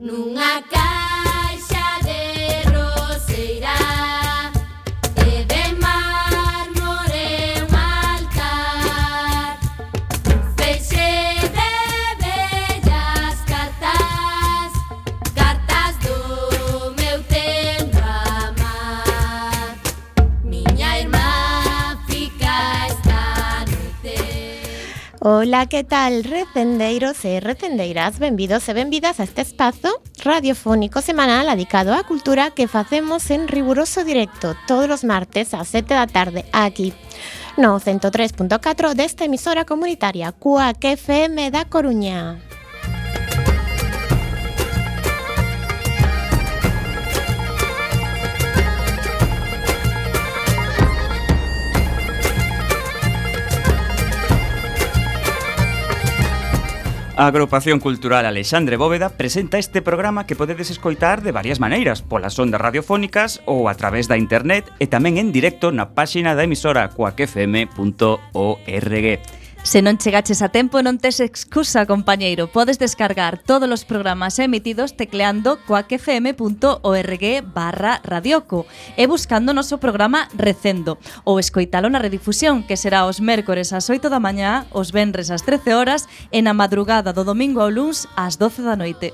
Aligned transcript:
nunha 0.00 0.62
Ola, 25.50 25.66
que 25.66 25.82
tal, 25.82 26.22
recendeiros 26.22 27.24
e 27.24 27.40
recendeiras? 27.40 28.20
Benvidos 28.20 28.68
e 28.68 28.72
benvidas 28.72 29.18
a 29.18 29.26
este 29.26 29.42
espazo 29.42 29.98
radiofónico 30.22 31.02
semanal 31.02 31.50
dedicado 31.50 31.90
á 31.90 32.06
cultura 32.06 32.54
que 32.54 32.70
facemos 32.70 33.26
en 33.34 33.50
riguroso 33.50 34.06
directo 34.06 34.54
todos 34.70 34.86
os 34.86 35.02
martes 35.02 35.50
ás 35.50 35.66
7 35.74 35.90
da 35.90 36.06
tarde 36.06 36.46
aquí 36.54 36.94
no 37.58 37.82
103.4 37.82 38.94
desta 38.94 39.26
emisora 39.26 39.66
comunitaria 39.66 40.30
CUAC 40.30 40.94
FM 40.94 41.50
da 41.50 41.66
Coruña. 41.66 42.38
A 57.20 57.26
agrupación 57.26 57.80
cultural 57.80 58.24
Alexandre 58.24 58.78
Bóveda 58.78 59.10
presenta 59.10 59.58
este 59.58 59.82
programa 59.82 60.24
que 60.24 60.34
podedes 60.34 60.70
escoitar 60.70 61.20
de 61.20 61.32
varias 61.32 61.60
maneiras, 61.60 62.00
polas 62.00 62.38
ondas 62.38 62.62
radiofónicas 62.62 63.44
ou 63.44 63.68
a 63.68 63.76
través 63.76 64.08
da 64.08 64.16
internet 64.16 64.64
e 64.80 64.88
tamén 64.88 65.20
en 65.20 65.28
directo 65.28 65.68
na 65.68 65.92
páxina 65.92 66.32
da 66.32 66.48
emisora 66.48 66.88
coacfm.org. 66.88 67.76
Se 69.62 69.82
non 69.84 70.00
chegaches 70.00 70.40
a 70.40 70.48
tempo 70.48 70.80
non 70.80 70.96
tes 70.96 71.20
excusa, 71.20 71.84
compañeiro. 71.84 72.48
Podes 72.48 72.80
descargar 72.80 73.36
todos 73.44 73.68
os 73.68 73.84
programas 73.84 74.40
emitidos 74.40 74.96
tecleando 74.96 75.60
coacfm.org 75.68 77.24
barra 77.44 78.00
radioco 78.00 78.64
e 78.96 79.04
buscando 79.04 79.52
o 79.52 79.56
noso 79.56 79.76
programa 79.76 80.32
Recendo 80.32 80.96
ou 81.28 81.36
escoitalo 81.36 81.92
na 81.92 82.00
redifusión 82.00 82.64
que 82.64 82.80
será 82.80 83.04
os 83.04 83.20
mércores 83.20 83.76
ás 83.76 83.92
8 83.92 84.08
da 84.08 84.18
mañá, 84.18 84.64
os 84.72 84.96
venres 84.96 85.28
ás 85.28 85.44
13 85.44 85.76
horas 85.76 86.08
e 86.32 86.40
na 86.40 86.56
madrugada 86.56 87.12
do 87.12 87.22
domingo 87.22 87.60
ao 87.60 87.68
luns 87.68 88.08
ás 88.16 88.40
12 88.40 88.64
da 88.64 88.80
noite. 88.80 89.12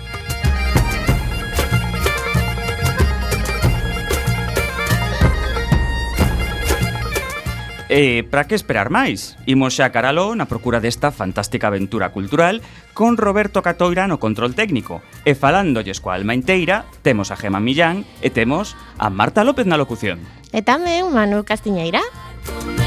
E 7.90 8.22
para 8.22 8.46
que 8.46 8.54
esperar 8.54 8.86
máis? 8.86 9.34
Imos 9.50 9.74
xa 9.74 9.90
caralo 9.90 10.30
na 10.38 10.46
procura 10.46 10.78
desta 10.78 11.10
fantástica 11.10 11.66
aventura 11.66 12.14
cultural 12.14 12.62
con 12.94 13.18
Roberto 13.18 13.66
Catoira 13.66 14.06
no 14.06 14.22
control 14.22 14.54
técnico. 14.54 15.02
E 15.26 15.34
falándolles 15.34 15.98
coa 15.98 16.14
alma 16.14 16.38
inteira, 16.38 16.86
temos 17.02 17.34
a 17.34 17.36
Gema 17.36 17.58
Millán 17.58 18.06
e 18.22 18.30
temos 18.30 18.78
a 18.94 19.10
Marta 19.10 19.42
López 19.42 19.66
na 19.66 19.74
locución. 19.74 20.22
E 20.54 20.62
tamén 20.62 21.10
Manu 21.10 21.42
Castiñeira. 21.42 21.98
Música 22.46 22.79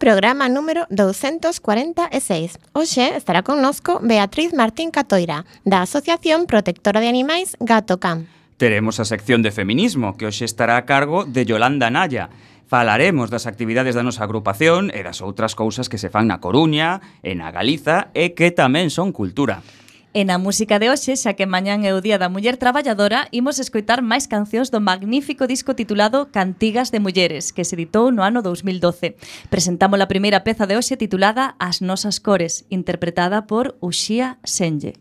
programa 0.00 0.48
número 0.48 0.88
246. 0.88 2.58
Hoxe 2.72 3.14
estará 3.14 3.44
connosco 3.44 4.00
Beatriz 4.02 4.56
Martín 4.56 4.90
Catoira, 4.90 5.44
da 5.62 5.84
Asociación 5.84 6.48
Protectora 6.48 6.98
de 6.98 7.12
Animais 7.12 7.54
Gato 7.60 8.00
Can. 8.00 8.26
Teremos 8.56 8.98
a 8.98 9.04
sección 9.04 9.44
de 9.44 9.52
feminismo, 9.52 10.16
que 10.16 10.24
hoxe 10.24 10.48
estará 10.48 10.80
a 10.80 10.88
cargo 10.88 11.28
de 11.28 11.44
Yolanda 11.44 11.92
Naya, 11.92 12.32
Falaremos 12.70 13.34
das 13.34 13.50
actividades 13.50 13.98
da 13.98 14.06
nosa 14.06 14.22
agrupación 14.22 14.94
e 14.94 15.02
das 15.02 15.26
outras 15.26 15.58
cousas 15.58 15.90
que 15.90 15.98
se 15.98 16.06
fan 16.06 16.30
na 16.30 16.38
Coruña, 16.38 17.02
e 17.18 17.34
na 17.34 17.50
Galiza 17.50 18.14
e 18.14 18.30
que 18.38 18.54
tamén 18.54 18.94
son 18.94 19.10
cultura. 19.10 19.66
E 20.10 20.26
na 20.26 20.42
música 20.42 20.82
de 20.82 20.90
hoxe, 20.90 21.14
xa 21.14 21.38
que 21.38 21.46
mañán 21.46 21.86
é 21.86 21.94
o 21.94 22.02
Día 22.02 22.18
da 22.18 22.26
Muller 22.26 22.58
Traballadora, 22.58 23.30
imos 23.30 23.62
escoitar 23.62 24.02
máis 24.02 24.26
cancións 24.26 24.66
do 24.74 24.82
magnífico 24.82 25.46
disco 25.46 25.78
titulado 25.78 26.34
Cantigas 26.34 26.90
de 26.90 26.98
Mulleres, 26.98 27.54
que 27.54 27.62
se 27.62 27.78
editou 27.78 28.10
no 28.10 28.26
ano 28.26 28.42
2012. 28.42 29.14
Presentamos 29.54 30.02
a 30.02 30.10
primeira 30.10 30.42
peza 30.42 30.66
de 30.66 30.74
hoxe 30.74 30.98
titulada 30.98 31.54
As 31.62 31.78
nosas 31.78 32.18
cores, 32.18 32.66
interpretada 32.74 33.46
por 33.46 33.78
Uxía 33.78 34.42
Senlle. 34.42 34.98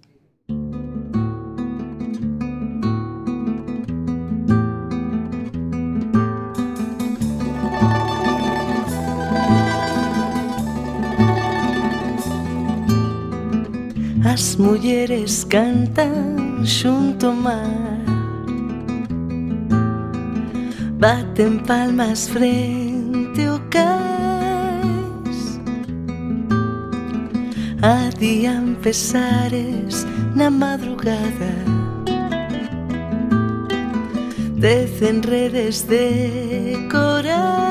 As 14.23 14.57
mulleres 14.57 15.45
cantan 15.45 16.65
xunto 16.65 17.27
ao 17.27 17.33
mar. 17.33 18.03
Baten 20.99 21.59
palmas 21.59 22.27
frente 22.27 23.45
ao 23.45 23.59
cais 23.69 24.09
Adían 27.81 28.75
pesares 28.81 30.05
na 30.35 30.49
madrugada. 30.49 31.53
Decen 34.57 35.21
redes 35.21 35.83
de 35.83 36.75
coral. 36.91 37.68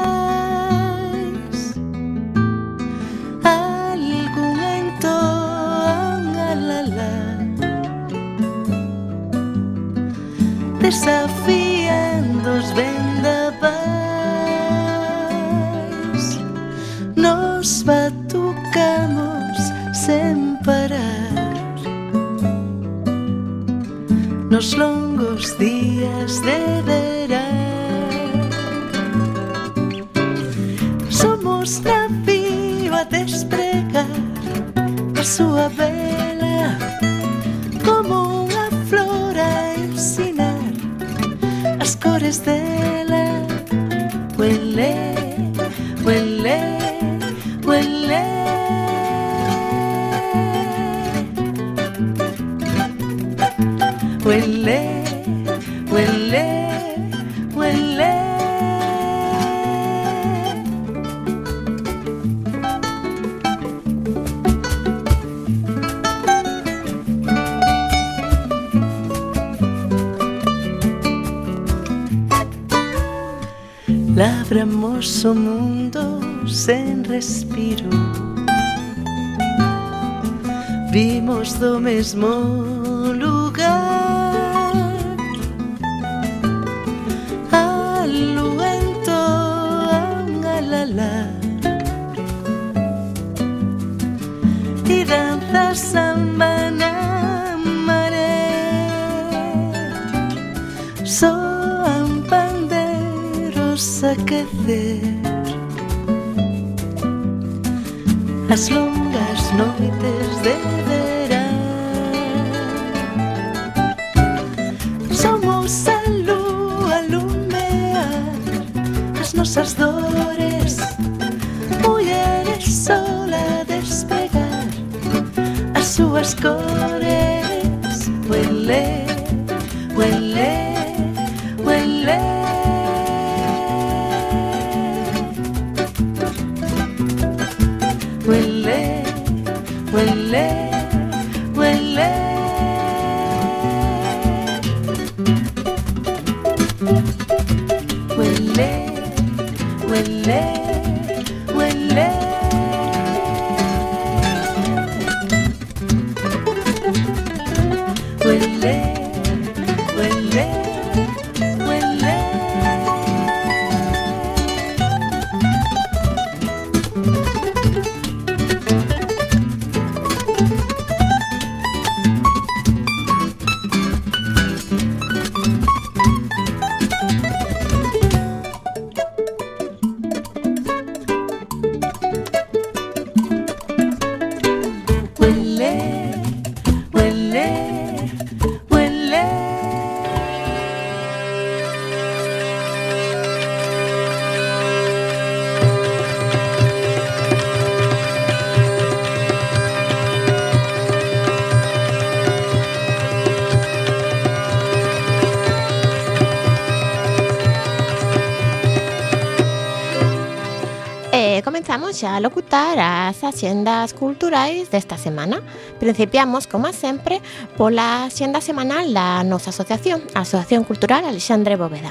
xa 211.99 212.23
locutar 212.23 212.79
as 212.79 213.27
axendas 213.27 213.91
culturais 213.91 214.71
desta 214.71 214.95
semana. 214.95 215.43
Principiamos, 215.83 216.47
como 216.47 216.71
sempre, 216.71 217.19
pola 217.59 218.06
axenda 218.06 218.39
semanal 218.39 218.87
da 218.95 219.27
nosa 219.27 219.50
asociación, 219.50 220.06
a 220.15 220.23
Asociación 220.23 220.62
Cultural 220.62 221.03
Alexandre 221.03 221.59
Bóveda. 221.59 221.91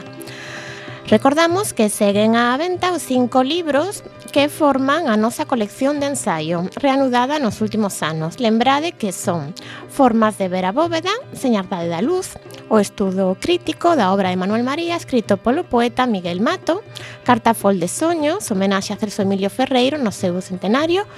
Recordamos 1.12 1.76
que 1.76 1.92
seguen 1.92 2.40
á 2.40 2.56
venta 2.56 2.96
os 2.96 3.04
cinco 3.04 3.44
libros 3.44 4.04
que 4.38 4.50
forman 4.50 5.10
a 5.10 5.18
nosa 5.18 5.50
colección 5.50 6.00
de 6.00 6.14
ensaio, 6.14 6.70
reanudada 6.76 7.40
nos 7.40 7.60
últimos 7.60 8.04
anos. 8.04 8.40
Lembrade 8.40 8.92
que 8.92 9.12
son 9.12 9.56
Formas 9.90 10.38
de 10.38 10.48
ver 10.48 10.66
a 10.66 10.72
bóveda, 10.72 11.10
Señardade 11.34 11.90
da 11.90 12.06
luz, 12.06 12.38
o 12.70 12.78
estudo 12.78 13.34
crítico 13.42 13.98
da 13.98 14.14
obra 14.14 14.30
de 14.30 14.38
Manuel 14.38 14.62
María, 14.62 14.94
escrito 14.94 15.42
polo 15.42 15.66
poeta 15.66 16.06
Miguel 16.06 16.40
Mato, 16.40 16.84
Cartafol 17.26 17.82
de 17.82 17.88
soños, 17.88 18.52
homenaxe 18.54 18.94
a 18.94 19.02
Celso 19.02 19.26
Emilio 19.26 19.50
Ferreiro 19.50 19.98
no 19.98 20.14
seu 20.14 20.38
centenario, 20.38 21.10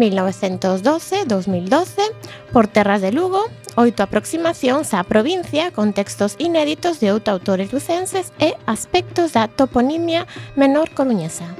1912-2012, 0.00 2.00
Por 2.56 2.72
terras 2.72 3.04
de 3.04 3.12
Lugo, 3.12 3.52
oito 3.76 4.00
aproximacións 4.00 4.96
á 4.96 5.04
provincia 5.04 5.76
con 5.76 5.92
textos 5.92 6.40
inéditos 6.40 7.04
de 7.04 7.12
outros 7.12 7.36
autores 7.36 7.68
lucenses 7.68 8.32
e 8.40 8.56
aspectos 8.64 9.36
da 9.36 9.44
toponimia 9.44 10.24
menor 10.56 10.88
coruñesa. 10.96 11.52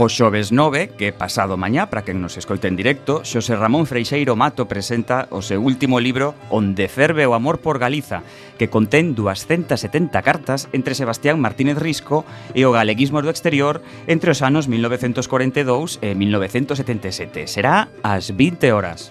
O 0.00 0.06
xoves 0.06 0.54
9, 0.54 0.94
que 0.94 1.10
pasado 1.10 1.58
mañá, 1.58 1.90
para 1.90 2.06
quen 2.06 2.22
nos 2.22 2.38
escoite 2.38 2.70
en 2.70 2.78
directo, 2.78 3.26
Xosé 3.26 3.58
Ramón 3.58 3.82
Freixeiro 3.82 4.38
Mato 4.38 4.70
presenta 4.70 5.26
o 5.34 5.42
seu 5.42 5.58
último 5.58 5.98
libro 5.98 6.38
Onde 6.54 6.86
ferve 6.86 7.26
o 7.26 7.34
amor 7.34 7.58
por 7.58 7.82
Galiza, 7.82 8.22
que 8.62 8.70
contén 8.70 9.18
270 9.18 10.14
cartas 10.22 10.70
entre 10.70 10.94
Sebastián 10.94 11.42
Martínez 11.42 11.82
Risco 11.82 12.22
e 12.54 12.62
o 12.62 12.70
galeguismo 12.70 13.18
do 13.26 13.26
exterior 13.26 13.82
entre 14.06 14.30
os 14.30 14.38
anos 14.38 14.70
1942 14.70 15.98
e 15.98 16.14
1977. 16.14 17.50
Será 17.50 17.90
ás 18.06 18.30
20 18.30 18.70
horas. 18.70 19.10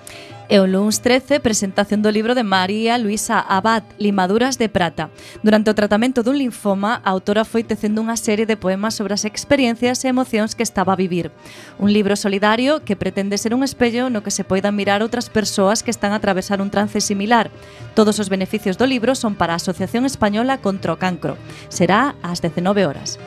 E 0.50 0.64
o 0.64 0.66
lunes 0.66 1.04
13, 1.04 1.44
presentación 1.44 2.00
do 2.00 2.08
libro 2.08 2.32
de 2.32 2.48
María 2.48 2.96
Luisa 2.96 3.44
Abad, 3.44 3.84
Limaduras 4.00 4.56
de 4.56 4.72
Prata. 4.72 5.12
Durante 5.44 5.68
o 5.68 5.76
tratamento 5.76 6.24
dun 6.24 6.40
linfoma, 6.40 7.04
a 7.04 7.12
autora 7.12 7.44
foi 7.44 7.68
tecendo 7.68 8.00
unha 8.00 8.16
serie 8.16 8.48
de 8.48 8.56
poemas 8.56 8.96
sobre 8.96 9.12
as 9.12 9.28
experiencias 9.28 10.08
e 10.08 10.08
emocións 10.08 10.56
que 10.56 10.64
estaba 10.64 10.96
a 10.96 11.00
vivir. 11.00 11.36
Un 11.84 11.92
libro 11.92 12.16
solidario 12.16 12.80
que 12.80 12.96
pretende 12.96 13.36
ser 13.36 13.52
un 13.52 13.68
espello 13.68 14.08
no 14.08 14.24
que 14.24 14.32
se 14.32 14.48
poidan 14.48 14.72
mirar 14.72 15.04
outras 15.04 15.28
persoas 15.28 15.84
que 15.84 15.92
están 15.92 16.16
a 16.16 16.24
atravesar 16.24 16.64
un 16.64 16.72
trance 16.72 17.04
similar. 17.04 17.52
Todos 17.92 18.16
os 18.24 18.32
beneficios 18.32 18.80
do 18.80 18.88
libro 18.88 19.20
son 19.20 19.36
para 19.36 19.52
a 19.52 19.60
Asociación 19.60 20.08
Española 20.08 20.64
contra 20.64 20.96
o 20.96 21.00
Cancro. 21.02 21.36
Será 21.68 22.16
ás 22.24 22.40
19 22.40 22.88
horas. 22.88 23.20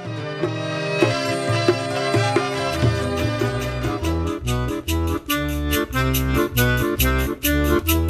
Música 6.00 6.69
Thank 7.82 8.09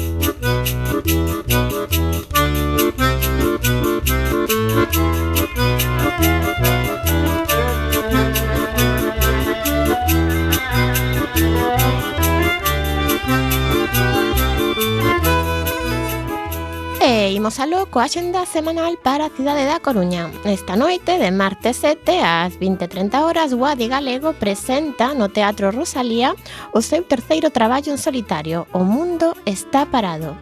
aló 17.59 17.89
coa 17.89 18.07
xenda 18.07 18.45
semanal 18.45 18.95
para 19.01 19.25
a 19.25 19.33
cidade 19.33 19.65
da 19.65 19.81
Coruña. 19.81 20.29
Esta 20.45 20.75
noite, 20.77 21.17
de 21.17 21.31
martes 21.31 21.81
7 21.81 22.21
ás 22.21 22.55
20.30 22.59 23.17
horas, 23.25 23.53
Guadi 23.53 23.87
Galego 23.89 24.33
presenta 24.33 25.13
no 25.13 25.27
Teatro 25.27 25.71
Rosalía 25.71 26.35
o 26.71 26.79
seu 26.79 27.03
terceiro 27.03 27.49
traballo 27.49 27.91
en 27.91 27.97
solitario, 27.97 28.67
O 28.71 28.85
Mundo 28.85 29.35
Está 29.45 29.85
Parado 29.85 30.37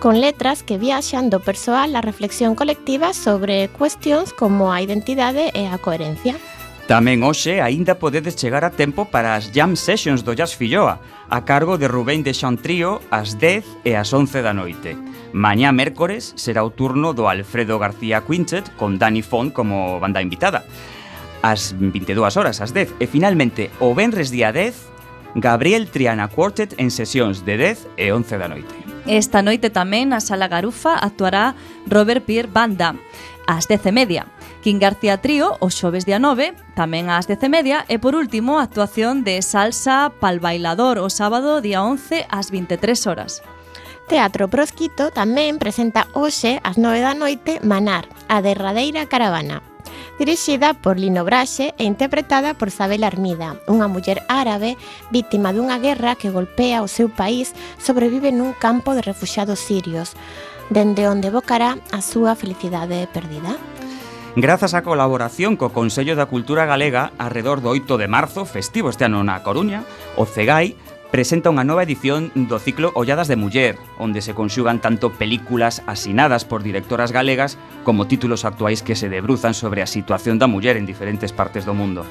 con 0.00 0.20
letras 0.20 0.62
que 0.62 0.78
viaxan 0.78 1.28
do 1.28 1.44
persoal 1.44 1.92
á 1.92 2.00
reflexión 2.00 2.56
colectiva 2.56 3.12
sobre 3.12 3.68
cuestións 3.68 4.32
como 4.32 4.72
a 4.72 4.80
identidade 4.80 5.52
e 5.52 5.68
a 5.68 5.76
coherencia. 5.76 6.40
Tamén 6.88 7.20
hoxe 7.20 7.60
aínda 7.60 8.00
podedes 8.00 8.32
chegar 8.32 8.64
a 8.64 8.72
tempo 8.72 9.04
para 9.12 9.36
as 9.36 9.52
Jam 9.52 9.76
Sessions 9.76 10.24
do 10.24 10.32
Jazz 10.32 10.56
Filloa, 10.56 11.04
a 11.28 11.44
cargo 11.44 11.76
de 11.76 11.84
Rubén 11.84 12.24
de 12.24 12.32
Xantrío 12.32 13.04
ás 13.12 13.36
10 13.36 13.84
e 13.84 13.92
ás 13.92 14.08
11 14.08 14.40
da 14.40 14.56
noite. 14.56 14.96
Mañá 15.36 15.68
mércores 15.68 16.32
será 16.40 16.64
o 16.64 16.72
turno 16.72 17.12
do 17.12 17.28
Alfredo 17.28 17.76
García 17.76 18.24
Quintet 18.24 18.72
con 18.80 18.96
Dani 18.96 19.20
Font 19.20 19.52
como 19.52 20.00
banda 20.00 20.24
invitada. 20.24 20.64
Ás 21.44 21.76
22 21.76 22.40
horas, 22.40 22.64
ás 22.64 22.72
10. 22.72 22.96
E 22.96 23.04
finalmente, 23.04 23.68
o 23.84 23.92
venres 23.92 24.32
día 24.32 24.48
10, 24.48 25.36
Gabriel 25.36 25.92
Triana 25.92 26.32
Quartet 26.32 26.72
en 26.80 26.88
sesións 26.88 27.44
de 27.44 27.60
10 28.00 28.00
e 28.00 28.16
11 28.16 28.40
da 28.40 28.48
noite. 28.48 28.72
Esta 29.04 29.44
noite 29.44 29.68
tamén 29.68 30.08
na 30.08 30.24
Sala 30.24 30.48
Garufa 30.48 30.96
actuará 30.96 31.52
Robert 31.84 32.24
Pierre 32.24 32.48
Banda 32.48 32.96
ás 33.48 33.64
10 33.66 33.88
e 33.88 33.92
media. 33.96 34.22
Quín 34.60 34.76
García 34.76 35.16
Trío, 35.24 35.56
o 35.64 35.72
xoves 35.72 36.04
día 36.04 36.20
9, 36.20 36.52
tamén 36.76 37.08
ás 37.08 37.24
10 37.24 37.40
e 37.40 37.48
media, 37.48 37.88
e 37.88 37.96
por 37.96 38.12
último, 38.12 38.60
a 38.60 38.68
actuación 38.68 39.24
de 39.24 39.40
Salsa 39.40 40.12
Pal 40.20 40.36
Bailador 40.38 41.00
o 41.00 41.08
sábado 41.08 41.64
día 41.64 41.80
11 41.80 42.28
ás 42.28 42.52
23 42.52 43.08
horas. 43.08 43.40
Teatro 44.04 44.52
Prosquito 44.52 45.08
tamén 45.08 45.56
presenta 45.56 46.06
hoxe 46.12 46.60
ás 46.60 46.76
9 46.76 47.00
da 47.00 47.16
noite 47.16 47.56
Manar, 47.64 48.04
a 48.28 48.44
derradeira 48.44 49.08
caravana. 49.08 49.64
Dirixida 50.18 50.74
por 50.74 50.98
Lino 50.98 51.24
Braxe 51.24 51.72
e 51.78 51.84
interpretada 51.84 52.52
por 52.52 52.74
Sabel 52.74 53.04
Armida, 53.06 53.56
unha 53.70 53.86
muller 53.88 54.20
árabe 54.26 54.74
víctima 55.14 55.54
dunha 55.54 55.78
guerra 55.78 56.18
que 56.18 56.28
golpea 56.28 56.82
o 56.84 56.90
seu 56.90 57.08
país, 57.08 57.54
sobrevive 57.78 58.34
nun 58.34 58.52
campo 58.52 58.92
de 58.92 59.00
refuxiados 59.00 59.62
sirios 59.62 60.18
dende 60.70 61.08
onde 61.08 61.28
evocará 61.28 61.80
a 61.92 62.00
súa 62.00 62.36
felicidade 62.36 63.08
perdida. 63.12 63.56
Grazas 64.38 64.76
á 64.76 64.86
colaboración 64.86 65.58
co 65.58 65.74
Consello 65.74 66.14
da 66.14 66.30
Cultura 66.30 66.68
Galega, 66.68 67.10
arredor 67.18 67.58
do 67.58 67.72
8 67.74 67.98
de 67.98 68.06
marzo, 68.06 68.44
festivo 68.44 68.92
este 68.92 69.08
ano 69.08 69.24
na 69.24 69.42
Coruña, 69.42 69.82
o 70.14 70.28
CEGAI 70.28 70.76
presenta 71.08 71.48
unha 71.48 71.64
nova 71.64 71.88
edición 71.88 72.28
do 72.36 72.60
ciclo 72.60 72.92
Olladas 72.92 73.32
de 73.32 73.40
Muller, 73.40 73.80
onde 73.96 74.20
se 74.20 74.36
conxugan 74.36 74.84
tanto 74.84 75.16
películas 75.16 75.80
asinadas 75.88 76.44
por 76.44 76.60
directoras 76.60 77.10
galegas 77.16 77.56
como 77.82 78.06
títulos 78.06 78.44
actuais 78.44 78.84
que 78.84 78.94
se 78.94 79.08
debruzan 79.08 79.56
sobre 79.56 79.80
a 79.80 79.88
situación 79.88 80.36
da 80.36 80.46
muller 80.46 80.76
en 80.76 80.84
diferentes 80.84 81.32
partes 81.32 81.64
do 81.64 81.72
mundo. 81.72 82.04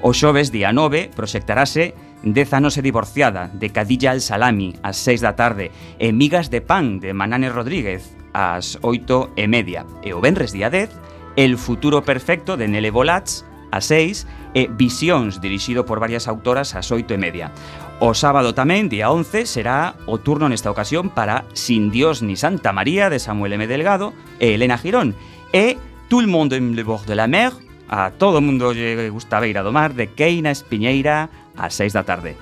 O 0.00 0.16
xoves 0.16 0.48
día 0.48 0.72
9 0.72 1.12
proxectarase 1.12 1.92
Dez 2.22 2.52
anos 2.52 2.76
e 2.76 2.82
divorciada, 2.82 3.46
de 3.54 3.70
Cadilla 3.70 4.10
al 4.10 4.20
Salami, 4.20 4.74
ás 4.82 4.98
seis 4.98 5.22
da 5.22 5.38
tarde, 5.38 5.70
e 6.02 6.10
Migas 6.10 6.50
de 6.50 6.58
Pan, 6.58 6.98
de 6.98 7.14
Manane 7.14 7.46
Rodríguez, 7.46 8.18
ás 8.34 8.78
oito 8.82 9.30
e 9.38 9.46
media. 9.46 9.86
E 10.02 10.10
o 10.10 10.18
Benres 10.18 10.50
día 10.50 10.66
10, 10.66 10.90
El 11.38 11.54
futuro 11.54 12.02
perfecto, 12.02 12.58
de 12.58 12.66
Nele 12.66 12.90
Bolats, 12.90 13.46
ás 13.70 13.86
seis, 13.86 14.26
e 14.50 14.66
Visións, 14.66 15.38
dirixido 15.38 15.86
por 15.86 16.02
varias 16.02 16.26
autoras, 16.26 16.74
ás 16.74 16.90
oito 16.90 17.14
e 17.14 17.22
media. 17.22 17.54
O 18.02 18.14
sábado 18.18 18.50
tamén, 18.50 18.90
día 18.90 19.14
11, 19.14 19.46
será 19.46 19.94
o 20.10 20.18
turno 20.18 20.50
nesta 20.50 20.74
ocasión 20.74 21.14
para 21.14 21.46
Sin 21.54 21.94
Dios 21.94 22.22
ni 22.22 22.34
Santa 22.34 22.74
María 22.74 23.10
de 23.10 23.22
Samuel 23.22 23.54
M. 23.54 23.70
Delgado 23.70 24.10
e 24.42 24.58
Elena 24.58 24.78
Girón 24.78 25.14
e 25.54 25.78
Tout 26.08 26.24
le 26.24 26.32
monde 26.32 26.56
aime 26.56 26.74
le 26.74 26.82
bord 26.82 27.04
de 27.04 27.14
la 27.14 27.28
mer, 27.28 27.52
a 27.88 28.10
todo 28.10 28.40
mundo 28.40 28.72
lle 28.72 29.08
gusta 29.10 29.36
a 29.36 29.40
beira 29.40 29.60
do 29.60 29.72
mar, 29.72 29.92
de 29.92 30.08
Keina 30.12 30.48
Espiñeira 30.48 31.28
ás 31.58 31.74
6 31.74 31.92
da 31.92 32.06
tarde. 32.06 32.38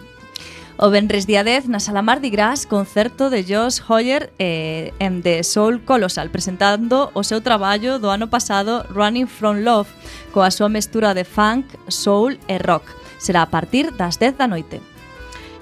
O 0.78 0.90
Benres 0.90 1.24
día 1.24 1.40
10 1.40 1.72
na 1.72 1.80
Sala 1.80 2.04
Mardi 2.04 2.28
Gras 2.28 2.68
concerto 2.68 3.32
de 3.32 3.48
Josh 3.48 3.80
Hoyer 3.88 4.28
eh, 4.38 4.92
en 4.98 5.22
The 5.24 5.40
Soul 5.40 5.80
Colossal 5.80 6.28
presentando 6.28 7.08
o 7.16 7.24
seu 7.24 7.40
traballo 7.40 7.96
do 7.96 8.12
ano 8.12 8.28
pasado 8.28 8.84
Running 8.92 9.24
From 9.24 9.64
Love 9.64 9.88
coa 10.36 10.52
súa 10.52 10.68
mestura 10.68 11.16
de 11.16 11.24
funk, 11.24 11.64
soul 11.88 12.36
e 12.44 12.60
rock. 12.60 12.84
Será 13.16 13.40
a 13.40 13.48
partir 13.48 13.88
das 13.96 14.20
10 14.20 14.36
da 14.36 14.44
noite. 14.44 14.84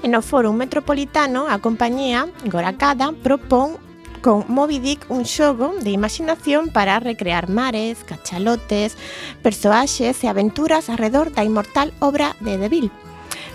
E 0.02 0.10
no 0.10 0.18
Foro 0.18 0.50
Metropolitano 0.50 1.46
a 1.46 1.62
compañía 1.62 2.26
Goracada 2.50 3.14
propón 3.14 3.78
con 4.18 4.42
Moby 4.50 4.82
Dick 4.82 5.06
un 5.14 5.22
xogo 5.22 5.78
de 5.78 5.94
imaginación 5.94 6.74
para 6.74 6.98
recrear 6.98 7.46
mares, 7.46 8.02
cachalotes, 8.02 8.98
persoaxes 9.46 10.18
e 10.24 10.26
aventuras 10.26 10.90
arredor 10.90 11.30
da 11.30 11.46
inmortal 11.46 11.94
obra 12.02 12.34
de 12.42 12.58
Deville 12.58 12.90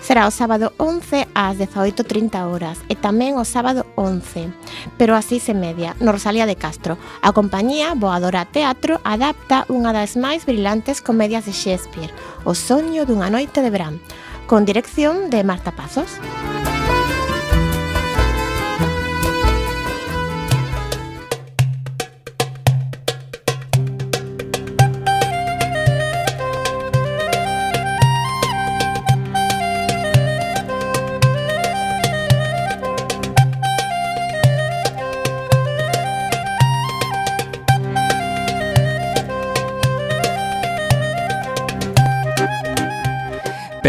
será 0.10 0.26
o 0.26 0.34
sábado 0.34 0.74
11 0.82 1.30
ás 1.38 1.62
18.30 1.62 2.50
horas 2.50 2.82
e 2.90 2.98
tamén 2.98 3.38
o 3.38 3.46
sábado 3.46 3.86
11, 3.94 4.50
pero 4.98 5.14
así 5.14 5.38
se 5.38 5.54
media, 5.54 5.94
no 6.02 6.10
Rosalía 6.10 6.50
de 6.50 6.58
Castro. 6.58 6.98
A 7.22 7.30
compañía 7.30 7.94
Boadora 7.94 8.50
Teatro 8.50 8.98
adapta 9.06 9.70
unha 9.70 9.94
das 9.94 10.18
máis 10.18 10.50
brillantes 10.50 11.06
comedias 11.06 11.46
de 11.46 11.54
Shakespeare, 11.54 12.10
O 12.42 12.58
soño 12.58 13.06
dunha 13.06 13.30
noite 13.30 13.62
de 13.62 13.70
verán, 13.70 14.02
con 14.50 14.66
dirección 14.66 15.30
de 15.30 15.46
Marta 15.46 15.78
Pazos. 15.78 16.18
Música 16.18 16.79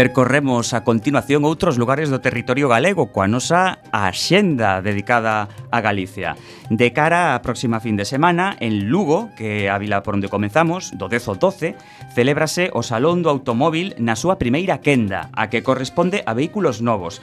Percorremos 0.01 0.73
a 0.73 0.81
continuación 0.81 1.45
outros 1.45 1.77
lugares 1.77 2.09
do 2.09 2.17
territorio 2.25 2.65
galego 2.65 3.13
coa 3.13 3.29
nosa 3.29 3.85
axenda 3.93 4.81
dedicada 4.81 5.45
a 5.69 5.77
Galicia. 5.77 6.33
De 6.73 6.89
cara 6.89 7.37
á 7.37 7.41
próxima 7.45 7.77
fin 7.77 8.01
de 8.01 8.09
semana, 8.09 8.57
en 8.57 8.89
Lugo, 8.89 9.29
que 9.37 9.69
é 9.69 9.69
a 9.69 9.77
vila 9.77 10.01
por 10.01 10.17
onde 10.17 10.25
comenzamos, 10.25 10.89
do 10.97 11.05
10 11.05 11.29
ao 11.29 11.37
12, 11.37 11.77
celébrase 12.17 12.73
o 12.73 12.81
Salón 12.81 13.21
do 13.21 13.29
Automóvil 13.29 13.93
na 14.01 14.17
súa 14.17 14.41
primeira 14.41 14.81
quenda, 14.81 15.29
a 15.37 15.53
que 15.53 15.61
corresponde 15.61 16.25
a 16.25 16.33
vehículos 16.33 16.81
novos. 16.81 17.21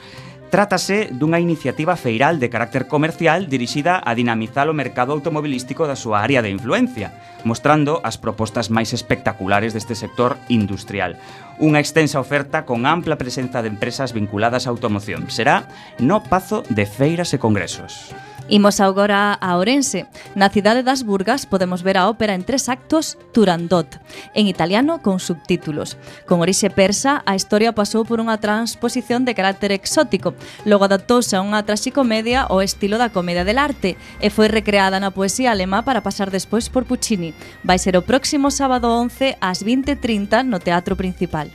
Trátase 0.49 1.13
dunha 1.13 1.37
iniciativa 1.37 1.93
feiral 1.93 2.41
de 2.41 2.49
carácter 2.49 2.89
comercial 2.89 3.45
dirixida 3.45 4.01
a 4.01 4.17
dinamizar 4.17 4.65
o 4.65 4.73
mercado 4.73 5.13
automobilístico 5.13 5.85
da 5.85 5.93
súa 5.93 6.25
área 6.25 6.41
de 6.41 6.49
influencia, 6.49 7.13
mostrando 7.45 8.01
as 8.01 8.17
propostas 8.17 8.73
máis 8.73 8.89
espectaculares 8.89 9.77
deste 9.77 9.93
sector 9.93 10.41
industrial. 10.49 11.21
Unha 11.61 11.77
extensa 11.77 12.17
oferta 12.17 12.65
con 12.65 12.89
ampla 12.89 13.21
presenza 13.21 13.61
de 13.61 13.69
empresas 13.69 14.09
vinculadas 14.09 14.65
á 14.65 14.73
automoción. 14.73 15.29
Será 15.29 15.69
no 16.01 16.25
Pazo 16.25 16.65
de 16.65 16.89
Feiras 16.89 17.29
e 17.29 17.37
Congresos. 17.37 18.09
Imos 18.49 18.81
agora 18.81 19.37
a 19.37 19.57
Orense. 19.61 20.09
Na 20.33 20.49
cidade 20.49 20.81
das 20.81 21.05
Burgas 21.05 21.45
podemos 21.45 21.85
ver 21.85 22.01
a 22.01 22.09
ópera 22.09 22.33
en 22.33 22.41
tres 22.41 22.65
actos 22.65 23.13
Turandot, 23.29 24.01
en 24.33 24.49
italiano 24.49 25.05
con 25.05 25.21
subtítulos. 25.21 26.01
Con 26.25 26.41
orixe 26.41 26.73
persa, 26.73 27.21
a 27.29 27.37
historia 27.37 27.77
pasou 27.77 28.09
por 28.09 28.17
unha 28.17 28.41
transposición 28.41 29.21
de 29.21 29.37
carácter 29.37 29.69
exótico, 29.69 30.33
logo 30.65 30.89
adaptouse 30.89 31.37
a 31.37 31.45
unha 31.45 31.61
traxicomedia 31.61 32.49
ao 32.49 32.65
estilo 32.65 32.97
da 32.97 33.13
comedia 33.13 33.45
del 33.45 33.61
arte 33.61 34.01
e 34.17 34.33
foi 34.33 34.49
recreada 34.49 34.97
na 34.97 35.13
poesía 35.13 35.53
alemá 35.53 35.85
para 35.85 36.01
pasar 36.01 36.33
despois 36.33 36.73
por 36.73 36.89
Puccini. 36.89 37.37
Vai 37.61 37.77
ser 37.77 37.93
o 37.93 38.01
próximo 38.01 38.49
sábado 38.49 38.89
11 38.89 39.37
ás 39.37 39.61
20.30 39.61 40.41
no 40.41 40.57
Teatro 40.57 40.97
Principal. 40.97 41.53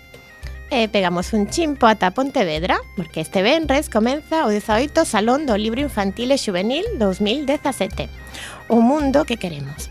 E 0.70 0.88
pegamos 0.88 1.32
un 1.32 1.48
chimpo 1.48 1.86
ata 1.86 2.10
Pontevedra, 2.10 2.78
porque 2.96 3.20
este 3.20 3.42
venres 3.42 3.90
comeza 3.90 4.46
o 4.46 4.50
18 4.50 5.04
Salón 5.04 5.46
do 5.46 5.56
Libro 5.56 5.80
Infantil 5.80 6.32
e 6.32 6.38
Juvenil 6.40 6.84
2017. 6.98 8.08
O 8.68 8.80
mundo 8.80 9.24
que 9.24 9.36
queremos. 9.36 9.90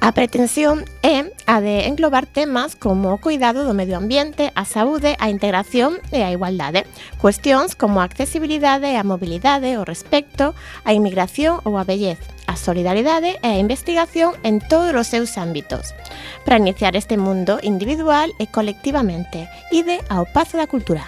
A 0.00 0.12
pretensión 0.12 0.86
é 1.02 1.26
a 1.46 1.58
de 1.60 1.90
englobar 1.90 2.26
temas 2.26 2.76
como 2.76 3.10
o 3.10 3.18
cuidado 3.18 3.66
do 3.66 3.74
medio 3.74 3.98
ambiente, 3.98 4.54
a 4.54 4.62
saúde, 4.62 5.18
a 5.18 5.26
integración 5.26 5.98
e 6.14 6.22
a 6.22 6.30
igualdade. 6.30 6.86
Cuestións 7.18 7.74
como 7.74 7.98
a 7.98 8.06
accesibilidade 8.06 8.94
a 8.94 9.02
mobilidade, 9.02 9.74
o 9.74 9.82
respecto, 9.82 10.54
a 10.86 10.94
inmigración 10.94 11.58
ou 11.66 11.78
a 11.78 11.82
bellez, 11.82 12.22
a 12.48 12.56
solidaridade 12.56 13.36
e 13.44 13.48
a 13.54 13.60
investigación 13.60 14.34
en 14.42 14.58
todos 14.64 14.90
os 14.96 15.06
seus 15.06 15.36
ámbitos, 15.36 15.94
para 16.42 16.58
iniciar 16.58 16.96
este 16.96 17.20
mundo 17.20 17.60
individual 17.62 18.32
e 18.40 18.48
colectivamente, 18.48 19.46
ide 19.70 20.00
ao 20.08 20.24
Pazo 20.24 20.56
da 20.56 20.66
Cultura. 20.66 21.04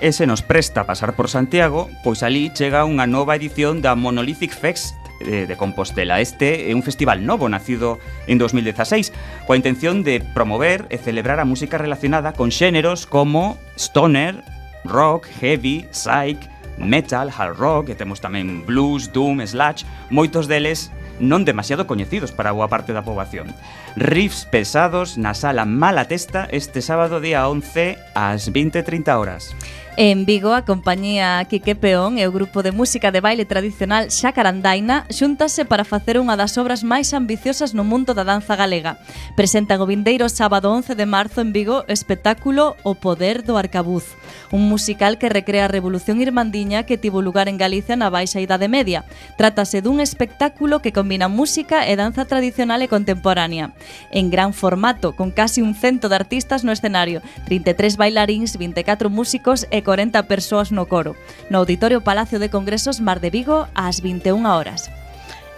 E 0.00 0.10
se 0.16 0.26
nos 0.26 0.42
presta 0.42 0.88
pasar 0.88 1.12
por 1.12 1.28
Santiago, 1.28 1.92
pois 2.02 2.24
ali 2.24 2.50
chega 2.56 2.88
unha 2.88 3.04
nova 3.04 3.36
edición 3.36 3.84
da 3.84 3.92
Monolithic 3.94 4.56
Fest 4.56 4.96
de 5.20 5.56
Compostela. 5.58 6.22
Este 6.22 6.70
é 6.70 6.74
un 6.74 6.86
festival 6.86 7.26
novo 7.26 7.50
nacido 7.50 7.98
en 8.30 8.38
2016 8.38 9.12
coa 9.50 9.58
intención 9.58 10.06
de 10.06 10.22
promover 10.22 10.86
e 10.94 10.96
celebrar 10.96 11.42
a 11.42 11.48
música 11.48 11.76
relacionada 11.76 12.32
con 12.32 12.54
xéneros 12.54 13.10
como 13.10 13.58
stoner, 13.74 14.46
rock, 14.86 15.26
heavy, 15.42 15.90
psych, 15.90 16.38
metal, 16.78 17.28
hard 17.28 17.58
rock, 17.58 17.84
e 17.92 17.98
temos 17.98 18.22
tamén 18.22 18.62
blues, 18.64 19.10
doom, 19.10 19.42
slash, 19.44 19.82
moitos 20.08 20.46
deles 20.46 20.94
non 21.18 21.42
demasiado 21.42 21.84
coñecidos 21.84 22.30
para 22.30 22.54
boa 22.54 22.70
parte 22.70 22.94
da 22.94 23.02
poboación. 23.02 23.50
Riffs 23.98 24.46
pesados 24.46 25.18
na 25.18 25.34
sala 25.34 25.66
Mala 25.66 26.06
Testa 26.06 26.46
este 26.54 26.80
sábado 26.80 27.18
día 27.18 27.44
11 27.50 27.98
ás 28.14 28.48
20:30 28.54 29.18
horas. 29.18 29.52
En 30.00 30.26
Vigo, 30.26 30.54
a 30.54 30.64
compañía 30.64 31.44
Quique 31.50 31.74
Peón 31.74 32.22
e 32.22 32.26
o 32.28 32.30
grupo 32.30 32.62
de 32.62 32.70
música 32.70 33.10
de 33.10 33.18
baile 33.18 33.50
tradicional 33.50 34.14
Xacarandaina 34.14 35.02
xúntase 35.10 35.66
para 35.66 35.82
facer 35.82 36.22
unha 36.22 36.38
das 36.38 36.54
obras 36.54 36.86
máis 36.86 37.10
ambiciosas 37.10 37.74
no 37.74 37.82
mundo 37.82 38.14
da 38.14 38.22
danza 38.22 38.54
galega. 38.54 39.02
Presentan 39.34 39.82
o 39.82 39.90
vindeiro 39.90 40.30
sábado 40.30 40.70
11 40.70 40.94
de 40.94 41.02
marzo 41.02 41.42
en 41.42 41.50
Vigo 41.50 41.82
o 41.82 41.90
espectáculo 41.90 42.78
O 42.86 42.94
Poder 42.94 43.42
do 43.42 43.58
Arcabuz, 43.58 44.14
un 44.54 44.70
musical 44.70 45.18
que 45.18 45.34
recrea 45.34 45.66
a 45.66 45.74
Revolución 45.74 46.22
Irmandiña 46.22 46.86
que 46.86 46.94
tivo 46.94 47.18
lugar 47.18 47.50
en 47.50 47.58
Galicia 47.58 47.98
na 47.98 48.06
Baixa 48.06 48.38
Idade 48.38 48.70
Media. 48.70 49.02
Trátase 49.34 49.82
dun 49.82 49.98
espectáculo 49.98 50.78
que 50.78 50.94
combina 50.94 51.26
música 51.26 51.90
e 51.90 51.98
danza 51.98 52.22
tradicional 52.22 52.86
e 52.86 52.92
contemporánea. 52.92 53.74
En 54.14 54.30
gran 54.30 54.54
formato, 54.54 55.18
con 55.18 55.34
casi 55.34 55.58
un 55.58 55.74
cento 55.74 56.06
de 56.06 56.22
artistas 56.22 56.62
no 56.62 56.70
escenario, 56.70 57.18
33 57.50 57.98
bailaríns, 57.98 58.54
24 58.62 59.10
músicos 59.10 59.66
e 59.74 59.87
40 59.88 60.24
persoas 60.24 60.70
no 60.70 60.84
coro, 60.84 61.16
no 61.48 61.60
Auditorio 61.60 62.02
Palacio 62.02 62.38
de 62.38 62.50
Congresos 62.50 63.00
Mar 63.00 63.20
de 63.20 63.30
Vigo 63.30 63.68
ás 63.72 64.02
21 64.02 64.44
horas. 64.44 64.90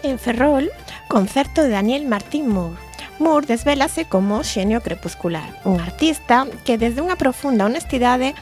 En 0.05 0.21
Ferrol, 0.21 0.71
concerto 1.09 1.65
de 1.65 1.71
Daniel 1.71 2.07
Martín 2.07 2.47
Moore. 2.47 2.79
Moore 3.19 3.49
desvelase 3.51 4.05
como 4.05 4.47
xenio 4.47 4.87
crepuscular, 4.87 5.51
un 5.67 5.83
artista 5.83 6.47
que 6.63 6.79
desde 6.79 7.03
unha 7.03 7.19
profunda 7.19 7.67
honestidade 7.67 8.39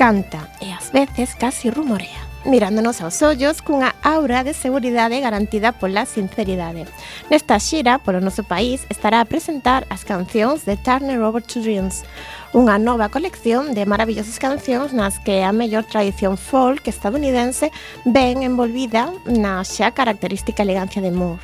canta 0.00 0.48
e 0.64 0.72
ás 0.72 0.88
veces 0.96 1.36
casi 1.36 1.68
rumorea 1.68 2.25
mirándonos 2.46 3.02
aos 3.02 3.20
ollos 3.22 3.60
cunha 3.60 3.94
aura 4.02 4.46
de 4.46 4.54
seguridade 4.54 5.20
garantida 5.20 5.74
pola 5.74 6.06
sinceridade. 6.06 6.86
Nesta 7.28 7.58
xira 7.58 7.98
polo 7.98 8.22
noso 8.22 8.46
país 8.46 8.86
estará 8.88 9.20
a 9.20 9.28
presentar 9.28 9.84
as 9.90 10.06
cancións 10.06 10.64
de 10.64 10.78
Turner 10.78 11.18
Over 11.20 11.42
to 11.42 11.60
Dreams, 11.60 12.06
unha 12.54 12.78
nova 12.78 13.10
colección 13.10 13.74
de 13.74 13.84
maravillosas 13.84 14.38
cancións 14.38 14.94
nas 14.94 15.18
que 15.20 15.42
a 15.42 15.50
mellor 15.50 15.84
tradición 15.84 16.38
folk 16.38 16.86
estadounidense 16.88 17.74
ven 18.06 18.46
envolvida 18.46 19.12
na 19.26 19.60
xa 19.66 19.92
característica 19.92 20.62
elegancia 20.62 21.02
de 21.02 21.10
Moore. 21.10 21.42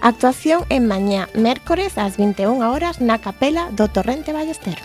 A 0.00 0.14
actuación 0.14 0.64
en 0.70 0.86
mañá, 0.86 1.28
mércores 1.34 1.98
ás 1.98 2.16
21 2.16 2.62
horas 2.64 3.02
na 3.02 3.18
capela 3.18 3.68
do 3.74 3.90
Torrente 3.90 4.32
Ballester. 4.32 4.78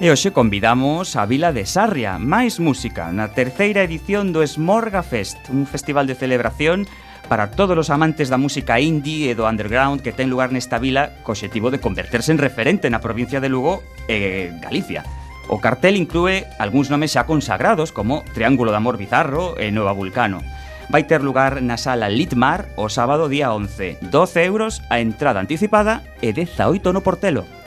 E 0.00 0.08
hoxe 0.08 0.32
convidamos 0.32 1.12
a 1.12 1.28
Vila 1.28 1.52
de 1.52 1.68
Sarria, 1.68 2.16
máis 2.16 2.56
música, 2.56 3.12
na 3.12 3.36
terceira 3.36 3.84
edición 3.84 4.32
do 4.32 4.40
Esmorga 4.40 5.04
Fest, 5.04 5.36
un 5.52 5.68
festival 5.68 6.08
de 6.08 6.16
celebración 6.16 6.88
para 7.28 7.52
todos 7.52 7.76
os 7.76 7.92
amantes 7.92 8.32
da 8.32 8.40
música 8.40 8.80
indie 8.80 9.28
e 9.28 9.36
do 9.36 9.44
underground 9.44 10.00
que 10.00 10.16
ten 10.16 10.32
lugar 10.32 10.56
nesta 10.56 10.80
vila 10.80 11.20
co 11.20 11.36
objetivo 11.36 11.68
de 11.68 11.84
converterse 11.84 12.32
en 12.32 12.40
referente 12.40 12.88
na 12.88 13.04
provincia 13.04 13.44
de 13.44 13.52
Lugo 13.52 13.84
e 14.08 14.48
Galicia. 14.64 15.04
O 15.52 15.60
cartel 15.60 16.00
inclúe 16.00 16.48
algúns 16.56 16.88
nomes 16.88 17.12
xa 17.12 17.28
consagrados 17.28 17.92
como 17.92 18.24
Triángulo 18.32 18.72
de 18.72 18.80
Amor 18.80 18.96
Bizarro 18.96 19.60
e 19.60 19.68
Nova 19.68 19.92
Vulcano. 19.92 20.40
Vai 20.88 21.04
ter 21.04 21.20
lugar 21.20 21.60
na 21.60 21.76
sala 21.76 22.08
Litmar 22.08 22.72
o 22.80 22.88
sábado 22.88 23.28
día 23.28 23.52
11, 23.52 24.00
12 24.08 24.48
euros 24.48 24.80
a 24.88 24.96
entrada 24.96 25.44
anticipada 25.44 26.00
e 26.24 26.32
18 26.32 26.88
no 26.88 27.04
Portelo. 27.04 27.59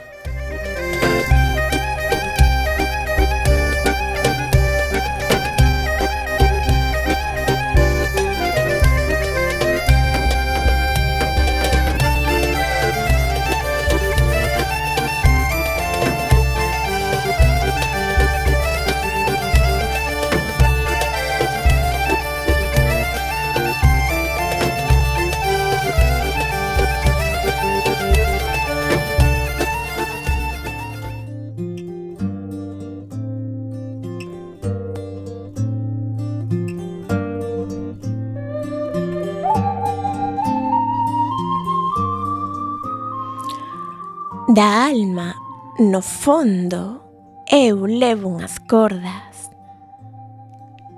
da 44.53 44.85
alma, 44.85 45.33
no 45.79 45.99
fondo, 46.03 47.01
eu 47.49 47.87
levo 47.87 48.29
unhas 48.29 48.59
cordas 48.69 49.49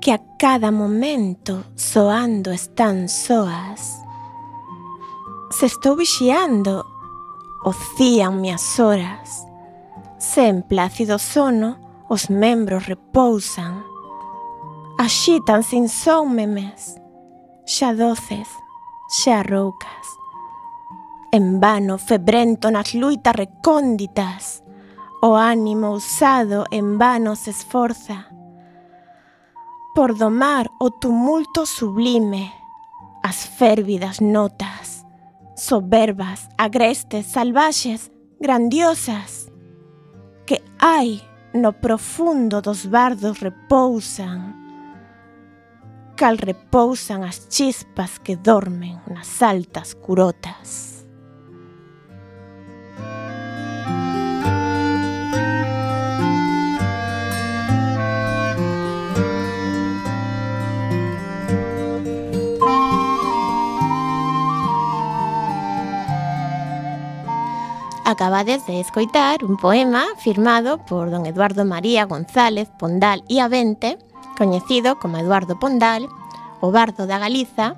que 0.04 0.12
a 0.12 0.20
cada 0.38 0.76
momento 0.76 1.64
soando 1.74 2.52
están 2.52 3.08
soas. 3.08 4.04
Se 5.52 5.68
estou 5.68 5.96
vixiando, 5.96 6.84
ocíanme 7.64 8.52
as 8.52 8.78
horas. 8.78 9.48
Se 10.20 10.50
en 10.52 10.62
plácido 10.62 11.18
sono, 11.18 11.80
os 12.10 12.30
membros 12.30 12.88
repousan. 12.88 13.86
Axitan 15.00 15.64
sin 15.64 15.88
son 15.88 16.36
memes, 16.36 17.00
xa 17.64 17.96
doces, 17.96 18.52
xa 19.08 19.44
roucas. 19.44 20.25
En 21.36 21.60
vano 21.60 21.98
febrento 21.98 22.72
nas 22.72 22.94
luitas 22.94 23.36
recónditas, 23.36 24.64
o 25.22 25.36
ánimo 25.36 25.92
usado 25.92 26.64
en 26.72 26.98
vano 26.98 27.36
se 27.36 27.52
esforza. 27.52 28.32
Por 29.94 30.18
domar 30.18 30.72
o 30.80 30.92
tumulto 30.92 31.66
sublime, 31.66 32.54
as 33.22 33.46
férvidas 33.60 34.22
notas, 34.22 35.06
soberbas, 35.58 36.48
agrestes, 36.58 37.26
salvaxes, 37.26 38.14
grandiosas, 38.40 39.52
que 40.48 40.64
hai 40.80 41.20
no 41.54 41.74
profundo 41.74 42.62
dos 42.62 42.88
bardos 42.88 43.42
repousan, 43.42 44.56
cal 46.16 46.38
repousan 46.40 47.28
as 47.28 47.52
chispas 47.52 48.24
que 48.24 48.38
dormen 48.40 49.04
nas 49.12 49.44
altas 49.44 50.00
curotas. 50.00 50.95
Acabades 68.08 68.68
de 68.68 68.80
escoitar 68.80 69.44
un 69.44 69.58
poema 69.58 70.06
firmado 70.20 70.78
por 70.86 71.10
don 71.10 71.26
Eduardo 71.26 71.66
María 71.66 72.06
González 72.06 72.70
Pondal 72.78 73.26
e 73.28 73.42
Avente, 73.42 73.98
coñecido 74.38 75.00
como 75.02 75.18
Eduardo 75.18 75.58
Pondal, 75.58 76.08
o 76.62 76.70
bardo 76.70 77.10
da 77.10 77.18
Galiza, 77.18 77.74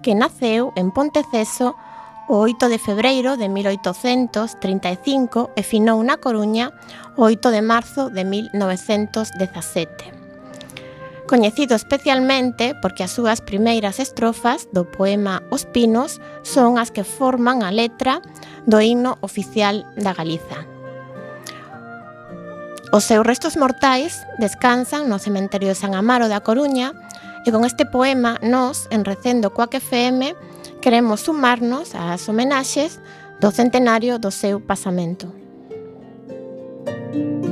que 0.00 0.16
naceu 0.16 0.72
en 0.74 0.88
Ponteceso 0.90 1.76
o 2.28 2.36
8 2.36 2.68
de 2.68 2.78
febreiro 2.78 3.36
de 3.36 3.48
1835 3.48 5.50
e 5.56 5.62
finou 5.64 6.04
na 6.04 6.20
Coruña 6.20 6.70
o 7.16 7.24
8 7.24 7.50
de 7.50 7.62
marzo 7.64 8.10
de 8.12 8.24
1917. 8.24 10.12
Coñecido 11.28 11.74
especialmente 11.74 12.74
porque 12.80 13.04
as 13.04 13.12
súas 13.12 13.40
primeiras 13.40 14.00
estrofas 14.00 14.68
do 14.72 14.88
poema 14.88 15.42
Os 15.48 15.64
Pinos 15.64 16.20
son 16.44 16.76
as 16.76 16.92
que 16.92 17.04
forman 17.04 17.64
a 17.64 17.72
letra 17.72 18.20
do 18.64 18.80
himno 18.80 19.16
oficial 19.20 19.84
da 19.96 20.12
Galiza. 20.12 20.68
Os 22.92 23.04
seus 23.04 23.26
restos 23.28 23.60
mortais 23.60 24.24
descansan 24.40 25.12
no 25.12 25.20
cementerio 25.20 25.68
de 25.68 25.76
San 25.76 25.92
Amaro 25.92 26.32
da 26.32 26.40
Coruña 26.40 26.96
E 27.46 27.50
con 27.50 27.64
este 27.64 27.86
poema, 27.86 28.38
nós, 28.42 28.88
en 28.90 29.04
Recendo 29.04 29.50
Coac 29.50 29.74
FM, 29.76 30.34
queremos 30.80 31.20
sumarnos 31.20 31.94
ás 31.94 32.28
homenaxes 32.28 33.00
do 33.40 33.50
centenario 33.50 34.18
do 34.18 34.30
seu 34.30 34.60
pasamento. 34.60 35.32
Música 37.12 37.47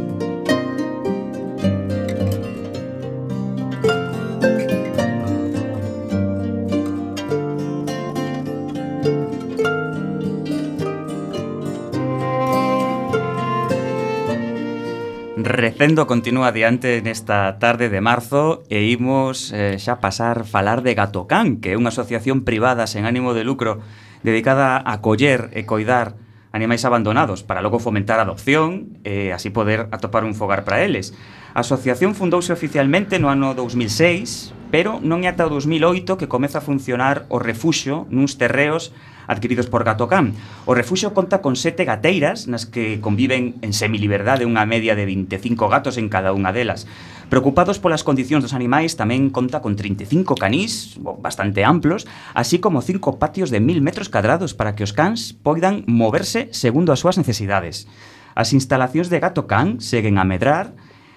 Recendo 15.47 16.09
continúa 16.09 16.51
adiante 16.51 16.99
nesta 17.07 17.63
tarde 17.63 17.87
de 17.87 18.03
marzo 18.03 18.67
e 18.67 18.91
imos 18.91 19.55
eh, 19.55 19.79
xa 19.79 20.03
pasar 20.03 20.43
falar 20.43 20.83
de 20.83 20.99
Gatocán, 20.99 21.63
que 21.63 21.71
é 21.71 21.79
unha 21.79 21.95
asociación 21.95 22.43
privada 22.43 22.91
sen 22.91 23.07
ánimo 23.07 23.31
de 23.31 23.47
lucro 23.47 23.79
dedicada 24.27 24.83
a 24.83 24.99
coller 24.99 25.55
e 25.55 25.63
coidar 25.63 26.19
animais 26.51 26.83
abandonados 26.83 27.47
para 27.47 27.63
logo 27.63 27.79
fomentar 27.79 28.19
a 28.19 28.27
adopción 28.27 28.99
e 29.07 29.31
así 29.31 29.55
poder 29.55 29.87
atopar 29.95 30.27
un 30.27 30.35
fogar 30.35 30.67
para 30.67 30.83
eles. 30.83 31.15
A 31.55 31.63
asociación 31.63 32.19
fundouse 32.19 32.51
oficialmente 32.51 33.23
no 33.23 33.31
ano 33.31 33.55
2006, 33.55 34.51
pero 34.75 34.99
non 34.99 35.23
é 35.23 35.31
ata 35.31 35.47
o 35.47 35.55
2008 35.55 36.19
que 36.19 36.27
comeza 36.27 36.59
a 36.59 36.67
funcionar 36.67 37.23
o 37.31 37.39
refuxio 37.39 38.11
nuns 38.11 38.35
terreos 38.35 38.91
adquiridos 39.27 39.67
por 39.67 39.85
Gatocam. 39.85 40.35
O 40.67 40.75
refuxo 40.75 41.15
conta 41.15 41.43
con 41.43 41.55
sete 41.55 41.87
gateiras 41.87 42.47
nas 42.47 42.67
que 42.67 42.99
conviven 42.99 43.59
en 43.63 43.75
semiliberdade 43.75 44.47
unha 44.47 44.67
media 44.67 44.95
de 44.95 45.07
25 45.07 45.69
gatos 45.71 45.99
en 46.01 46.11
cada 46.11 46.35
unha 46.35 46.51
delas. 46.51 46.87
Preocupados 47.27 47.83
polas 47.83 48.07
condicións 48.07 48.47
dos 48.47 48.55
animais, 48.55 48.95
tamén 48.95 49.35
conta 49.35 49.59
con 49.59 49.75
35 49.75 50.39
canís, 50.39 50.95
bastante 51.19 51.67
amplos, 51.67 52.07
así 52.39 52.63
como 52.63 52.87
cinco 52.87 53.19
patios 53.19 53.51
de 53.51 53.59
1000 53.59 53.83
metros 53.83 54.07
cadrados 54.07 54.55
para 54.55 54.79
que 54.79 54.87
os 54.87 54.95
cans 54.95 55.35
poidan 55.35 55.83
moverse 55.91 56.47
segundo 56.55 56.95
as 56.95 57.03
súas 57.03 57.19
necesidades. 57.19 57.91
As 58.39 58.55
instalacións 58.55 59.11
de 59.11 59.19
Gato 59.19 59.51
Can 59.51 59.83
seguen 59.83 60.23
a 60.23 60.25
medrar, 60.29 60.77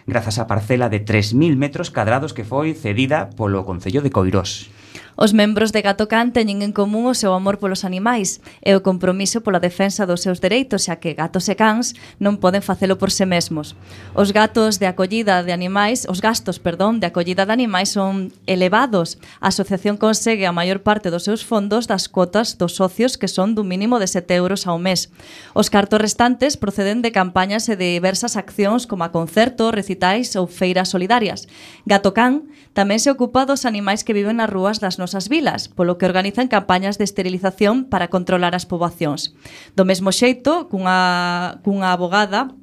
grazas 0.10 0.42
á 0.42 0.50
parcela 0.50 0.90
de 0.90 1.06
3.000 1.06 1.54
metros 1.60 1.94
cadrados 1.94 2.34
que 2.34 2.48
foi 2.48 2.74
cedida 2.74 3.30
polo 3.38 3.62
Concello 3.68 4.02
de 4.02 4.10
Coirós. 4.10 4.74
Os 5.20 5.34
membros 5.34 5.74
de 5.74 5.82
Gatocan 5.82 6.32
teñen 6.32 6.64
en 6.64 6.72
común 6.72 7.04
o 7.04 7.12
seu 7.12 7.36
amor 7.36 7.60
polos 7.60 7.84
animais 7.84 8.40
e 8.64 8.72
o 8.72 8.80
compromiso 8.80 9.44
pola 9.44 9.60
defensa 9.60 10.08
dos 10.08 10.24
seus 10.24 10.40
dereitos, 10.40 10.88
xa 10.88 11.04
que 11.04 11.12
gatos 11.12 11.52
e 11.52 11.60
cans 11.60 11.92
non 12.24 12.40
poden 12.40 12.64
facelo 12.64 12.96
por 12.96 13.12
se 13.12 13.28
mesmos. 13.28 13.76
Os 14.16 14.32
gatos 14.32 14.80
de 14.80 14.88
acollida 14.88 15.44
de 15.44 15.52
animais, 15.52 16.08
os 16.08 16.24
gastos, 16.24 16.56
perdón, 16.56 17.04
de 17.04 17.12
acollida 17.12 17.44
de 17.44 17.52
animais 17.52 17.92
son 17.92 18.32
elevados. 18.48 19.20
A 19.44 19.52
asociación 19.52 20.00
consegue 20.00 20.48
a 20.48 20.56
maior 20.56 20.88
parte 20.88 21.12
dos 21.12 21.28
seus 21.28 21.44
fondos 21.44 21.84
das 21.84 22.08
cotas 22.08 22.56
dos 22.56 22.80
socios 22.80 23.20
que 23.20 23.28
son 23.28 23.60
dun 23.60 23.68
mínimo 23.68 24.00
de 24.00 24.08
7 24.08 24.40
euros 24.40 24.72
ao 24.72 24.80
mes. 24.80 25.12
Os 25.52 25.68
cartos 25.68 26.00
restantes 26.00 26.56
proceden 26.56 27.04
de 27.04 27.12
campañas 27.12 27.68
e 27.68 27.76
de 27.76 27.92
diversas 27.92 28.40
accións 28.40 28.88
como 28.88 29.04
a 29.04 29.12
concertos, 29.12 29.76
recitais 29.76 30.40
ou 30.40 30.48
feiras 30.48 30.88
solidarias. 30.88 31.44
Gatocan 31.84 32.48
tamén 32.72 33.04
se 33.04 33.12
ocupa 33.12 33.44
dos 33.44 33.68
animais 33.68 34.08
que 34.08 34.16
viven 34.16 34.40
nas 34.40 34.48
rúas 34.48 34.80
das 34.80 34.96
nosas 34.96 35.09
as 35.14 35.30
vilas, 35.30 35.70
polo 35.70 35.98
que 35.98 36.06
organizan 36.06 36.50
campañas 36.50 36.98
de 36.98 37.06
esterilización 37.06 37.86
para 37.86 38.10
controlar 38.10 38.54
as 38.54 38.66
poboacións. 38.66 39.34
Do 39.78 39.86
mesmo 39.86 40.10
xeito, 40.12 40.68
cunha, 40.68 41.62
cunha 41.62 41.94
abogada 41.94 42.54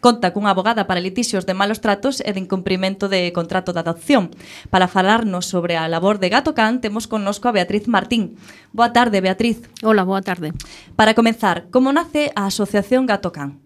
conta 0.00 0.32
cunha 0.34 0.50
abogada 0.50 0.86
para 0.86 1.00
litixios 1.00 1.46
de 1.46 1.54
malos 1.54 1.80
tratos 1.80 2.20
e 2.20 2.30
de 2.34 2.42
incumprimento 2.42 3.08
de 3.08 3.32
contrato 3.32 3.72
de 3.72 3.80
adopción. 3.80 4.30
Para 4.68 4.90
falarnos 4.90 5.46
sobre 5.46 5.80
a 5.80 5.88
labor 5.88 6.18
de 6.18 6.28
Gato 6.28 6.52
Can, 6.52 6.84
temos 6.84 7.06
connosco 7.06 7.48
a 7.48 7.56
Beatriz 7.56 7.88
Martín. 7.88 8.36
Boa 8.72 8.92
tarde, 8.92 9.24
Beatriz. 9.24 9.64
Hola, 9.82 10.04
boa 10.04 10.20
tarde. 10.20 10.52
Para 10.96 11.14
comenzar, 11.14 11.70
como 11.70 11.88
nace 11.92 12.32
a 12.34 12.46
Asociación 12.46 13.06
Gato 13.06 13.32
Can? 13.32 13.63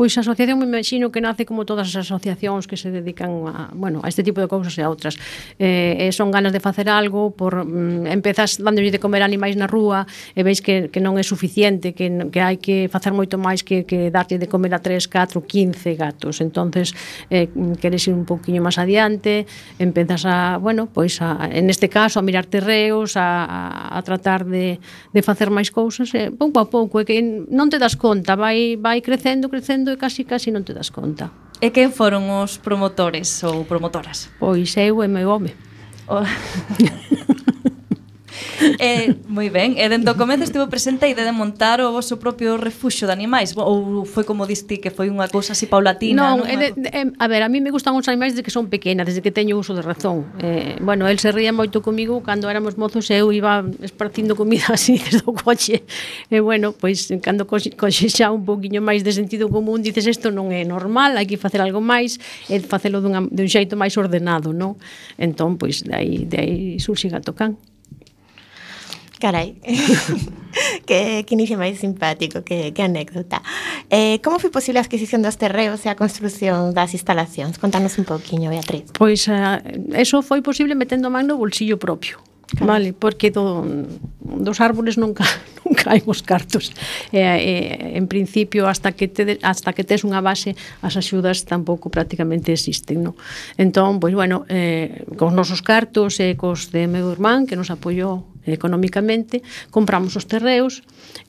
Pois 0.00 0.16
a 0.16 0.24
asociación 0.24 0.56
me 0.58 0.64
imagino 0.64 1.12
que 1.12 1.20
nace 1.20 1.44
como 1.44 1.68
todas 1.68 1.92
as 1.92 2.08
asociacións 2.08 2.64
que 2.64 2.80
se 2.80 2.88
dedican 2.88 3.44
a, 3.44 3.68
bueno, 3.76 4.00
a 4.00 4.08
este 4.08 4.24
tipo 4.24 4.40
de 4.40 4.48
cousas 4.48 4.72
e 4.72 4.80
a 4.80 4.88
outras. 4.88 5.20
Eh, 5.60 6.08
eh 6.08 6.12
son 6.16 6.32
ganas 6.32 6.56
de 6.56 6.60
facer 6.64 6.88
algo, 6.88 7.36
por 7.36 7.68
mm, 7.68 8.08
empezas 8.08 8.56
dándolle 8.64 8.88
de 8.88 8.96
comer 8.96 9.20
animais 9.20 9.60
na 9.60 9.68
rúa 9.68 10.08
e 10.32 10.40
veis 10.40 10.64
que, 10.64 10.88
que 10.88 11.04
non 11.04 11.20
é 11.20 11.24
suficiente, 11.28 11.92
que, 11.92 12.08
que 12.32 12.40
hai 12.40 12.56
que 12.56 12.88
facer 12.88 13.12
moito 13.12 13.36
máis 13.36 13.60
que, 13.60 13.84
que 13.84 14.08
darlle 14.08 14.40
de 14.40 14.48
comer 14.48 14.72
a 14.72 14.80
3, 14.80 15.04
4, 15.04 15.36
15 15.36 15.76
gatos. 16.00 16.40
Entonces, 16.40 16.96
eh, 17.28 17.52
queres 17.76 18.00
ir 18.08 18.16
un 18.16 18.24
pouquiño 18.24 18.64
máis 18.64 18.80
adiante, 18.80 19.44
empezas 19.76 20.24
a, 20.24 20.56
bueno, 20.56 20.88
pois 20.88 21.20
a, 21.20 21.44
en 21.52 21.68
este 21.68 21.92
caso 21.92 22.16
a 22.16 22.24
mirar 22.24 22.48
terreos, 22.48 23.20
a, 23.20 23.44
a, 23.44 23.60
a 23.92 24.00
tratar 24.00 24.48
de, 24.48 24.80
de 25.12 25.20
facer 25.20 25.52
máis 25.52 25.68
cousas, 25.68 26.08
e 26.16 26.32
pouco 26.32 26.56
a 26.56 26.72
pouco, 26.72 26.96
e 26.96 27.04
que 27.04 27.20
non 27.52 27.68
te 27.68 27.76
das 27.76 28.00
conta, 28.00 28.32
vai, 28.32 28.80
vai 28.80 29.04
crecendo, 29.04 29.52
crecendo, 29.52 29.89
e 29.92 29.98
casi 29.98 30.22
casi 30.24 30.54
non 30.54 30.62
te 30.62 30.72
das 30.72 30.94
conta. 30.94 31.34
E 31.60 31.74
quen 31.74 31.92
foron 31.92 32.30
os 32.30 32.56
promotores 32.56 33.42
ou 33.44 33.68
promotoras? 33.68 34.32
Pois 34.40 34.72
eu 34.80 35.04
e 35.04 35.08
meu 35.08 35.28
home. 35.28 35.52
O... 36.08 36.24
eh, 38.78 39.16
moi 39.26 39.48
ben, 39.48 39.76
e 39.80 39.88
dentro 39.88 40.14
comezo 40.14 40.44
estivo 40.44 40.68
presente 40.68 41.06
a 41.06 41.08
idea 41.08 41.24
de 41.24 41.32
montar 41.32 41.80
o 41.80 41.92
vosso 41.92 42.20
propio 42.20 42.60
refuxo 42.60 43.08
de 43.08 43.12
animais, 43.12 43.56
ou 43.56 44.04
foi 44.04 44.24
como 44.24 44.44
diste 44.44 44.78
que 44.78 44.92
foi 44.92 45.08
unha 45.08 45.26
cousa 45.32 45.56
así 45.56 45.66
paulatina? 45.66 46.36
Non, 46.36 46.44
non? 46.44 46.48
De, 46.48 46.76
de, 46.76 46.88
a 47.16 47.26
ver, 47.26 47.42
a 47.42 47.48
mí 47.48 47.64
me 47.64 47.72
gustan 47.72 47.96
os 47.96 48.06
animais 48.06 48.36
desde 48.36 48.44
que 48.44 48.52
son 48.52 48.68
pequena, 48.68 49.04
desde 49.04 49.24
que 49.24 49.32
teño 49.32 49.56
uso 49.56 49.72
de 49.72 49.82
razón. 49.82 50.28
Eh, 50.38 50.76
bueno, 50.80 51.08
el 51.08 51.18
se 51.18 51.32
ría 51.32 51.52
moito 51.52 51.80
comigo 51.80 52.20
cando 52.20 52.52
éramos 52.52 52.76
mozos 52.76 53.08
e 53.08 53.16
eu 53.18 53.32
iba 53.32 53.64
esparcindo 53.80 54.36
comida 54.36 54.72
así 54.76 55.00
desde 55.00 55.24
o 55.24 55.32
coche. 55.32 55.82
E 56.28 56.36
eh, 56.36 56.40
bueno, 56.40 56.76
pois 56.76 57.08
pues, 57.08 57.20
cando 57.24 57.48
coxe, 57.48 57.72
coxe 57.72 58.12
xa 58.12 58.28
un 58.30 58.44
poquinho 58.44 58.84
máis 58.84 59.00
de 59.00 59.12
sentido 59.12 59.48
común, 59.48 59.80
dices 59.80 60.04
isto 60.06 60.28
non 60.28 60.52
é 60.52 60.62
normal, 60.68 61.16
hai 61.16 61.24
que 61.24 61.40
facer 61.40 61.64
algo 61.64 61.80
máis, 61.80 62.20
e 62.52 62.60
facelo 62.60 63.00
dunha, 63.00 63.24
dun 63.24 63.48
xeito 63.48 63.74
máis 63.78 63.96
ordenado, 63.96 64.52
non? 64.52 64.76
Entón, 65.16 65.56
pois, 65.56 65.80
de 65.86 65.94
aí, 65.94 66.26
de 66.28 66.36
aí 66.36 66.58
surxe 66.82 67.08
Gatocán. 67.08 67.69
Carai, 69.20 69.60
que, 70.88 71.22
que 71.28 71.32
inicio 71.36 71.60
máis 71.60 71.78
simpático, 71.78 72.40
que, 72.42 72.72
que 72.72 72.82
anécdota. 72.82 73.44
Eh, 73.92 74.18
como 74.24 74.40
foi 74.40 74.48
posible 74.48 74.80
a 74.80 74.84
adquisición 74.84 75.20
dos 75.20 75.36
terreos 75.36 75.84
e 75.84 75.92
a 75.92 75.94
construción 75.94 76.72
das 76.72 76.96
instalacións? 76.96 77.60
Contanos 77.60 78.00
un 78.00 78.08
pouquiño, 78.08 78.48
Beatriz. 78.48 78.88
Pois, 78.96 79.28
uh, 79.28 79.60
eso 79.92 80.24
foi 80.24 80.40
posible 80.40 80.72
metendo 80.72 81.12
man 81.12 81.28
no 81.28 81.36
bolsillo 81.36 81.76
propio. 81.76 82.18
Claro. 82.50 82.66
Vale, 82.66 82.92
porque 82.92 83.30
do, 83.30 83.62
dos 84.18 84.58
árboles 84.60 84.98
nunca 84.98 85.22
nunca 85.64 85.94
hai 85.94 86.02
os 86.02 86.18
cartos. 86.22 86.74
E, 87.12 87.22
eh, 87.22 87.38
e, 87.38 87.52
eh, 87.94 87.98
en 87.98 88.10
principio 88.10 88.66
hasta 88.66 88.90
que 88.90 89.06
te 89.06 89.38
hasta 89.42 89.70
que 89.72 89.86
tes 89.86 90.02
unha 90.02 90.18
base, 90.18 90.58
as 90.82 90.98
axudas 90.98 91.46
tampouco 91.46 91.94
prácticamente 91.94 92.50
existen, 92.50 93.06
no. 93.06 93.14
Entón, 93.54 94.02
pois 94.02 94.18
bueno, 94.18 94.42
eh 94.50 95.06
cos 95.14 95.30
nosos 95.30 95.62
cartos 95.62 96.18
e 96.18 96.34
cos 96.34 96.74
de 96.74 96.90
meu 96.90 97.06
irmán 97.14 97.46
que 97.46 97.54
nos 97.54 97.70
apoiou 97.70 98.26
económicamente, 98.46 99.42
compramos 99.70 100.16
os 100.16 100.24
terreos 100.24 100.82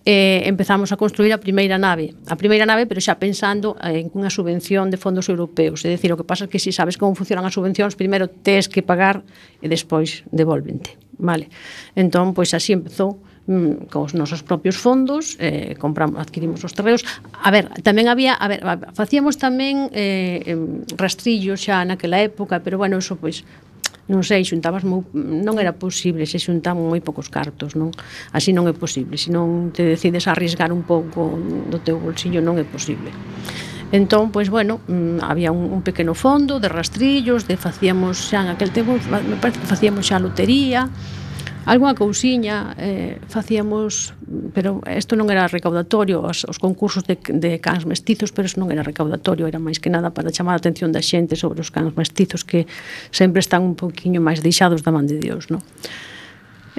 e 0.06 0.44
empezamos 0.48 0.92
a 0.92 0.98
construir 0.98 1.34
a 1.36 1.40
primeira 1.40 1.78
nave. 1.78 2.16
A 2.32 2.36
primeira 2.40 2.66
nave, 2.66 2.88
pero 2.88 3.04
xa 3.04 3.20
pensando 3.20 3.76
eh, 3.82 4.02
en 4.02 4.14
unha 4.16 4.32
subvención 4.32 4.90
de 4.90 4.98
fondos 4.98 5.28
europeos. 5.28 5.84
É 5.84 5.90
dicir, 5.92 6.12
o 6.14 6.18
que 6.20 6.28
pasa 6.28 6.46
é 6.46 6.50
que 6.50 6.62
se 6.62 6.72
si 6.72 6.78
sabes 6.78 6.96
como 6.96 7.18
funcionan 7.18 7.44
as 7.44 7.54
subvencións, 7.56 8.00
primeiro 8.00 8.30
tes 8.30 8.72
que 8.72 8.82
pagar 8.86 9.22
e 9.60 9.68
despois 9.68 10.24
devolvente. 10.32 10.96
Vale. 11.22 11.52
Entón, 11.94 12.34
pois 12.34 12.50
así 12.58 12.74
empezou 12.74 13.22
mm, 13.46 13.92
cos 13.94 14.18
nosos 14.18 14.42
propios 14.42 14.78
fondos, 14.78 15.38
eh, 15.38 15.76
compramos, 15.78 16.18
adquirimos 16.18 16.64
os 16.64 16.74
terreos. 16.74 17.06
A 17.38 17.52
ver, 17.52 17.70
tamén 17.86 18.10
había, 18.10 18.34
a 18.34 18.48
ver, 18.50 18.62
facíamos 18.98 19.38
tamén 19.38 19.92
eh, 19.94 20.42
rastrillos 20.98 21.62
xa 21.62 21.86
naquela 21.86 22.24
época, 22.24 22.66
pero 22.66 22.82
bueno, 22.82 22.98
eso 22.98 23.20
pois 23.20 23.46
non 24.10 24.26
sei, 24.26 24.42
xuntabas 24.42 24.82
moi, 24.88 25.06
non 25.14 25.62
era 25.62 25.78
posible, 25.78 26.26
se 26.26 26.42
xuntaban 26.42 26.82
moi 26.82 27.04
poucos 27.04 27.30
cartos, 27.30 27.78
non? 27.78 27.94
Así 28.34 28.56
non 28.56 28.66
é 28.66 28.74
posible, 28.74 29.20
se 29.20 29.30
non 29.30 29.70
te 29.70 29.86
decides 29.86 30.26
arriesgar 30.26 30.74
un 30.74 30.82
pouco 30.82 31.38
do 31.70 31.78
teu 31.78 32.02
bolsillo 32.02 32.42
non 32.42 32.58
é 32.58 32.66
posible. 32.66 33.14
Entón, 33.92 34.32
pois 34.32 34.48
bueno, 34.48 34.80
mm, 34.88 35.20
había 35.20 35.52
un, 35.52 35.68
un 35.68 35.82
pequeno 35.84 36.16
fondo 36.16 36.64
de 36.64 36.72
rastrillos, 36.72 37.46
de 37.46 37.60
facíamos 37.60 38.32
xa 38.32 38.42
en 38.42 38.50
aquel 38.56 38.72
tempo, 38.72 38.96
me 38.96 39.36
parece 39.36 39.60
que 39.60 39.68
facíamos 39.68 40.08
xa 40.08 40.18
lotería, 40.18 40.88
Algunha 41.66 41.94
cousiña 41.94 42.74
eh, 42.78 43.22
facíamos, 43.30 44.18
pero 44.54 44.82
isto 44.90 45.14
non 45.14 45.30
era 45.30 45.46
recaudatorio, 45.46 46.26
os, 46.26 46.42
os 46.50 46.58
concursos 46.58 47.06
de, 47.06 47.22
de 47.22 47.62
cans 47.62 47.86
mestizos, 47.86 48.34
pero 48.34 48.50
isto 48.50 48.58
non 48.58 48.74
era 48.74 48.82
recaudatorio, 48.82 49.46
era 49.46 49.62
máis 49.62 49.78
que 49.78 49.94
nada 49.94 50.10
para 50.10 50.34
chamar 50.34 50.58
a 50.58 50.62
atención 50.62 50.90
da 50.90 51.06
xente 51.06 51.38
sobre 51.38 51.62
os 51.62 51.70
cans 51.70 51.94
mestizos 51.94 52.42
que 52.42 52.66
sempre 53.14 53.46
están 53.46 53.62
un 53.62 53.78
poquinho 53.78 54.26
máis 54.26 54.42
deixados 54.42 54.82
da 54.82 54.90
man 54.90 55.06
de 55.06 55.22
Dios, 55.22 55.54
non? 55.54 55.62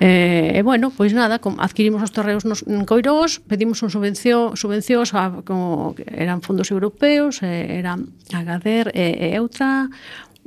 Eh, 0.03 0.59
e 0.59 0.61
bueno, 0.67 0.91
pois 0.91 1.15
nada, 1.15 1.39
com, 1.39 1.55
adquirimos 1.63 2.03
os 2.03 2.11
terreos 2.11 2.43
nos, 2.43 2.67
en 2.67 2.83
Coirós, 2.83 3.39
pedimos 3.39 3.87
un 3.87 3.91
subvención, 3.93 4.59
subvencións 4.59 5.15
a, 5.15 5.47
como 5.47 5.95
eran 6.11 6.43
fondos 6.43 6.75
europeos, 6.75 7.39
eh, 7.47 7.79
eran 7.79 8.11
Agader 8.35 8.91
eh, 8.99 9.31
e, 9.31 9.37
e 9.37 9.39
outra, 9.39 9.93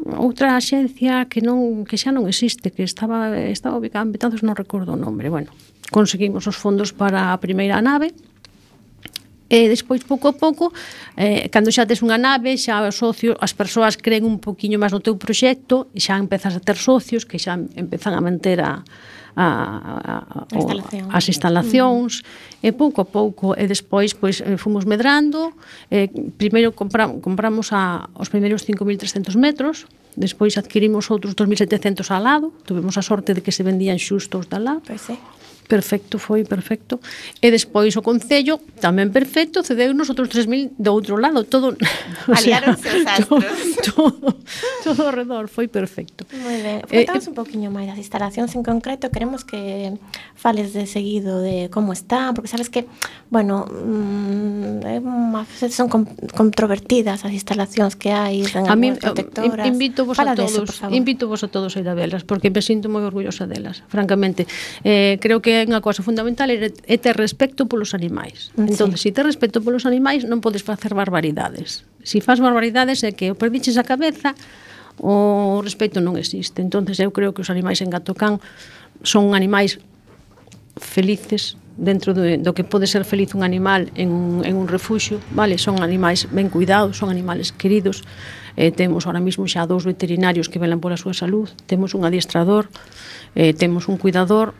outra 0.04 0.60
axencia 0.60 1.26
que 1.32 1.40
non 1.40 1.88
que 1.88 1.96
xa 1.96 2.12
non 2.12 2.28
existe, 2.28 2.72
que 2.72 2.84
estaba 2.84 3.32
estaba 3.48 3.80
ubicada 3.80 4.04
en 4.04 4.12
Betanzos, 4.12 4.44
non 4.44 4.56
recordo 4.56 4.94
o 4.94 5.00
nome. 5.00 5.32
Bueno, 5.32 5.56
conseguimos 5.92 6.44
os 6.52 6.60
fondos 6.60 6.92
para 6.92 7.32
a 7.32 7.40
primeira 7.40 7.80
nave. 7.80 8.12
E 9.46 9.70
despois 9.70 10.02
pouco 10.02 10.26
a 10.28 10.34
pouco, 10.34 10.74
eh, 11.16 11.48
cando 11.54 11.70
xa 11.70 11.86
tes 11.86 12.02
unha 12.02 12.18
nave, 12.18 12.58
xa 12.58 12.82
os 12.82 12.98
socios, 12.98 13.38
as 13.38 13.54
persoas 13.54 13.94
creen 13.94 14.26
un 14.26 14.42
poquiño 14.42 14.82
máis 14.82 14.90
no 14.90 15.06
teu 15.06 15.16
proxecto, 15.22 15.88
e 15.94 16.02
xa 16.02 16.18
empezas 16.18 16.58
a 16.58 16.62
ter 16.62 16.76
socios 16.76 17.30
que 17.30 17.38
xa 17.38 17.54
empezan 17.78 18.18
a 18.18 18.22
manter 18.26 18.58
a, 18.60 18.82
a, 19.36 19.46
a, 19.46 20.16
a, 20.48 20.56
Instalación. 20.56 21.06
as 21.12 21.26
instalacións 21.28 22.24
e 22.64 22.72
pouco 22.72 23.04
a 23.04 23.08
pouco 23.08 23.52
e 23.54 23.68
despois 23.68 24.16
pois 24.16 24.40
eh, 24.40 24.56
fomos 24.56 24.88
medrando 24.88 25.52
eh, 25.92 26.08
primeiro 26.40 26.72
compramos, 26.72 27.20
compramos 27.20 27.76
a, 27.76 28.08
os 28.16 28.32
primeiros 28.32 28.64
5.300 28.64 29.36
metros 29.36 29.92
despois 30.16 30.56
adquirimos 30.56 31.12
outros 31.12 31.36
2.700 31.36 32.08
al 32.16 32.24
lado 32.24 32.48
tuvemos 32.64 32.96
a 32.96 33.04
sorte 33.04 33.36
de 33.36 33.44
que 33.44 33.52
se 33.52 33.68
vendían 33.68 34.00
xustos 34.00 34.48
da 34.48 34.58
lado 34.58 34.80
pois 34.88 35.04
sí 35.04 35.20
perfecto, 35.68 36.18
foi 36.20 36.44
perfecto. 36.46 37.00
E 37.42 37.50
despois 37.50 37.94
o 37.98 38.02
Concello, 38.02 38.62
tamén 38.80 39.10
perfecto, 39.10 39.66
cedeu 39.66 39.92
nos 39.94 40.10
outros 40.14 40.30
3.000 40.30 40.78
do 40.78 40.92
outro 40.94 41.18
lado, 41.18 41.44
todo... 41.44 41.74
Aliáronse 42.30 42.88
os 42.90 43.06
astros. 43.10 43.28
Todo, 43.28 43.42
todo, 43.90 44.28
todo 44.84 45.00
ao 45.06 45.14
redor, 45.14 45.50
foi 45.50 45.68
perfecto. 45.68 46.26
Moi 46.32 46.62
ben. 46.62 46.80
Contanos 46.86 47.26
eh, 47.26 47.28
eh 47.28 47.32
un 47.34 47.36
poquinho 47.36 47.70
máis 47.74 47.90
das 47.90 48.00
instalacións 48.00 48.54
en 48.54 48.62
concreto, 48.62 49.10
queremos 49.10 49.44
que 49.44 49.98
fales 50.38 50.74
de 50.74 50.86
seguido 50.86 51.42
de 51.42 51.70
como 51.74 51.94
está, 51.94 52.34
porque 52.34 52.48
sabes 52.48 52.70
que, 52.70 52.86
bueno, 53.30 53.66
mm, 53.66 54.86
son 55.70 55.90
controvertidas 55.90 57.26
as 57.26 57.34
instalacións 57.34 57.98
que 57.98 58.14
hai 58.14 58.46
en 58.46 58.70
a 58.70 58.76
mí, 58.78 58.94
eh, 58.94 59.02
protectoras. 59.02 59.66
Invito 59.66 60.06
vos 60.06 60.18
Fala 60.18 60.34
a 60.34 60.40
todos, 60.40 60.70
eso, 60.70 60.90
invito 60.94 61.28
vos 61.28 61.42
a 61.42 61.50
todos 61.50 61.74
a 61.76 61.80
ir 61.82 61.90
a 61.90 61.96
velas, 61.98 62.24
porque 62.24 62.54
me 62.54 62.62
sinto 62.62 62.88
moi 62.92 63.02
orgullosa 63.02 63.50
delas, 63.50 63.82
francamente. 63.90 64.46
Eh, 64.86 65.18
creo 65.20 65.42
que 65.42 65.55
unha 65.64 65.80
cousa 65.80 66.04
fundamental 66.04 66.52
é, 66.52 66.68
é 66.68 66.98
ter 67.00 67.16
respecto 67.16 67.72
polos 67.72 67.96
animais. 67.96 68.52
Ah, 68.60 68.68
sí. 68.68 68.76
Entón, 68.76 68.92
se 69.00 69.08
si 69.08 69.16
ter 69.16 69.24
respecto 69.24 69.64
polos 69.64 69.88
animais, 69.88 70.28
non 70.28 70.44
podes 70.44 70.68
facer 70.68 70.92
barbaridades. 70.92 71.88
Se 72.04 72.20
si 72.20 72.20
faz 72.20 72.44
barbaridades 72.44 73.08
é 73.08 73.16
que 73.16 73.32
o 73.32 73.40
perdiches 73.40 73.80
a 73.80 73.88
cabeza, 73.88 74.36
o 75.00 75.64
respecto 75.64 76.04
non 76.04 76.20
existe. 76.20 76.60
Entonces 76.60 77.00
eu 77.00 77.16
creo 77.16 77.32
que 77.32 77.40
os 77.40 77.52
animais 77.54 77.80
en 77.80 77.88
Gatocán 77.88 78.44
son 79.04 79.32
animais 79.32 79.80
felices 80.76 81.56
dentro 81.78 82.14
do, 82.14 82.24
do 82.24 82.52
que 82.56 82.64
pode 82.64 82.88
ser 82.88 83.04
feliz 83.04 83.36
un 83.36 83.44
animal 83.44 83.92
en 83.96 84.10
un, 84.12 84.46
en 84.46 84.56
un 84.56 84.68
refuxio, 84.68 85.20
vale, 85.32 85.58
son 85.60 85.84
animais 85.84 86.28
ben 86.32 86.48
cuidados, 86.48 86.98
son 86.98 87.10
animales 87.12 87.52
queridos. 87.52 88.04
Eh, 88.56 88.72
temos 88.72 89.06
ahora 89.06 89.20
mesmo 89.20 89.44
xa 89.52 89.68
dous 89.68 89.84
veterinarios 89.84 90.48
que 90.48 90.60
velan 90.60 90.80
pola 90.80 90.96
súa 90.96 91.12
salud, 91.12 91.52
temos 91.68 91.92
un 91.92 92.08
adiestrador, 92.08 92.72
eh, 93.36 93.52
temos 93.52 93.92
un 93.92 94.00
cuidador, 94.00 94.56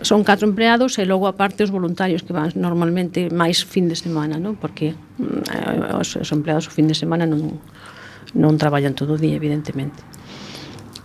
son 0.00 0.24
catro 0.24 0.48
empleados 0.48 0.96
e 0.96 1.04
logo 1.04 1.28
aparte 1.28 1.64
os 1.64 1.70
voluntarios 1.70 2.24
que 2.24 2.32
van 2.32 2.48
normalmente 2.56 3.28
máis 3.28 3.60
fin 3.60 3.92
de 3.92 3.96
semana, 3.96 4.40
non? 4.40 4.56
Porque 4.56 4.96
mm, 5.20 5.42
eh, 5.52 6.00
os, 6.00 6.16
os 6.16 6.30
empleados 6.32 6.66
o 6.68 6.72
fin 6.72 6.88
de 6.88 6.96
semana 6.96 7.28
non 7.28 7.60
non 8.34 8.54
traballan 8.56 8.94
todo 8.94 9.18
o 9.18 9.20
día, 9.20 9.34
evidentemente. 9.34 9.98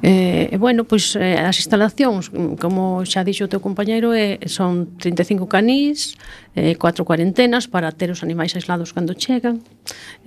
Eh, 0.03 0.51
e 0.51 0.57
bueno, 0.59 0.83
pois 0.83 1.15
eh, 1.15 1.39
as 1.39 1.55
instalacións, 1.55 2.27
como 2.59 3.07
xa 3.07 3.23
dixo 3.23 3.47
o 3.47 3.51
teu 3.51 3.63
compañeiro, 3.63 4.11
eh, 4.11 4.43
son 4.51 4.99
35 4.99 5.47
canís, 5.47 6.19
eh, 6.51 6.75
4 6.75 7.07
cuarentenas 7.07 7.71
para 7.71 7.91
ter 7.95 8.11
os 8.11 8.19
animais 8.19 8.51
aislados 8.59 8.91
cando 8.91 9.15
chegan. 9.15 9.63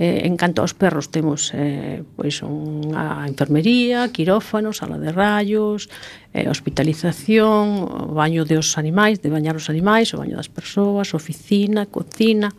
Eh, 0.01 0.25
en 0.25 0.41
canto 0.41 0.65
aos 0.65 0.73
perros 0.73 1.13
temos 1.13 1.53
eh, 1.53 2.01
pois 2.17 2.41
unha 2.41 3.29
enfermería, 3.29 4.09
quirófano, 4.09 4.73
sala 4.73 4.97
de 4.97 5.13
rayos, 5.13 5.93
eh, 6.33 6.49
hospitalización, 6.49 7.85
o 7.85 8.17
baño 8.17 8.49
dos 8.49 8.81
animais, 8.81 9.21
de 9.21 9.29
bañar 9.29 9.55
os 9.55 9.69
animais, 9.69 10.11
o 10.17 10.19
baño 10.19 10.41
das 10.41 10.49
persoas, 10.49 11.13
oficina, 11.13 11.85
cocina. 11.85 12.51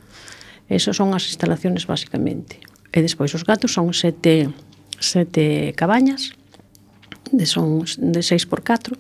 Esas 0.70 1.02
son 1.02 1.18
as 1.18 1.26
instalacións 1.26 1.90
basicamente. 1.90 2.62
E 2.94 3.02
despois 3.02 3.34
os 3.34 3.42
gatos 3.42 3.74
son 3.74 3.90
sete, 3.98 4.54
sete 5.02 5.74
cabañas, 5.74 6.39
de 7.32 7.46
son 7.46 7.86
de 7.86 8.22
6x4, 8.22 8.98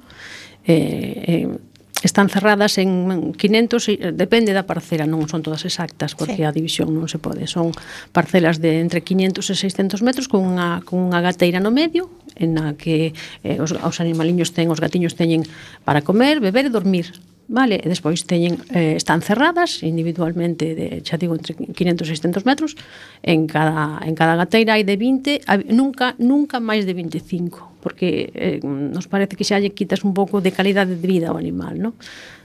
eh, 0.65 1.47
eh, 1.47 1.57
están 2.03 2.29
cerradas 2.29 2.77
en 2.77 3.33
500, 3.33 3.89
eh, 3.89 4.11
depende 4.15 4.55
da 4.55 4.63
parcela, 4.63 5.03
non 5.03 5.27
son 5.27 5.43
todas 5.43 5.67
exactas, 5.67 6.15
porque 6.15 6.39
sí. 6.39 6.47
a 6.47 6.55
división 6.55 6.95
non 6.95 7.11
se 7.11 7.19
pode, 7.19 7.43
son 7.49 7.75
parcelas 8.15 8.63
de 8.63 8.79
entre 8.79 9.03
500 9.03 9.43
e 9.43 9.55
600 9.55 9.99
metros 9.99 10.31
con 10.31 10.47
unha, 10.47 10.79
con 10.87 11.03
unha 11.03 11.19
gateira 11.19 11.59
no 11.59 11.75
medio, 11.75 12.07
en 12.39 12.55
a 12.55 12.79
que 12.79 13.11
eh, 13.43 13.59
os, 13.59 13.75
os 13.75 13.97
animaliños 13.99 14.55
ten, 14.55 14.71
os 14.71 14.79
gatiños 14.79 15.19
teñen 15.19 15.43
para 15.83 15.99
comer, 15.99 16.39
beber 16.39 16.71
e 16.71 16.71
dormir, 16.71 17.11
vale? 17.49 17.81
E 17.81 17.89
despois 17.89 18.29
teñen, 18.29 18.61
eh, 18.69 18.93
están 18.93 19.25
cerradas 19.25 19.81
individualmente, 19.81 20.77
de, 20.77 21.01
xa 21.01 21.17
digo, 21.17 21.33
entre 21.33 21.57
500 21.57 22.05
e 22.05 22.13
600 22.13 22.45
metros, 22.45 22.77
en 23.25 23.49
cada, 23.49 23.97
en 24.05 24.13
cada 24.13 24.37
gateira 24.37 24.77
hai 24.77 24.85
de 24.85 24.93
20, 24.95 25.49
hai, 25.49 25.65
nunca, 25.73 26.13
nunca 26.21 26.61
máis 26.61 26.85
de 26.85 26.93
25, 26.93 27.81
porque 27.81 28.29
eh, 28.37 28.61
nos 28.61 29.09
parece 29.09 29.33
que 29.33 29.41
xa 29.43 29.57
lle 29.57 29.73
quitas 29.73 30.05
un 30.05 30.13
pouco 30.13 30.45
de 30.45 30.53
calidade 30.53 30.93
de 30.93 31.07
vida 31.09 31.33
ao 31.33 31.41
animal, 31.41 31.81
non? 31.81 31.97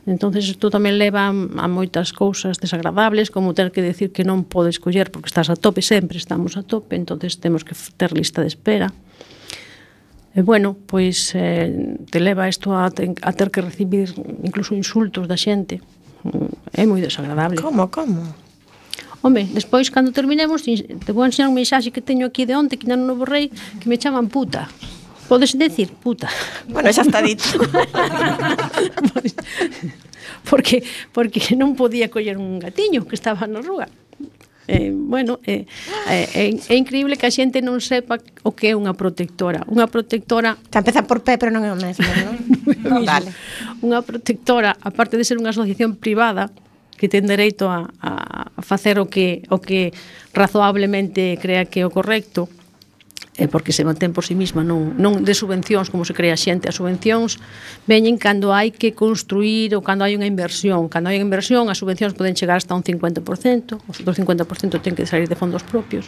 entonces 0.08 0.48
isto 0.48 0.72
tamén 0.72 0.96
leva 0.96 1.28
a 1.28 1.66
moitas 1.68 2.16
cousas 2.16 2.56
desagradables, 2.56 3.28
como 3.28 3.52
ter 3.52 3.76
que 3.76 3.84
decir 3.84 4.08
que 4.08 4.24
non 4.24 4.48
podes 4.48 4.80
coller 4.80 5.12
porque 5.12 5.28
estás 5.28 5.52
a 5.52 5.56
tope, 5.56 5.84
sempre 5.84 6.16
estamos 6.16 6.56
a 6.56 6.64
tope, 6.64 6.96
entonces 6.96 7.36
temos 7.40 7.60
que 7.60 7.76
ter 8.00 8.16
lista 8.16 8.40
de 8.40 8.48
espera. 8.48 8.88
E, 10.34 10.42
bueno, 10.42 10.74
pois 10.74 11.30
eh, 11.38 11.96
te 12.10 12.18
leva 12.18 12.50
isto 12.50 12.74
a, 12.74 12.90
ten, 12.90 13.14
a 13.22 13.30
ter 13.30 13.54
que 13.54 13.62
recibir 13.62 14.10
incluso 14.42 14.74
insultos 14.74 15.30
da 15.30 15.38
xente. 15.38 15.78
Mm, 16.26 16.50
é 16.74 16.82
moi 16.90 16.98
desagradable. 16.98 17.62
Como, 17.62 17.86
como? 17.86 18.34
Home, 19.22 19.46
despois, 19.54 19.88
cando 19.94 20.10
terminemos, 20.10 20.66
te 20.66 21.10
vou 21.14 21.24
enseñar 21.24 21.48
un 21.48 21.56
mensaxe 21.56 21.94
que 21.94 22.02
teño 22.02 22.26
aquí 22.26 22.44
de 22.44 22.58
onte, 22.58 22.74
que 22.76 22.90
non 22.90 23.06
no 23.06 23.14
borrei, 23.14 23.48
que 23.78 23.86
me 23.86 23.94
chaman 23.94 24.26
puta. 24.26 24.66
Podes 25.30 25.54
decir 25.56 25.94
puta. 26.02 26.28
Bueno, 26.68 26.90
xa 26.90 27.06
está 27.06 27.22
dito. 27.22 27.46
Pois, 29.14 29.32
porque 30.50 30.82
porque 31.14 31.56
non 31.56 31.78
podía 31.78 32.10
coller 32.10 32.36
un 32.36 32.58
gatiño 32.58 33.06
que 33.06 33.14
estaba 33.16 33.46
na 33.46 33.62
rúa. 33.62 33.86
Eh, 34.66 34.92
bueno, 34.94 35.40
eh, 35.44 35.66
eh, 36.09 36.29
é, 36.35 36.72
é 36.72 36.77
increíble 36.77 37.16
que 37.16 37.27
a 37.29 37.33
xente 37.33 37.61
non 37.61 37.81
sepa 37.85 38.16
o 38.42 38.57
que 38.57 38.72
é 38.72 38.74
unha 38.77 38.96
protectora. 38.96 39.61
Unha 39.68 39.87
protectora... 39.87 40.57
Xa 40.72 40.81
empeza 40.81 41.05
por 41.05 41.20
P, 41.20 41.37
pero 41.37 41.53
non 41.53 41.68
é 41.68 41.70
o 41.72 41.79
mesmo, 41.79 42.09
non? 42.09 42.35
no, 42.81 43.05
vale. 43.11 43.29
Unha 43.85 44.00
protectora, 44.00 44.72
aparte 44.81 45.20
de 45.20 45.24
ser 45.29 45.37
unha 45.37 45.53
asociación 45.53 46.00
privada, 46.00 46.48
que 46.96 47.12
ten 47.12 47.29
dereito 47.29 47.68
a, 47.68 47.90
a 48.00 48.62
facer 48.64 48.96
o 48.96 49.11
que, 49.11 49.44
o 49.53 49.61
que 49.61 49.92
razoablemente 50.33 51.37
crea 51.42 51.68
que 51.68 51.83
é 51.83 51.87
o 51.87 51.92
correcto, 51.92 52.48
eh, 53.36 53.48
porque 53.48 53.72
se 53.72 53.82
mantén 53.82 54.12
por 54.14 54.22
si 54.22 54.32
sí 54.32 54.34
mesma, 54.38 54.62
non, 54.62 54.94
non 54.94 55.26
de 55.26 55.34
subvencións 55.34 55.90
como 55.90 56.06
se 56.06 56.14
crea 56.14 56.38
xente, 56.38 56.70
as 56.70 56.78
subvencións 56.78 57.42
veñen 57.90 58.14
cando 58.14 58.54
hai 58.54 58.70
que 58.70 58.94
construir 58.94 59.74
ou 59.74 59.82
cando 59.82 60.06
hai 60.06 60.14
unha 60.14 60.28
inversión, 60.28 60.86
cando 60.86 61.10
hai 61.10 61.18
unha 61.18 61.26
inversión 61.26 61.66
as 61.66 61.82
subvencións 61.82 62.14
poden 62.14 62.38
chegar 62.38 62.62
hasta 62.62 62.78
un 62.78 62.86
50%, 62.86 63.74
o 63.74 63.90
outro 63.90 64.14
50% 64.14 64.78
ten 64.78 64.94
que 64.94 65.02
salir 65.02 65.26
de 65.26 65.34
fondos 65.34 65.66
propios 65.66 66.06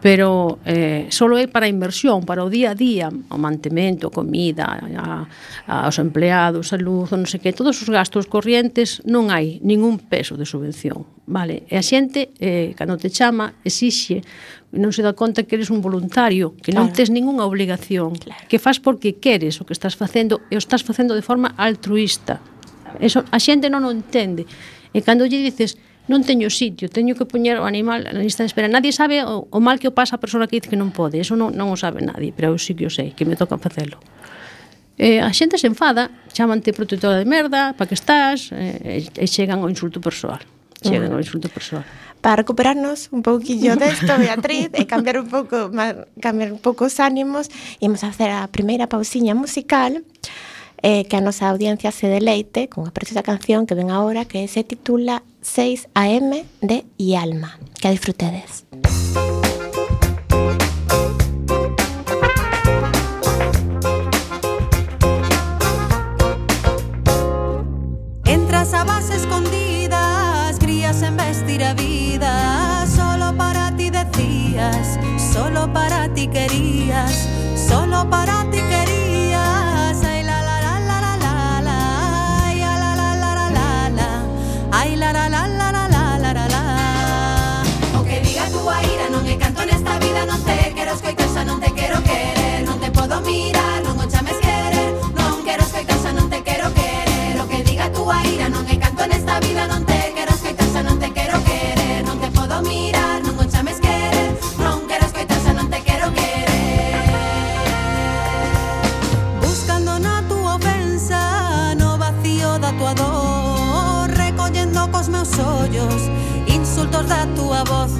pero 0.00 0.58
eh, 0.64 1.06
solo 1.12 1.36
é 1.36 1.44
para 1.44 1.68
a 1.68 1.72
inversión, 1.72 2.24
para 2.24 2.40
o 2.40 2.48
día 2.48 2.72
a 2.72 2.76
día, 2.76 3.12
o 3.12 3.36
mantemento, 3.36 4.08
a 4.08 4.12
comida, 4.12 4.64
a, 4.64 5.28
a, 5.68 5.74
aos 5.84 6.00
empleados, 6.00 6.72
a 6.72 6.80
luz, 6.80 7.12
non 7.12 7.28
sei 7.28 7.44
que, 7.44 7.52
todos 7.52 7.76
os 7.84 7.88
gastos 7.92 8.24
corrientes 8.24 9.04
non 9.04 9.28
hai 9.28 9.60
ningún 9.60 10.00
peso 10.00 10.40
de 10.40 10.48
subvención, 10.48 11.04
vale? 11.28 11.68
E 11.68 11.76
a 11.76 11.84
xente, 11.84 12.32
eh, 12.40 12.72
cando 12.72 12.96
te 12.96 13.12
chama, 13.12 13.60
exixe, 13.60 14.24
non 14.72 14.88
se 14.94 15.04
dá 15.04 15.12
conta 15.12 15.44
que 15.44 15.60
eres 15.60 15.68
un 15.68 15.84
voluntario, 15.84 16.56
que 16.64 16.72
non 16.72 16.88
claro. 16.88 16.96
tes 16.96 17.12
ningunha 17.12 17.44
obligación, 17.44 18.16
claro. 18.16 18.40
que 18.48 18.56
faz 18.56 18.80
porque 18.80 19.20
queres 19.20 19.60
o 19.60 19.68
que 19.68 19.76
estás 19.76 19.98
facendo 20.00 20.40
e 20.48 20.56
o 20.56 20.60
estás 20.62 20.80
facendo 20.80 21.12
de 21.12 21.20
forma 21.26 21.52
altruista. 21.60 22.40
Eso 23.04 23.20
a 23.28 23.38
xente 23.38 23.68
non 23.68 23.84
o 23.84 23.92
entende. 23.92 24.48
E 24.96 25.04
cando 25.04 25.28
lle 25.28 25.44
dices, 25.44 25.76
non 26.10 26.26
teño 26.26 26.50
sitio, 26.50 26.90
teño 26.90 27.14
que 27.14 27.22
poñer 27.22 27.62
o 27.62 27.64
animal 27.64 28.02
na 28.02 28.18
lista 28.18 28.42
de 28.42 28.50
espera. 28.50 28.66
Nadie 28.66 28.90
sabe 28.90 29.22
o, 29.22 29.46
o 29.46 29.58
mal 29.62 29.78
que 29.78 29.86
o 29.86 29.94
pasa 29.94 30.18
a 30.18 30.20
persoa 30.20 30.50
que 30.50 30.58
dice 30.58 30.66
que 30.66 30.74
non 30.74 30.90
pode, 30.90 31.22
eso 31.22 31.38
non, 31.38 31.54
non 31.54 31.70
o 31.70 31.78
sabe 31.78 32.02
nadie, 32.02 32.34
pero 32.34 32.50
eu 32.50 32.58
sí 32.58 32.74
que 32.74 32.90
o 32.90 32.90
sei, 32.90 33.14
que 33.14 33.22
me 33.22 33.38
toca 33.38 33.54
facelo. 33.62 34.02
Eh, 34.98 35.22
a 35.22 35.30
xente 35.30 35.54
se 35.54 35.70
enfada, 35.70 36.10
chamante 36.34 36.74
protectora 36.74 37.14
de 37.14 37.24
merda, 37.30 37.78
pa 37.78 37.86
que 37.86 37.94
estás, 37.94 38.50
eh, 38.50 39.06
e 39.06 39.26
chegan 39.30 39.62
ao 39.62 39.70
insulto 39.70 40.02
persoal. 40.02 40.42
Chegan 40.82 41.14
ao 41.14 41.22
insulto 41.22 41.46
persoal 41.46 41.86
para 42.20 42.36
recuperarnos 42.36 43.08
un 43.12 43.22
pouquillo 43.22 43.76
desto, 43.76 44.12
Beatriz, 44.20 44.68
e 44.76 44.84
cambiar 44.84 45.24
un 45.24 45.28
pouco, 45.28 45.72
cambiar 46.20 46.52
un 46.52 46.60
pouco 46.60 46.84
os 46.84 47.00
ánimos, 47.00 47.48
imos 47.80 48.04
a 48.04 48.12
facer 48.12 48.28
a 48.28 48.44
primeira 48.52 48.92
pausiña 48.92 49.32
musical. 49.32 50.04
Eh, 50.82 51.04
que 51.04 51.16
a 51.16 51.20
nosa 51.20 51.48
audiencia 51.48 51.92
se 51.92 52.08
deleite 52.08 52.68
con 52.68 52.86
a 52.86 52.90
preciosa 52.90 53.22
canción 53.22 53.66
que 53.66 53.74
ven 53.74 53.90
agora, 53.90 54.24
que 54.24 54.46
se 54.48 54.64
titula 54.64 55.22
6 55.42 55.88
AM 55.94 56.42
de 56.60 56.84
Ialma. 56.98 57.58
Que 57.80 57.88
a 57.88 57.90
disfrutedes. 57.90 58.64
Entras 68.24 68.74
a 68.74 68.84
base 68.84 69.16
escondidas, 69.16 70.58
crías 70.58 71.02
en 71.02 71.16
vestir 71.16 71.64
a 71.64 71.74
vida. 71.74 72.86
Solo 72.86 73.36
para 73.36 73.74
ti 73.76 73.90
decías, 73.90 74.98
solo 75.32 75.72
para 75.72 76.12
ti 76.12 76.28
querías, 76.28 77.28
solo 77.56 78.08
para 78.10 78.50
ti 78.50 78.58
querías. 78.58 78.99
Insultos 116.80 117.06
da 117.08 117.26
túa 117.36 117.62
voz 117.64 117.92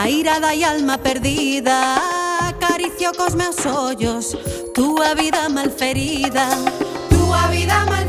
A 0.00 0.08
ira 0.08 0.38
da 0.38 0.50
alma 0.50 0.96
perdida 0.96 1.96
Acaricio 2.48 3.10
cos 3.16 3.34
meus 3.34 3.66
ollos 3.66 4.26
Túa 4.72 5.12
vida 5.16 5.48
malferida 5.48 6.46
Túa 7.10 7.48
vida 7.48 7.84
malferida. 7.86 8.07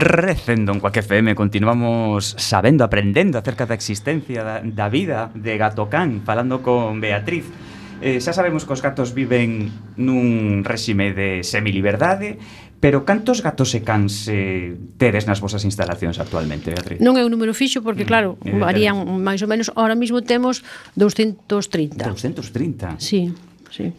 recendo 0.00 0.72
en 0.72 0.80
Coaque 0.80 1.00
FM 1.04 1.36
Continuamos 1.36 2.34
sabendo, 2.40 2.82
aprendendo 2.82 3.36
acerca 3.36 3.68
da 3.68 3.76
existencia 3.76 4.40
da, 4.42 4.64
da 4.64 4.88
vida 4.88 5.28
de 5.36 5.60
Gatocán 5.60 6.24
Falando 6.24 6.64
con 6.64 6.98
Beatriz 7.04 7.44
eh, 8.00 8.18
Xa 8.18 8.32
sabemos 8.32 8.64
que 8.64 8.72
os 8.72 8.80
gatos 8.80 9.12
viven 9.12 9.68
nun 10.00 10.64
réxime 10.64 11.12
de 11.12 11.44
semiliberdade 11.44 12.40
Pero 12.80 13.04
cantos 13.04 13.44
gatos 13.44 13.76
e 13.76 13.84
cans 13.84 14.24
eh, 14.32 14.72
tedes 14.96 15.28
nas 15.28 15.36
vosas 15.44 15.68
instalacións 15.68 16.16
actualmente, 16.16 16.72
Beatriz? 16.72 16.96
Non 16.96 17.20
é 17.20 17.22
un 17.22 17.28
número 17.28 17.52
fixo 17.52 17.84
porque, 17.84 18.08
mm, 18.08 18.10
claro, 18.10 18.40
mm, 18.40 18.56
varían 18.56 18.96
máis 19.20 19.44
ou 19.44 19.52
menos. 19.52 19.68
Ahora 19.76 19.92
mesmo 19.92 20.24
temos 20.24 20.64
230. 20.96 22.08
230? 22.08 22.96
Sí, 22.96 23.36
sí. 23.68 23.92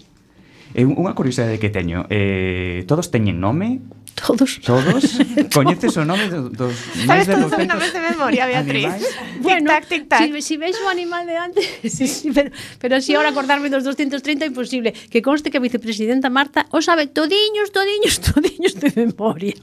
Eh, 0.74 0.82
unha 0.82 1.14
curiosidade 1.14 1.62
que 1.62 1.70
teño. 1.70 2.10
Eh, 2.10 2.82
todos 2.90 3.14
teñen 3.14 3.38
nome? 3.38 3.86
Todos. 4.22 4.60
Todos? 4.62 5.04
Coñeces 5.54 5.98
o 5.98 6.06
nome 6.06 6.30
do, 6.30 6.50
dos 6.54 6.78
máis 7.10 7.26
de 7.26 7.34
200 7.34 7.66
nomes 7.66 7.90
de 7.90 8.00
memoria, 8.00 8.46
Beatriz. 8.46 8.94
bueno, 9.42 9.66
tic 9.66 9.82
tac, 9.82 9.84
tic 9.90 10.04
tac. 10.08 10.22
Si, 10.22 10.42
si 10.42 10.56
ves 10.62 10.78
o 10.78 10.88
animal 10.90 11.26
de 11.26 11.36
antes, 11.38 11.66
sí. 11.90 12.06
si, 12.06 12.30
pero, 12.30 12.54
pero 12.78 13.02
si 13.02 13.16
ahora 13.18 13.34
acordarme 13.34 13.70
dos 13.74 13.84
230 13.84 14.46
imposible. 14.46 14.94
Que 15.10 15.22
conste 15.22 15.50
que 15.50 15.58
a 15.58 15.64
vicepresidenta 15.64 16.30
Marta 16.30 16.70
o 16.70 16.82
sabe 16.86 17.08
todiños, 17.08 17.74
todiños, 17.74 18.22
todiños 18.28 18.78
de 18.78 18.94
memoria. 18.94 19.58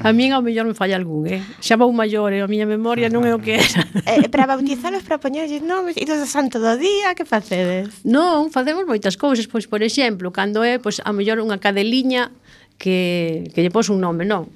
A 0.00 0.10
min 0.16 0.32
ao 0.32 0.40
mellor 0.40 0.64
me 0.64 0.74
falla 0.74 0.96
algún, 0.96 1.28
eh? 1.28 1.44
Xa 1.60 1.76
vou 1.76 1.92
maior, 1.92 2.32
eh? 2.32 2.40
a 2.40 2.48
miña 2.48 2.64
memoria 2.64 3.12
non 3.12 3.28
é 3.28 3.36
o 3.36 3.40
que 3.44 3.60
era. 3.60 3.84
eh, 4.08 4.24
para 4.32 4.48
bautizalos, 4.48 5.04
para 5.04 5.20
poñerlles 5.20 5.60
nomes, 5.60 6.00
idos 6.00 6.16
a 6.16 6.28
santo 6.28 6.56
do 6.56 6.74
día, 6.80 7.12
que 7.12 7.28
facedes? 7.28 7.92
Non, 8.08 8.48
facemos 8.48 8.88
moitas 8.88 9.20
cousas, 9.20 9.44
pois 9.44 9.68
por 9.68 9.84
exemplo, 9.84 10.32
cando 10.32 10.64
é 10.64 10.80
pois 10.80 10.98
a 11.04 11.12
mellor 11.12 11.44
unha 11.44 11.60
cadeliña 11.60 12.32
que, 12.78 13.50
que 13.54 13.62
lle 13.62 13.70
pos 13.70 13.88
un 13.88 14.02
nome, 14.02 14.26
non? 14.26 14.50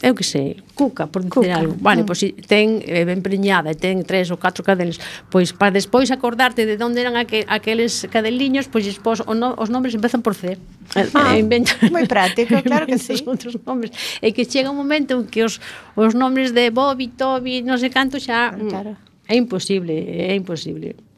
Eu 0.00 0.14
que 0.14 0.22
sei, 0.22 0.62
Cuca, 0.78 1.10
por 1.10 1.26
dicir 1.26 1.50
Cuca. 1.50 1.58
algo. 1.58 1.74
Vale, 1.82 2.02
mm. 2.02 2.06
pois 2.06 2.22
si 2.22 2.30
ten 2.32 2.78
eh, 2.86 3.02
ben 3.02 3.20
preñada 3.20 3.70
e 3.72 3.76
ten 3.76 4.06
tres 4.06 4.30
ou 4.30 4.38
catro 4.38 4.62
cadeles, 4.62 5.02
pois 5.28 5.50
para 5.50 5.74
despois 5.74 6.08
acordarte 6.14 6.62
de 6.62 6.78
onde 6.78 7.02
eran 7.02 7.18
aquel, 7.18 7.44
aqueles 7.50 8.06
cadeliños, 8.06 8.70
pois 8.70 8.86
lles 8.86 9.02
pos 9.02 9.20
o 9.26 9.34
no, 9.34 9.58
os 9.58 9.68
nomes 9.68 9.90
empezan 9.92 10.22
por 10.22 10.38
C. 10.38 10.54
Eh, 10.94 11.10
ah, 11.14 11.34
eh, 11.34 11.42
e 11.42 11.90
moi 11.90 12.06
práctico, 12.06 12.54
claro 12.66 12.86
que 12.86 13.02
sí. 13.02 13.18
Outros 13.26 13.58
nomes. 13.66 13.90
E 14.22 14.30
que 14.30 14.46
chega 14.46 14.70
un 14.70 14.78
momento 14.78 15.18
en 15.18 15.26
que 15.26 15.42
os, 15.42 15.58
os 15.98 16.14
nomes 16.14 16.54
de 16.54 16.70
Bobby, 16.70 17.10
Toby, 17.10 17.66
non 17.66 17.76
sei 17.82 17.90
canto 17.90 18.22
xa... 18.22 18.54
Claro. 18.54 18.94
Mm, 18.94 19.30
é 19.30 19.34
imposible, 19.34 19.94
é 19.94 20.34
imposible. 20.38 21.09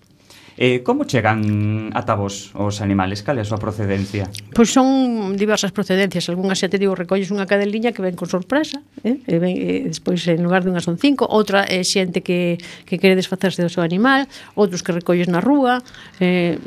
Eh, 0.63 0.85
como 0.87 1.03
chegan 1.11 1.91
ata 1.91 2.15
vos 2.15 2.55
os 2.55 2.79
animales? 2.87 3.27
Cal 3.27 3.35
é 3.35 3.43
a 3.43 3.49
súa 3.51 3.59
procedencia? 3.59 4.31
Pois 4.55 4.71
son 4.71 5.35
diversas 5.35 5.75
procedencias. 5.75 6.31
Algúnas, 6.31 6.63
xa 6.63 6.71
te 6.71 6.79
digo, 6.79 6.95
recolles 6.95 7.35
unha 7.35 7.51
cadeliña 7.51 7.91
que 7.91 7.99
ven 7.99 8.15
con 8.15 8.31
sorpresa. 8.31 8.79
Eh? 9.03 9.19
E 9.27 9.43
ven, 9.43 9.59
e 9.59 9.91
despois, 9.91 10.23
en 10.31 10.39
lugar 10.39 10.63
de 10.63 10.71
unha 10.71 10.79
son 10.79 11.03
cinco. 11.03 11.27
Outra 11.27 11.67
é 11.67 11.83
xente 11.83 12.23
que, 12.23 12.63
que 12.87 13.03
quere 13.03 13.19
desfacerse 13.19 13.59
do 13.59 13.75
seu 13.75 13.83
animal. 13.83 14.31
Outros 14.55 14.87
que 14.87 14.95
recolles 14.95 15.27
na 15.27 15.43
rúa. 15.43 15.83
Eh, 16.23 16.55
eh, 16.55 16.59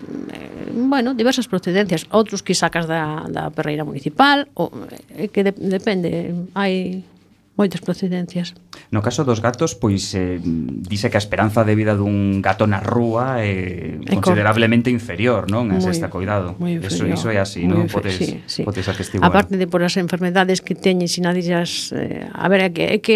bueno, 0.75 1.15
diversas 1.15 1.47
procedencias. 1.47 2.03
Outros 2.11 2.43
que 2.43 2.51
sacas 2.51 2.91
da, 2.91 3.23
da 3.31 3.47
perreira 3.47 3.87
municipal. 3.87 4.51
O, 4.59 4.75
eh, 5.15 5.31
que 5.31 5.39
de, 5.47 5.55
depende. 5.55 6.35
Hai 6.51 6.99
moitas 7.55 7.79
procedencias. 7.79 8.51
No 8.93 9.01
caso 9.01 9.25
dos 9.25 9.41
gatos, 9.41 9.73
pois 9.73 10.13
eh, 10.13 10.39
dice 10.41 11.09
que 11.09 11.17
a 11.17 11.23
esperanza 11.23 11.65
de 11.65 11.73
vida 11.73 11.97
dun 11.97 12.39
gato 12.45 12.69
na 12.69 12.79
rúa 12.79 13.41
é 13.41 13.97
considerablemente 14.07 14.93
inferior, 14.93 15.49
non? 15.49 15.73
A 15.73 15.79
está 15.89 16.09
coidado. 16.09 16.55
Eso, 16.81 17.07
iso 17.07 17.27
é 17.31 17.39
así, 17.39 17.65
non? 17.65 17.87
Podes, 17.89 18.17
sí, 18.17 18.41
sí. 18.45 18.61
podes 18.63 18.85
atestiguar. 18.87 19.31
Aparte 19.31 19.57
de 19.57 19.65
por 19.65 19.81
as 19.81 19.95
enfermedades 19.97 20.61
que 20.61 20.75
teñen 20.75 21.07
sinadillas... 21.07 21.91
Eh, 21.95 22.27
a 22.31 22.47
ver, 22.47 22.61
é 22.61 22.69
que, 22.69 22.83
é 22.83 22.97
que 22.99 23.15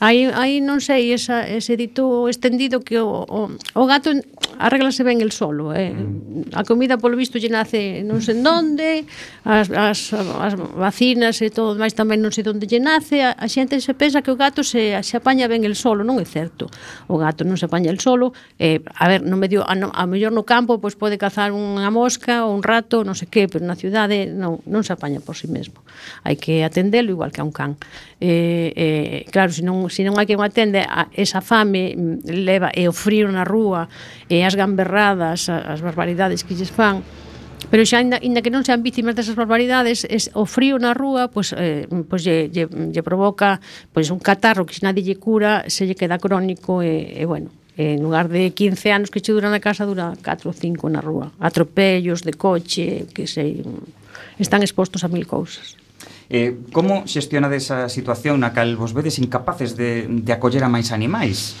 hai, 0.00 0.30
hai 0.30 0.62
non 0.64 0.80
sei, 0.80 1.12
esa, 1.12 1.44
ese 1.44 1.76
dito 1.76 2.30
extendido 2.30 2.80
que 2.80 2.98
o, 3.02 3.26
o, 3.26 3.40
o 3.52 3.82
gato 3.84 4.14
arreglase 4.58 5.02
ben 5.02 5.20
el 5.20 5.32
solo, 5.32 5.74
eh? 5.74 5.92
Mm. 5.92 6.54
A 6.54 6.62
comida, 6.64 6.98
polo 6.98 7.16
visto, 7.16 7.38
lle 7.38 7.50
nace 7.50 8.02
non 8.04 8.20
sei 8.20 8.38
onde, 8.40 9.04
as, 9.44 9.70
as, 9.70 10.12
as 10.14 10.54
vacinas 10.56 11.40
e 11.40 11.48
todo 11.50 11.76
máis 11.76 11.96
tamén 11.96 12.20
non 12.20 12.32
sei 12.32 12.44
onde 12.46 12.68
lle 12.68 12.80
nace, 12.80 13.24
a, 13.24 13.34
a 13.36 13.46
xente 13.48 13.80
se 13.80 13.92
pensa 13.96 14.22
que 14.22 14.30
o 14.30 14.36
gato 14.38 14.62
se 14.62 14.94
se 15.02 15.16
apaña 15.16 15.48
ben 15.48 15.64
el 15.64 15.76
solo, 15.76 16.04
non 16.04 16.18
é 16.18 16.26
certo. 16.26 16.70
O 17.06 17.18
gato 17.20 17.44
non 17.44 17.58
se 17.60 17.66
apaña 17.66 17.90
el 17.90 18.00
solo, 18.00 18.32
eh, 18.58 18.80
a 18.84 19.06
ver, 19.08 19.22
no 19.26 19.36
medio, 19.36 19.64
a, 19.66 19.74
no, 19.74 19.90
a 19.92 20.04
mellor 20.06 20.32
no 20.32 20.44
campo 20.48 20.80
pois 20.80 20.96
pode 20.96 21.20
cazar 21.20 21.52
unha 21.52 21.88
mosca 21.92 22.46
ou 22.46 22.54
un 22.56 22.62
rato, 22.64 23.02
non 23.04 23.18
sei 23.18 23.28
que, 23.28 23.48
pero 23.48 23.64
na 23.64 23.76
cidade 23.76 24.30
non, 24.30 24.60
non 24.68 24.82
se 24.86 24.92
apaña 24.94 25.20
por 25.20 25.36
si 25.36 25.46
sí 25.46 25.52
mesmo. 25.52 25.82
Hai 26.24 26.36
que 26.36 26.64
atendelo 26.64 27.10
igual 27.12 27.32
que 27.32 27.40
a 27.40 27.46
un 27.46 27.52
can. 27.52 27.76
Eh, 28.20 28.72
eh, 28.76 29.18
claro, 29.32 29.52
se 29.52 29.64
non, 29.64 29.88
se 29.88 30.04
non 30.04 30.16
hai 30.16 30.26
que 30.28 30.36
o 30.36 30.42
atende, 30.42 30.84
a, 30.84 31.08
esa 31.12 31.40
fame 31.40 31.96
leva 32.24 32.70
e 32.72 32.88
o 32.88 32.94
frío 32.94 33.28
na 33.28 33.44
rúa 33.44 33.88
e 34.28 34.44
as 34.44 34.54
gamberradas, 34.54 35.48
as 35.48 35.80
barbaridades 35.80 36.44
que 36.44 36.54
lles 36.54 36.72
fan, 36.72 37.02
Pero 37.68 37.84
xa 37.84 38.00
ainda, 38.00 38.16
ainda 38.16 38.40
que 38.40 38.48
non 38.48 38.64
sean 38.64 38.80
vítimas 38.80 39.12
desas 39.12 39.36
barbaridades, 39.36 40.08
es, 40.08 40.32
o 40.32 40.48
frío 40.48 40.80
na 40.80 40.96
rúa, 40.96 41.28
pois, 41.28 41.52
eh, 41.52 41.84
pois 42.08 42.24
lle, 42.24 42.48
lle, 42.48 42.64
lle 42.66 43.02
provoca 43.04 43.60
pois 43.92 44.08
un 44.08 44.22
catarro 44.22 44.64
que 44.64 44.72
se 44.72 44.80
nadie 44.80 45.04
lle 45.04 45.20
cura, 45.20 45.68
se 45.68 45.84
lle 45.84 45.98
queda 45.98 46.16
crónico 46.16 46.80
e, 46.80 47.20
e 47.20 47.28
bueno, 47.28 47.52
en 47.76 48.02
lugar 48.02 48.28
de 48.28 48.50
15 48.52 48.92
anos 48.92 49.08
que 49.10 49.20
che 49.20 49.32
dura 49.32 49.52
na 49.52 49.60
casa, 49.60 49.84
dura 49.84 50.16
4 50.16 50.48
ou 50.48 50.54
5 50.56 50.88
na 50.88 51.00
rúa. 51.04 51.32
Atropellos 51.40 52.24
de 52.24 52.32
coche, 52.32 53.06
que 53.12 53.28
sei, 53.28 53.60
están 54.40 54.64
expostos 54.64 55.04
a 55.04 55.08
mil 55.08 55.28
cousas. 55.28 55.76
Eh, 56.30 56.62
como 56.72 57.10
xestionades 57.10 57.66
esa 57.66 57.90
situación 57.90 58.38
na 58.40 58.54
cal 58.54 58.78
vos 58.78 58.94
vedes 58.94 59.18
incapaces 59.18 59.74
de, 59.74 60.06
de 60.06 60.30
acoller 60.30 60.62
a 60.62 60.70
máis 60.70 60.94
animais? 60.94 61.58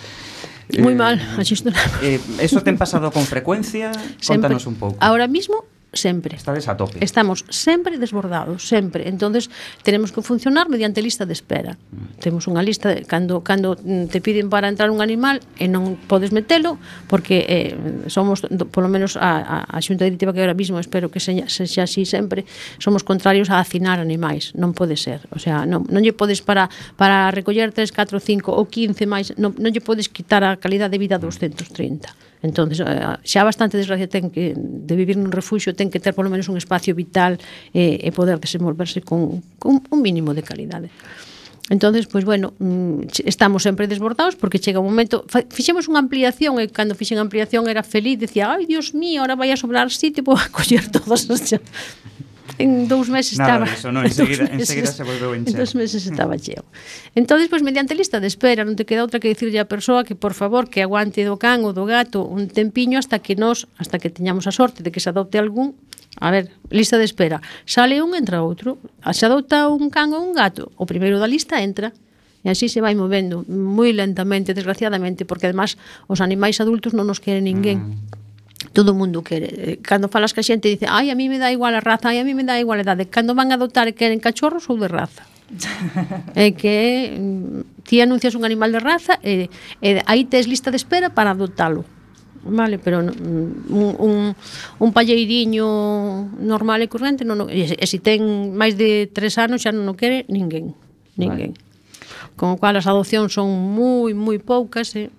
Moi 0.78 0.94
eh, 0.94 0.98
mal, 0.98 1.16
a 1.18 1.42
xestionar. 1.42 1.82
Eh, 2.04 2.22
eso 2.38 2.62
ten 2.62 2.78
pasado 2.78 3.10
con 3.10 3.26
frecuencia? 3.26 3.90
Sempre. 4.22 4.52
Contanos 4.54 4.64
un 4.70 4.76
pouco. 4.78 4.96
Ahora 5.02 5.26
mismo 5.26 5.66
sempre. 5.92 6.36
Estades 6.36 6.68
a 6.68 6.76
tope. 6.76 7.02
Estamos 7.02 7.44
sempre 7.48 7.98
desbordados, 7.98 8.66
sempre. 8.66 9.08
Entonces 9.08 9.50
tenemos 9.82 10.12
que 10.12 10.22
funcionar 10.22 10.68
mediante 10.68 11.02
lista 11.02 11.26
de 11.26 11.32
espera. 11.32 11.76
Mm. 11.90 12.20
Temos 12.22 12.46
unha 12.46 12.62
lista 12.62 12.94
de, 12.94 13.02
cando 13.02 13.42
cando 13.42 13.74
te 13.76 14.20
piden 14.22 14.48
para 14.50 14.70
entrar 14.70 14.90
un 14.90 15.02
animal 15.02 15.42
e 15.58 15.66
non 15.66 15.98
podes 16.06 16.30
metelo 16.30 16.78
porque 17.10 17.46
eh, 17.48 17.74
somos 18.06 18.46
do, 18.46 18.70
polo 18.70 18.86
menos 18.86 19.18
a, 19.18 19.42
a, 19.42 19.56
a 19.66 19.78
Xunta 19.82 20.06
Directiva 20.06 20.30
que 20.30 20.40
agora 20.42 20.54
mismo 20.54 20.78
espero 20.78 21.10
que 21.10 21.18
seña, 21.18 21.50
se 21.50 21.66
xa 21.66 21.84
así 21.84 22.06
sempre 22.06 22.46
somos 22.78 23.02
contrarios 23.02 23.50
a 23.50 23.58
hacinar 23.58 23.98
animais, 23.98 24.54
non 24.54 24.70
pode 24.76 24.94
ser. 24.94 25.26
O 25.34 25.42
sea, 25.42 25.66
non 25.66 25.82
non 25.90 26.06
lle 26.06 26.14
podes 26.14 26.44
para 26.44 26.70
para 26.94 27.34
recoller 27.34 27.74
3, 27.74 27.90
4, 27.90 28.20
5 28.22 28.54
ou 28.54 28.64
15 28.70 29.10
máis, 29.10 29.34
non 29.34 29.56
non 29.58 29.74
lle 29.74 29.82
podes 29.82 30.06
quitar 30.06 30.46
a 30.46 30.54
calidad 30.54 30.86
de 30.86 30.98
vida 31.02 31.18
dos 31.18 31.40
230 31.40 32.29
entonces 32.42 32.80
eh, 32.80 33.16
xa 33.24 33.44
bastante 33.44 33.76
desgracia 33.76 34.08
ten 34.08 34.32
que 34.32 34.56
de 34.56 34.94
vivir 34.96 35.20
nun 35.20 35.32
refuxio, 35.32 35.76
ten 35.76 35.92
que 35.92 36.00
ter 36.00 36.16
polo 36.16 36.32
menos 36.32 36.48
un 36.48 36.56
espacio 36.56 36.96
vital 36.96 37.36
e, 37.76 38.00
e 38.00 38.08
poder 38.10 38.40
desenvolverse 38.40 39.04
con, 39.04 39.44
con 39.60 39.84
un 39.84 39.98
mínimo 40.00 40.32
de 40.32 40.42
calidade. 40.42 40.88
Entonces, 41.70 42.08
pois 42.08 42.24
bueno, 42.24 42.52
mm, 42.58 43.22
estamos 43.24 43.62
sempre 43.62 43.86
desbordados 43.86 44.34
porque 44.34 44.58
chega 44.58 44.80
un 44.80 44.90
momento, 44.90 45.24
fixemos 45.54 45.86
unha 45.86 46.02
ampliación 46.02 46.58
e 46.58 46.66
cando 46.66 46.98
fixen 46.98 47.22
ampliación 47.22 47.70
era 47.70 47.86
feliz, 47.86 48.18
decía, 48.18 48.50
"Ai, 48.50 48.66
Dios 48.66 48.90
mío, 48.90 49.22
ahora 49.22 49.38
vai 49.38 49.54
a 49.54 49.56
sobrar 49.56 49.86
sitio, 49.94 50.26
vou 50.26 50.34
a 50.34 50.50
coller 50.56 50.90
todas 50.90 51.30
as 51.30 51.60
en 52.58 52.88
dous 52.88 53.12
meses 53.12 53.38
Nada 53.38 53.62
estaba... 53.62 53.64
Nada 53.66 53.76
disso, 53.76 53.88
non, 53.92 54.02
enseguida, 54.02 54.48
en 54.48 54.58
enseguida 54.58 54.90
se 54.90 55.04
volveu 55.04 55.36
encher. 55.36 55.54
En 55.54 55.60
dous 55.60 55.72
meses 55.76 56.02
estaba 56.08 56.34
cheo. 56.40 56.64
Entón, 57.14 57.38
pois, 57.38 57.48
pues, 57.50 57.62
mediante 57.62 57.94
lista 57.94 58.18
de 58.18 58.26
espera, 58.26 58.66
non 58.66 58.74
te 58.74 58.88
queda 58.88 59.06
outra 59.06 59.22
que 59.22 59.30
dicirlle 59.30 59.60
á 59.60 59.66
persoa 59.68 60.02
que, 60.02 60.18
por 60.18 60.34
favor, 60.34 60.66
que 60.72 60.82
aguante 60.82 61.22
do 61.22 61.38
can 61.38 61.62
ou 61.62 61.76
do 61.76 61.84
gato 61.86 62.26
un 62.26 62.50
tempiño 62.50 62.98
hasta 62.98 63.22
que 63.22 63.38
nos, 63.38 63.68
hasta 63.78 64.00
que 64.00 64.10
teñamos 64.10 64.48
a 64.48 64.52
sorte 64.52 64.82
de 64.82 64.90
que 64.90 64.98
se 64.98 65.12
adopte 65.12 65.38
algún, 65.38 65.78
A 66.18 66.30
ver, 66.30 66.50
lista 66.70 66.98
de 66.98 67.04
espera. 67.04 67.40
Sale 67.64 68.02
un, 68.02 68.18
entra 68.18 68.42
outro. 68.42 68.82
Se 69.14 69.26
adopta 69.26 69.70
un 69.70 69.94
can 69.94 70.10
ou 70.10 70.26
un 70.26 70.34
gato, 70.34 70.74
o 70.74 70.84
primeiro 70.84 71.22
da 71.22 71.30
lista 71.30 71.62
entra. 71.62 71.94
E 72.42 72.48
así 72.50 72.66
se 72.72 72.82
vai 72.82 72.98
movendo 72.98 73.46
moi 73.46 73.94
lentamente, 73.94 74.56
desgraciadamente, 74.56 75.22
porque 75.28 75.46
además 75.46 75.78
os 76.10 76.18
animais 76.18 76.58
adultos 76.58 76.96
non 76.96 77.06
nos 77.06 77.22
quere 77.22 77.38
ninguén. 77.38 77.78
Mm 77.78 78.19
todo 78.72 78.92
o 78.92 78.94
mundo 78.94 79.22
quere. 79.22 79.48
Eh, 79.50 79.78
cando 79.82 80.08
falas 80.08 80.32
que 80.32 80.40
a 80.40 80.46
xente 80.46 80.68
dice, 80.68 80.86
ai, 80.88 81.10
a 81.10 81.16
mí 81.18 81.28
me 81.28 81.38
dá 81.38 81.50
igual 81.50 81.74
a 81.74 81.82
raza, 81.82 82.14
ai, 82.14 82.18
a 82.18 82.24
mí 82.24 82.34
me 82.34 82.44
dá 82.44 82.58
igual 82.58 82.78
a 82.78 82.86
edade. 82.86 83.10
Cando 83.10 83.34
van 83.34 83.50
a 83.50 83.58
adoptar 83.58 83.90
queren 83.94 84.22
cachorros 84.22 84.70
ou 84.70 84.78
de 84.78 84.88
raza? 84.88 85.26
é 86.38 86.54
que 86.54 87.10
mm, 87.18 87.82
ti 87.82 87.98
anuncias 87.98 88.38
un 88.38 88.46
animal 88.46 88.70
de 88.70 88.78
raza 88.78 89.18
e, 89.22 89.50
e 89.82 89.98
aí 90.06 90.22
tes 90.24 90.46
lista 90.46 90.70
de 90.70 90.78
espera 90.78 91.10
para 91.10 91.34
adoptalo 91.34 91.82
vale, 92.44 92.78
pero 92.78 93.02
mm, 93.02 93.74
un, 93.74 93.94
un, 93.98 94.36
un 94.78 94.92
palleiriño 94.92 96.30
normal 96.40 96.82
e 96.82 96.88
corrente 96.88 97.26
non, 97.26 97.44
non, 97.44 97.48
e, 97.50 97.66
e 97.66 97.86
se 97.90 97.98
ten 97.98 98.54
máis 98.54 98.78
de 98.78 99.10
tres 99.10 99.36
anos 99.36 99.60
xa 99.66 99.74
non 99.74 99.90
o 99.90 99.98
quere 99.98 100.24
ninguén, 100.30 100.72
ninguén. 101.18 101.52
Vale. 101.52 101.68
Con 102.38 102.54
o 102.54 102.56
cual 102.56 102.78
as 102.78 102.88
adopcións 102.88 103.34
son 103.34 103.50
moi 103.50 104.16
moi 104.16 104.38
poucas, 104.40 104.94
eh? 104.96 105.12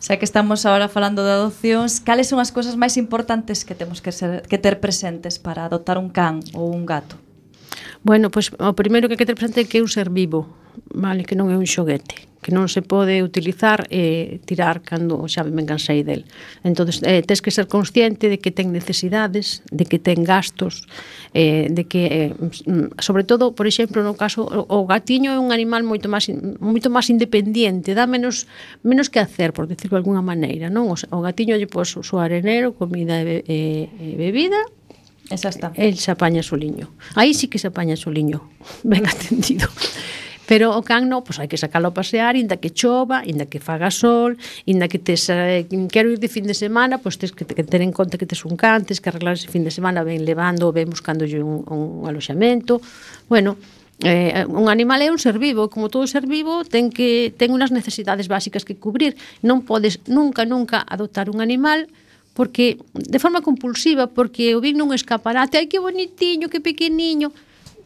Xa 0.00 0.16
que 0.16 0.24
estamos 0.24 0.64
agora 0.64 0.88
falando 0.88 1.20
de 1.22 1.32
adopcións, 1.36 2.00
cales 2.00 2.24
son 2.32 2.40
as 2.40 2.48
cousas 2.48 2.72
máis 2.72 2.96
importantes 2.96 3.68
que 3.68 3.76
temos 3.76 4.00
que, 4.00 4.16
ser, 4.16 4.48
que 4.48 4.56
ter 4.56 4.80
presentes 4.80 5.36
para 5.36 5.68
adoptar 5.68 6.00
un 6.00 6.08
can 6.08 6.40
ou 6.56 6.72
un 6.72 6.88
gato? 6.88 7.20
Bueno, 8.02 8.30
pois 8.30 8.48
o 8.56 8.72
primeiro 8.72 9.08
que 9.08 9.14
hai 9.14 9.20
que 9.20 9.28
ter 9.28 9.36
presente 9.36 9.60
é 9.60 9.68
que 9.68 9.76
é 9.76 9.84
un 9.84 9.92
ser 9.92 10.08
vivo, 10.08 10.48
vale, 10.88 11.28
que 11.28 11.36
non 11.36 11.52
é 11.52 11.56
un 11.60 11.68
xoguete, 11.68 12.32
que 12.40 12.48
non 12.48 12.64
se 12.64 12.80
pode 12.80 13.20
utilizar 13.20 13.84
e 13.92 14.40
eh, 14.40 14.48
tirar 14.48 14.80
cando 14.80 15.28
xa 15.28 15.44
me 15.44 15.60
cansei 15.68 16.00
del. 16.00 16.24
Entón, 16.64 16.88
eh, 17.04 17.20
tens 17.20 17.44
que 17.44 17.52
ser 17.52 17.68
consciente 17.68 18.32
de 18.32 18.40
que 18.40 18.48
ten 18.48 18.72
necesidades, 18.72 19.60
de 19.68 19.84
que 19.84 20.00
ten 20.00 20.24
gastos, 20.24 20.88
eh, 21.36 21.68
de 21.68 21.84
que, 21.84 22.02
eh, 22.08 22.32
mm, 22.40 22.96
sobre 23.04 23.28
todo, 23.28 23.52
por 23.52 23.68
exemplo, 23.68 24.00
no 24.00 24.16
caso, 24.16 24.48
o, 24.48 24.64
o 24.64 24.88
gatiño 24.88 25.36
é 25.36 25.38
un 25.38 25.52
animal 25.52 25.84
moito 25.84 26.08
máis 26.08 26.24
moito 26.56 26.88
máis 26.88 27.12
independiente, 27.12 27.92
dá 27.92 28.08
menos 28.08 28.48
menos 28.80 29.12
que 29.12 29.20
hacer, 29.20 29.52
por 29.52 29.68
decirlo 29.68 30.00
de 30.00 30.08
alguna 30.08 30.24
maneira, 30.24 30.72
non? 30.72 30.88
O, 30.88 30.96
o 30.96 31.20
gatiño 31.20 31.52
lle 31.60 31.68
pos 31.68 31.92
o 32.00 32.02
seu 32.02 32.16
arenero, 32.16 32.72
comida 32.72 33.20
e, 33.20 33.24
be, 33.28 33.36
e, 33.44 33.58
e 33.92 34.16
bebida, 34.16 34.64
Esa 35.30 35.48
está. 35.48 35.72
El 35.76 35.96
se 35.98 36.10
apaña 36.10 36.42
su 36.42 36.56
liño. 36.56 36.90
Aí 37.14 37.34
sí 37.34 37.48
que 37.48 37.58
se 37.58 37.68
apaña 37.68 37.96
su 37.96 38.10
liño. 38.10 38.50
Ben 38.82 39.06
atendido. 39.06 39.68
Pero 40.50 40.74
o 40.76 40.82
can 40.82 41.06
no, 41.06 41.22
pois 41.22 41.38
hai 41.38 41.46
que 41.46 41.54
sacalo 41.54 41.88
a 41.88 41.94
pasear, 41.94 42.34
inda 42.34 42.58
que 42.58 42.74
chova, 42.74 43.22
inda 43.22 43.46
que 43.46 43.62
faga 43.62 43.94
sol, 43.94 44.34
inda 44.66 44.90
que 44.90 44.98
tes, 44.98 45.30
eh, 45.30 45.70
quero 45.94 46.10
ir 46.10 46.18
de 46.18 46.26
fin 46.26 46.42
de 46.42 46.58
semana, 46.58 46.98
pois 46.98 47.22
tes 47.22 47.30
que, 47.30 47.46
que 47.46 47.62
ter 47.62 47.86
en 47.86 47.94
conta 47.94 48.18
que 48.18 48.26
tes 48.26 48.42
un 48.42 48.58
can, 48.58 48.82
tes 48.82 48.98
que 48.98 49.14
arreglar 49.14 49.38
ese 49.38 49.46
fin 49.46 49.62
de 49.62 49.70
semana, 49.70 50.02
ben 50.02 50.26
levando, 50.26 50.74
ben 50.74 50.90
buscándolle 50.90 51.38
un, 51.38 51.62
un 51.70 52.02
aloxamento. 52.10 52.82
Bueno, 53.30 53.54
Eh, 54.02 54.46
un 54.48 54.72
animal 54.72 55.02
é 55.04 55.12
un 55.12 55.20
ser 55.20 55.36
vivo, 55.36 55.68
como 55.68 55.92
todo 55.92 56.08
ser 56.08 56.24
vivo 56.24 56.64
ten 56.64 56.88
que 56.88 57.36
ten 57.36 57.52
unhas 57.52 57.68
necesidades 57.68 58.32
básicas 58.32 58.64
que 58.64 58.80
cubrir. 58.80 59.12
Non 59.44 59.60
podes 59.68 60.00
nunca 60.08 60.48
nunca 60.48 60.80
adoptar 60.88 61.28
un 61.28 61.44
animal 61.44 61.92
porque 62.34 62.78
de 62.94 63.18
forma 63.18 63.42
compulsiva, 63.42 64.06
porque 64.06 64.54
o 64.54 64.60
vin 64.60 64.78
nun 64.78 64.94
escaparate, 64.94 65.58
ai 65.58 65.66
que 65.66 65.82
bonitiño, 65.82 66.48
que 66.48 66.62
pequeniño, 66.62 67.34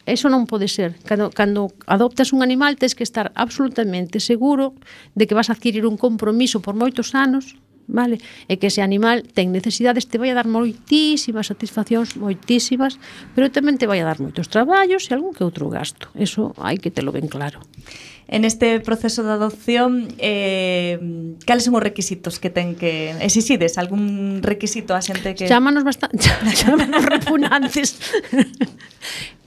Eso 0.04 0.28
non 0.28 0.44
pode 0.44 0.68
ser. 0.68 1.00
Cando, 1.08 1.32
cando 1.32 1.72
adoptas 1.88 2.36
un 2.36 2.44
animal, 2.44 2.76
tens 2.76 2.92
que 2.92 3.08
estar 3.08 3.32
absolutamente 3.32 4.20
seguro 4.20 4.76
de 5.16 5.24
que 5.24 5.32
vas 5.32 5.48
a 5.48 5.56
adquirir 5.56 5.88
un 5.88 5.96
compromiso 5.96 6.60
por 6.60 6.76
moitos 6.76 7.16
anos, 7.16 7.56
vale? 7.88 8.20
E 8.44 8.60
que 8.60 8.68
ese 8.68 8.84
animal 8.84 9.24
ten 9.24 9.48
necesidades, 9.48 10.04
te 10.04 10.20
vai 10.20 10.28
a 10.28 10.36
dar 10.36 10.44
moitísimas 10.44 11.48
satisfaccións, 11.48 12.20
moitísimas, 12.20 13.00
pero 13.32 13.48
tamén 13.48 13.80
te 13.80 13.88
vai 13.88 14.04
a 14.04 14.08
dar 14.08 14.20
moitos 14.20 14.52
traballos 14.52 15.08
e 15.08 15.16
algún 15.16 15.32
que 15.32 15.40
outro 15.40 15.72
gasto. 15.72 16.12
Eso 16.12 16.52
hai 16.60 16.76
que 16.76 16.92
te 16.92 17.00
lo 17.00 17.08
ben 17.08 17.28
claro 17.28 17.64
en 18.28 18.44
este 18.44 18.80
proceso 18.80 19.22
de 19.22 19.32
adopción 19.32 20.08
eh, 20.18 20.98
cales 21.46 21.64
son 21.64 21.74
os 21.74 21.82
requisitos 21.82 22.38
que 22.40 22.50
ten 22.50 22.74
que 22.74 23.12
exixides 23.20 23.76
algún 23.76 24.40
requisito 24.40 24.96
a 24.96 25.00
xente 25.04 25.34
que 25.36 25.48
Chámanos 25.48 25.84
bastante 25.84 26.24
chámanos 26.60 27.04
repugnantes 27.04 28.00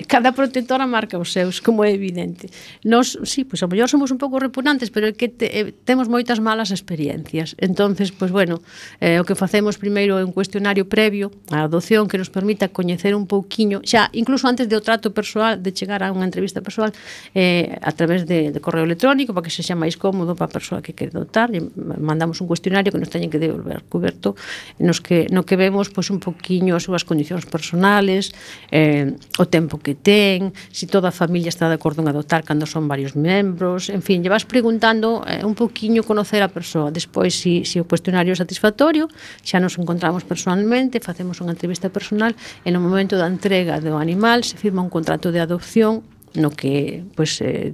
cada 0.08 0.32
protectora 0.32 0.86
marca 0.88 1.18
os 1.18 1.34
seus, 1.34 1.60
como 1.60 1.84
é 1.84 1.92
evidente. 1.92 2.50
Nos, 2.84 3.18
sí, 3.26 3.44
pois 3.44 3.60
pues, 3.60 3.64
a 3.64 3.68
mellor 3.68 3.90
somos 3.90 4.12
un 4.12 4.18
pouco 4.18 4.40
repugnantes, 4.40 4.90
pero 4.94 5.10
é 5.10 5.14
que 5.14 5.28
te, 5.28 5.50
eh, 5.50 5.74
temos 5.84 6.08
moitas 6.08 6.38
malas 6.38 6.70
experiencias. 6.70 7.58
Entonces, 7.58 8.14
pois 8.14 8.30
pues, 8.30 8.32
bueno, 8.32 8.62
eh, 9.02 9.20
o 9.20 9.26
que 9.26 9.34
facemos 9.34 9.82
primeiro 9.82 10.22
é 10.22 10.24
un 10.24 10.32
cuestionario 10.32 10.86
previo 10.86 11.34
á 11.50 11.66
adopción 11.66 12.06
que 12.06 12.22
nos 12.22 12.30
permita 12.30 12.70
coñecer 12.70 13.18
un 13.18 13.26
pouquiño, 13.26 13.82
xa 13.82 14.14
incluso 14.14 14.46
antes 14.46 14.70
do 14.70 14.80
trato 14.86 15.12
persoal, 15.12 15.60
de 15.66 15.74
chegar 15.74 16.06
a 16.06 16.14
unha 16.14 16.30
entrevista 16.30 16.62
persoal, 16.62 16.94
eh, 17.34 17.76
a 17.82 17.92
través 17.92 18.30
de, 18.30 18.54
de 18.54 18.60
correo 18.68 18.84
electrónico 18.84 19.32
para 19.32 19.48
que 19.48 19.54
se 19.56 19.64
xa 19.64 19.80
máis 19.80 19.96
cómodo 19.96 20.36
para 20.36 20.52
a 20.52 20.56
persoa 20.60 20.84
que 20.84 20.92
quere 20.92 21.16
dotar 21.16 21.48
e 21.56 21.64
mandamos 21.80 22.44
un 22.44 22.52
cuestionario 22.52 22.92
que 22.92 23.00
nos 23.00 23.08
teñen 23.08 23.32
que 23.32 23.40
devolver 23.40 23.88
coberto 23.88 24.36
nos 24.84 25.00
que, 25.00 25.32
no 25.32 25.48
que 25.48 25.56
vemos 25.56 25.88
pois, 25.88 26.12
un 26.12 26.20
poquinho 26.20 26.76
as 26.76 26.84
súas 26.84 27.08
condicións 27.08 27.48
personales 27.48 28.36
eh, 28.68 29.16
o 29.40 29.48
tempo 29.48 29.80
que 29.80 29.96
ten 29.96 30.52
se 30.76 30.84
si 30.84 30.92
toda 30.92 31.08
a 31.08 31.16
familia 31.16 31.48
está 31.48 31.72
de 31.72 31.80
acordo 31.80 32.04
en 32.04 32.12
adotar 32.12 32.44
cando 32.44 32.68
son 32.68 32.92
varios 32.92 33.16
membros 33.16 33.88
en 33.88 34.04
fin, 34.04 34.20
lle 34.20 34.28
vas 34.28 34.44
preguntando 34.44 35.24
eh, 35.24 35.48
un 35.48 35.56
poquinho 35.56 36.04
conocer 36.04 36.44
a 36.44 36.52
persoa. 36.52 36.92
Despois 36.92 37.32
se 37.32 37.64
si, 37.64 37.64
si 37.64 37.80
o 37.80 37.88
cuestionario 37.88 38.36
é 38.36 38.38
satisfactorio 38.40 39.08
xa 39.48 39.64
nos 39.64 39.80
encontramos 39.80 40.28
personalmente 40.28 41.00
facemos 41.00 41.40
unha 41.40 41.56
entrevista 41.56 41.88
personal 41.88 42.36
e 42.68 42.70
no 42.76 42.84
momento 42.84 43.16
da 43.16 43.32
entrega 43.32 43.80
do 43.80 43.96
animal 43.96 44.44
se 44.44 44.60
firma 44.60 44.84
un 44.84 44.92
contrato 44.92 45.32
de 45.32 45.40
adopción 45.40 46.04
no 46.36 46.52
que 46.52 47.04
pois, 47.16 47.40
eh, 47.40 47.72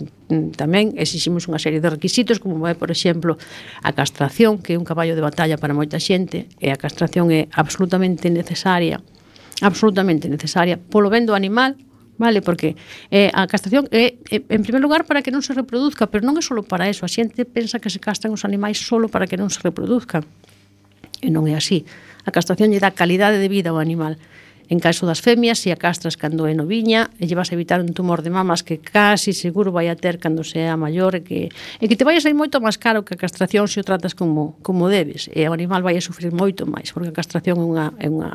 tamén 0.56 0.94
exiximos 1.00 1.50
unha 1.50 1.58
serie 1.58 1.82
de 1.82 1.90
requisitos 1.90 2.38
como 2.38 2.70
é, 2.70 2.78
por 2.78 2.94
exemplo, 2.94 3.40
a 3.82 3.92
castración 3.96 4.62
que 4.62 4.76
é 4.76 4.78
un 4.78 4.86
caballo 4.86 5.18
de 5.18 5.26
batalla 5.26 5.58
para 5.58 5.74
moita 5.74 5.98
xente 5.98 6.46
e 6.62 6.70
a 6.70 6.78
castración 6.78 7.34
é 7.34 7.50
absolutamente 7.56 8.30
necesaria 8.30 9.02
absolutamente 9.62 10.30
necesaria 10.30 10.78
polo 10.78 11.10
ben 11.10 11.26
do 11.26 11.34
animal 11.34 11.76
Vale, 12.18 12.42
porque 12.42 12.76
eh, 13.10 13.32
a 13.34 13.48
castración 13.48 13.90
é, 13.90 14.22
eh, 14.30 14.46
en 14.46 14.62
primer 14.62 14.82
lugar, 14.82 15.06
para 15.10 15.26
que 15.26 15.34
non 15.34 15.42
se 15.42 15.50
reproduzca, 15.58 16.06
pero 16.06 16.22
non 16.22 16.38
é 16.38 16.46
só 16.46 16.54
para 16.62 16.86
eso. 16.86 17.04
A 17.04 17.10
xente 17.10 17.42
pensa 17.42 17.82
que 17.82 17.90
se 17.90 17.98
castran 17.98 18.30
os 18.30 18.46
animais 18.46 18.78
solo 18.78 19.10
para 19.10 19.26
que 19.26 19.34
non 19.34 19.50
se 19.50 19.58
reproduzcan. 19.66 20.22
E 21.26 21.34
non 21.34 21.50
é 21.50 21.58
así. 21.58 21.90
A 22.24 22.30
castración 22.30 22.70
lle 22.70 22.78
dá 22.78 22.94
calidade 22.94 23.42
de 23.42 23.50
vida 23.50 23.74
ao 23.74 23.82
animal 23.82 24.22
En 24.74 24.80
caso 24.80 25.06
das 25.06 25.22
femias, 25.22 25.62
se 25.62 25.70
a 25.70 25.78
castras 25.78 26.18
cando 26.18 26.50
é 26.50 26.54
noviña, 26.58 27.14
e 27.22 27.30
lle 27.30 27.38
vas 27.38 27.54
a 27.54 27.56
evitar 27.56 27.78
un 27.78 27.94
tumor 27.94 28.26
de 28.26 28.34
mamas 28.34 28.66
que 28.66 28.82
casi 28.82 29.30
seguro 29.30 29.70
vai 29.70 29.86
a 29.86 29.94
ter 29.94 30.18
cando 30.18 30.42
sea 30.42 30.74
maior 30.74 31.14
e 31.14 31.22
que, 31.22 31.54
e 31.78 31.86
que 31.86 31.94
te 31.94 32.02
vai 32.02 32.18
a 32.18 32.22
sair 32.26 32.34
moito 32.34 32.58
máis 32.58 32.82
caro 32.82 33.06
que 33.06 33.14
a 33.14 33.22
castración 33.22 33.70
se 33.70 33.78
o 33.78 33.86
tratas 33.86 34.18
como, 34.18 34.58
como 34.66 34.90
debes. 34.90 35.30
E 35.30 35.46
o 35.46 35.54
animal 35.54 35.86
vai 35.86 35.94
a 35.94 36.02
sufrir 36.02 36.34
moito 36.34 36.66
máis, 36.66 36.90
porque 36.90 37.14
a 37.14 37.18
castración 37.22 37.62
é 37.62 37.66
unha, 37.70 37.88
é 38.02 38.10
unha, 38.10 38.34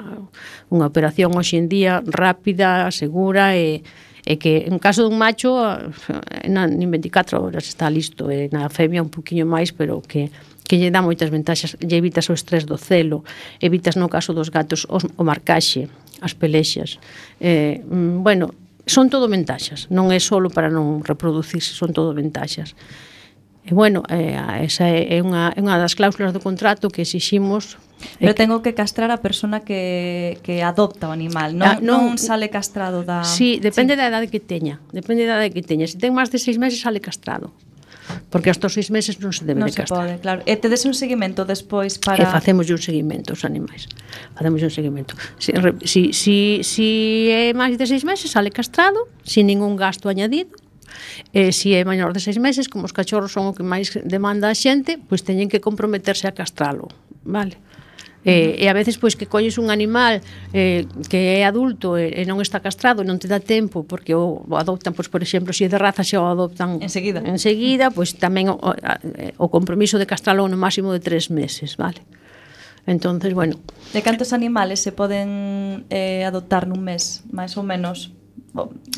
unha 0.71 0.87
operación 0.87 1.35
hoxe 1.35 1.59
en 1.59 1.67
día 1.67 2.07
rápida, 2.07 2.87
segura 2.95 3.59
e, 3.59 3.83
e 4.23 4.39
que 4.39 4.71
en 4.71 4.79
caso 4.79 5.03
dun 5.03 5.19
macho 5.19 5.59
eh, 5.59 6.47
en 6.47 6.55
24 6.55 7.43
horas 7.43 7.67
está 7.67 7.91
listo 7.91 8.31
e 8.31 8.47
na 8.55 8.71
femia 8.71 9.03
un 9.03 9.11
poquinho 9.11 9.43
máis 9.43 9.75
pero 9.75 9.99
que 10.07 10.31
que 10.69 10.77
lle 10.77 10.93
dá 10.93 11.01
moitas 11.01 11.33
ventaxas, 11.33 11.81
lle 11.81 11.97
evitas 11.97 12.29
o 12.29 12.37
estrés 12.37 12.69
do 12.69 12.77
celo, 12.77 13.25
evitas 13.59 13.97
no 13.97 14.13
caso 14.13 14.37
dos 14.37 14.53
gatos 14.53 14.85
os, 14.93 15.09
o 15.17 15.25
marcaxe, 15.25 15.89
as 16.21 16.37
pelexas. 16.37 17.01
Eh, 17.41 17.81
mm, 17.81 18.21
bueno, 18.21 18.53
son 18.85 19.09
todo 19.09 19.27
ventaxas, 19.33 19.89
non 19.89 20.13
é 20.13 20.21
solo 20.21 20.53
para 20.53 20.69
non 20.69 21.01
reproducirse, 21.01 21.73
son 21.73 21.97
todo 21.97 22.13
ventaxas. 22.13 22.77
E 23.65 23.73
bueno, 23.73 24.05
eh, 24.13 24.37
esa 24.65 24.89
é 24.93 25.19
unha, 25.25 25.57
é 25.57 25.61
unha 25.65 25.81
das 25.81 25.97
cláusulas 25.97 26.37
do 26.37 26.45
contrato 26.45 26.93
que 26.93 27.03
exiximos 27.03 27.81
Pero 28.19 28.35
tengo 28.35 28.63
que 28.63 28.75
castrar 28.75 29.11
a 29.11 29.19
persona 29.19 29.61
que, 29.61 30.39
que 30.43 30.63
adopta 30.63 31.09
o 31.09 31.13
animal, 31.13 31.55
non, 31.59 31.67
ah, 31.67 31.79
non, 31.83 32.15
non 32.15 32.19
sale 32.19 32.47
castrado 32.51 33.03
da... 33.03 33.27
Sí, 33.27 33.59
depende 33.59 33.95
sí. 33.95 33.99
da 33.99 34.07
edade 34.07 34.31
que 34.31 34.39
teña, 34.39 34.79
depende 34.95 35.27
da 35.27 35.43
edade 35.43 35.51
que 35.51 35.63
teña. 35.67 35.87
Se 35.91 35.99
ten 35.99 36.15
máis 36.15 36.31
de 36.31 36.39
seis 36.39 36.59
meses 36.63 36.79
sale 36.79 37.03
castrado 37.03 37.51
porque 38.31 38.51
hasta 38.51 38.67
os 38.69 38.75
seis 38.75 38.89
meses 38.91 39.19
non 39.21 39.33
se 39.33 39.45
debe 39.45 39.61
non 39.61 39.69
de 39.69 39.77
castar. 39.77 40.05
Non 40.05 40.19
se 40.19 40.19
pode, 40.19 40.23
claro. 40.23 40.41
E 40.47 40.55
tedes 40.57 40.85
un 40.85 40.95
seguimento 40.95 41.45
despois 41.45 41.97
para... 42.01 42.23
E 42.23 42.27
facemos 42.29 42.69
un 42.69 42.81
seguimento 42.81 43.35
os 43.35 43.43
animais. 43.45 43.89
Facemos 44.35 44.61
un 44.65 44.73
seguimento. 44.73 45.13
Si, 45.37 45.53
si, 45.85 46.03
si, 46.13 46.37
si 46.65 46.89
é 47.31 47.53
máis 47.53 47.77
de 47.77 47.87
seis 47.87 48.03
meses, 48.03 48.33
sale 48.33 48.51
castrado, 48.51 49.09
sin 49.25 49.47
ningún 49.47 49.77
gasto 49.77 50.09
añadido, 50.09 50.53
E 51.33 51.53
se 51.53 51.77
é 51.77 51.85
maior 51.85 52.17
de 52.17 52.21
seis 52.21 52.41
meses, 52.41 52.67
como 52.67 52.89
os 52.89 52.97
cachorros 52.97 53.33
son 53.33 53.45
o 53.51 53.53
que 53.53 53.63
máis 53.63 53.93
demanda 54.09 54.49
a 54.49 54.57
xente, 54.57 54.97
pois 54.97 55.21
teñen 55.21 55.53
que 55.53 55.61
comprometerse 55.61 56.27
a 56.27 56.33
castralo. 56.33 56.89
Vale. 57.29 57.61
Eh, 58.29 58.61
e 58.61 58.69
a 58.69 58.77
veces 58.77 59.01
pois 59.01 59.17
que 59.17 59.25
colles 59.25 59.57
un 59.57 59.73
animal 59.73 60.21
eh, 60.53 60.85
que 61.09 61.41
é 61.41 61.49
adulto 61.49 61.97
e, 61.97 62.13
e 62.13 62.29
non 62.29 62.45
está 62.45 62.61
castrado, 62.61 63.01
non 63.01 63.17
te 63.17 63.25
dá 63.25 63.41
tempo 63.41 63.89
porque 63.89 64.13
o, 64.13 64.45
o 64.45 64.55
adoptan, 64.61 64.93
pois 64.93 65.09
por 65.09 65.25
exemplo, 65.25 65.57
se 65.57 65.65
é 65.65 65.73
de 65.73 65.81
raza 65.81 66.05
xa 66.05 66.21
o 66.21 66.29
adoptan 66.29 66.77
enseguida. 66.85 67.25
Enseguida, 67.25 67.89
pois 67.89 68.13
tamén 68.21 68.53
o, 68.53 68.61
o 68.61 69.47
compromiso 69.49 69.97
de 69.97 70.05
castralo 70.05 70.45
no 70.45 70.61
máximo 70.61 70.93
de 70.93 71.01
tres 71.01 71.33
meses, 71.33 71.81
vale? 71.81 72.05
Entonces, 72.85 73.33
bueno. 73.33 73.57
De 73.93 74.01
cantos 74.05 74.37
animales 74.37 74.81
se 74.81 74.93
poden 74.93 75.85
eh, 75.89 76.29
adoptar 76.29 76.69
nun 76.69 76.85
mes, 76.85 77.25
máis 77.33 77.57
ou 77.57 77.65
menos? 77.65 78.13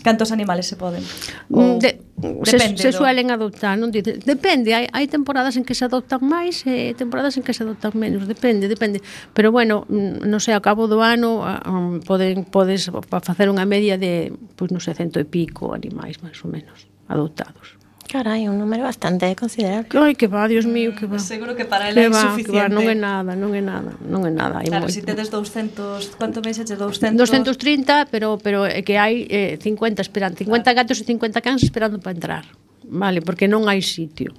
cantos 0.00 0.32
animales 0.32 0.64
se 0.66 0.76
poden? 0.80 1.04
Mm, 1.52 1.78
de, 1.78 1.90
Depende 2.20 2.76
se, 2.76 2.92
se 2.92 2.92
suelen 2.92 3.32
adoptar, 3.32 3.80
non 3.80 3.88
dice, 3.88 4.20
depende, 4.20 4.76
hai, 4.76 4.84
hai 4.92 5.08
temporadas 5.08 5.56
en 5.56 5.64
que 5.64 5.72
se 5.72 5.88
adoptan 5.88 6.20
máis 6.20 6.68
e 6.68 6.92
temporadas 6.92 7.40
en 7.40 7.42
que 7.42 7.56
se 7.56 7.64
adoptan 7.64 7.96
menos, 7.96 8.28
depende, 8.28 8.68
depende. 8.68 9.00
Pero 9.32 9.48
bueno, 9.48 9.88
mm, 9.88 10.28
non 10.28 10.40
sei, 10.40 10.52
ao 10.52 10.60
cabo 10.60 10.84
do 10.84 11.00
ano 11.00 11.40
um, 11.40 12.04
poden 12.04 12.44
podes 12.44 12.92
facer 13.24 13.48
unha 13.48 13.64
media 13.64 13.96
de, 13.96 14.36
pois 14.52 14.68
non 14.68 14.84
sei, 14.84 14.92
cento 14.92 15.16
e 15.16 15.24
pico 15.24 15.72
animais 15.72 16.20
máis 16.20 16.36
ou 16.44 16.52
menos 16.52 16.84
adoptados. 17.08 17.79
Carai, 18.10 18.48
un 18.48 18.58
número 18.58 18.82
bastante 18.82 19.36
considerable. 19.36 19.86
Ai, 19.94 20.18
que 20.18 20.26
va, 20.26 20.48
Dios 20.48 20.66
mío, 20.66 20.90
que 20.98 21.06
va. 21.06 21.14
Mm, 21.14 21.22
seguro 21.22 21.54
que 21.54 21.64
para 21.64 21.90
ela 21.90 22.00
é 22.00 22.06
insuficiente. 22.10 22.50
Que 22.50 22.58
va, 22.58 22.66
non 22.66 22.82
é 22.90 22.96
nada, 22.98 23.38
non 23.38 23.54
é 23.54 23.62
nada, 23.62 23.94
non 24.02 24.26
é 24.26 24.34
nada. 24.34 24.58
Hai 24.58 24.66
claro, 24.66 24.90
moito. 24.90 24.98
si 24.98 25.06
tedes 25.06 25.30
200, 25.30 26.18
quanto 26.18 26.42
me 26.42 26.50
dixetes 26.50 26.74
200? 26.74 27.14
230, 27.14 28.10
pero 28.10 28.34
pero 28.42 28.66
é 28.66 28.82
que 28.82 28.98
hai 28.98 29.30
eh, 29.30 29.62
50 29.62 30.02
esperando, 30.02 30.34
50 30.42 30.42
claro. 30.42 30.74
gatos 30.74 30.98
e 30.98 31.06
50 31.06 31.38
cans 31.38 31.62
esperando 31.62 32.02
para 32.02 32.10
entrar. 32.10 32.44
Vale, 32.82 33.22
porque 33.22 33.46
non 33.46 33.70
hai 33.70 33.78
sitio. 33.78 34.34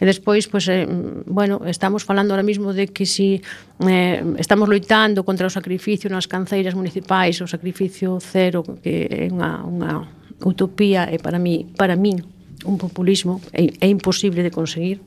E 0.00 0.08
despois, 0.08 0.48
pois, 0.48 0.64
eh, 0.72 0.88
bueno, 1.28 1.68
estamos 1.68 2.08
falando 2.08 2.32
ahora 2.32 2.40
mismo 2.40 2.72
de 2.72 2.88
que 2.88 3.04
si 3.04 3.44
eh, 3.84 4.24
estamos 4.40 4.72
loitando 4.72 5.20
contra 5.20 5.44
o 5.44 5.52
sacrificio 5.52 6.08
nas 6.08 6.24
canceiras 6.24 6.72
municipais, 6.72 7.36
o 7.44 7.46
sacrificio 7.50 8.16
cero, 8.24 8.64
que 8.80 9.04
é 9.04 9.28
unha, 9.28 9.60
unha 9.68 10.08
utopía, 10.48 11.12
e 11.12 11.20
para 11.20 11.36
mí, 11.36 11.68
para 11.76 11.92
mí 11.92 12.16
un 12.64 12.78
populismo 12.78 13.40
é, 13.52 13.70
é 13.80 13.88
imposible 13.88 14.42
de 14.42 14.50
conseguir 14.50 15.00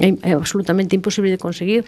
é, 0.00 0.08
é 0.22 0.32
absolutamente 0.32 0.96
imposible 0.96 1.30
de 1.30 1.38
conseguir 1.38 1.84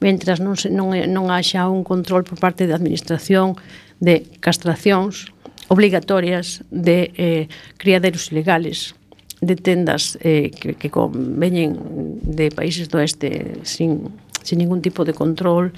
mentras 0.00 0.40
non, 0.40 0.56
se, 0.56 0.68
non, 0.68 0.92
non 0.92 1.32
haxa 1.32 1.68
un 1.72 1.84
control 1.84 2.24
por 2.24 2.36
parte 2.36 2.68
da 2.68 2.76
administración 2.76 3.56
de 4.00 4.28
castracións 4.44 5.32
obligatorias 5.68 6.62
de 6.70 7.10
eh, 7.16 7.48
criaderos 7.80 8.30
ilegales 8.30 8.94
de 9.40 9.56
tendas 9.56 10.18
eh, 10.20 10.50
que, 10.52 10.76
que 10.76 10.90
veñen 11.12 11.76
de 12.22 12.52
países 12.52 12.88
do 12.88 13.00
este 13.00 13.60
sin, 13.64 14.12
sin 14.44 14.58
ningún 14.60 14.80
tipo 14.80 15.04
de 15.04 15.12
control 15.12 15.72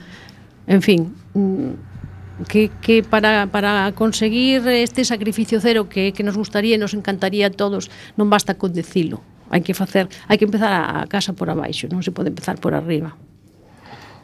en 0.66 0.82
fin 0.82 1.14
mm, 1.34 1.97
que, 2.47 2.70
que 2.80 3.03
para, 3.03 3.49
para 3.49 3.91
conseguir 3.93 4.62
este 4.68 5.05
sacrificio 5.05 5.61
cero 5.61 5.89
que, 5.89 6.12
que 6.12 6.22
nos 6.22 6.36
gustaría 6.36 6.76
e 6.76 6.78
nos 6.78 6.95
encantaría 6.95 7.51
a 7.51 7.55
todos, 7.55 7.91
non 8.14 8.30
basta 8.30 8.55
con 8.55 8.70
decilo. 8.70 9.18
Hai 9.51 9.64
que 9.64 9.74
facer, 9.74 10.07
hai 10.30 10.39
que 10.39 10.47
empezar 10.47 10.70
a, 10.70 11.03
a 11.03 11.09
casa 11.11 11.34
por 11.34 11.51
abaixo, 11.51 11.91
non 11.91 12.05
se 12.05 12.14
pode 12.14 12.30
empezar 12.30 12.62
por 12.62 12.76
arriba. 12.76 13.16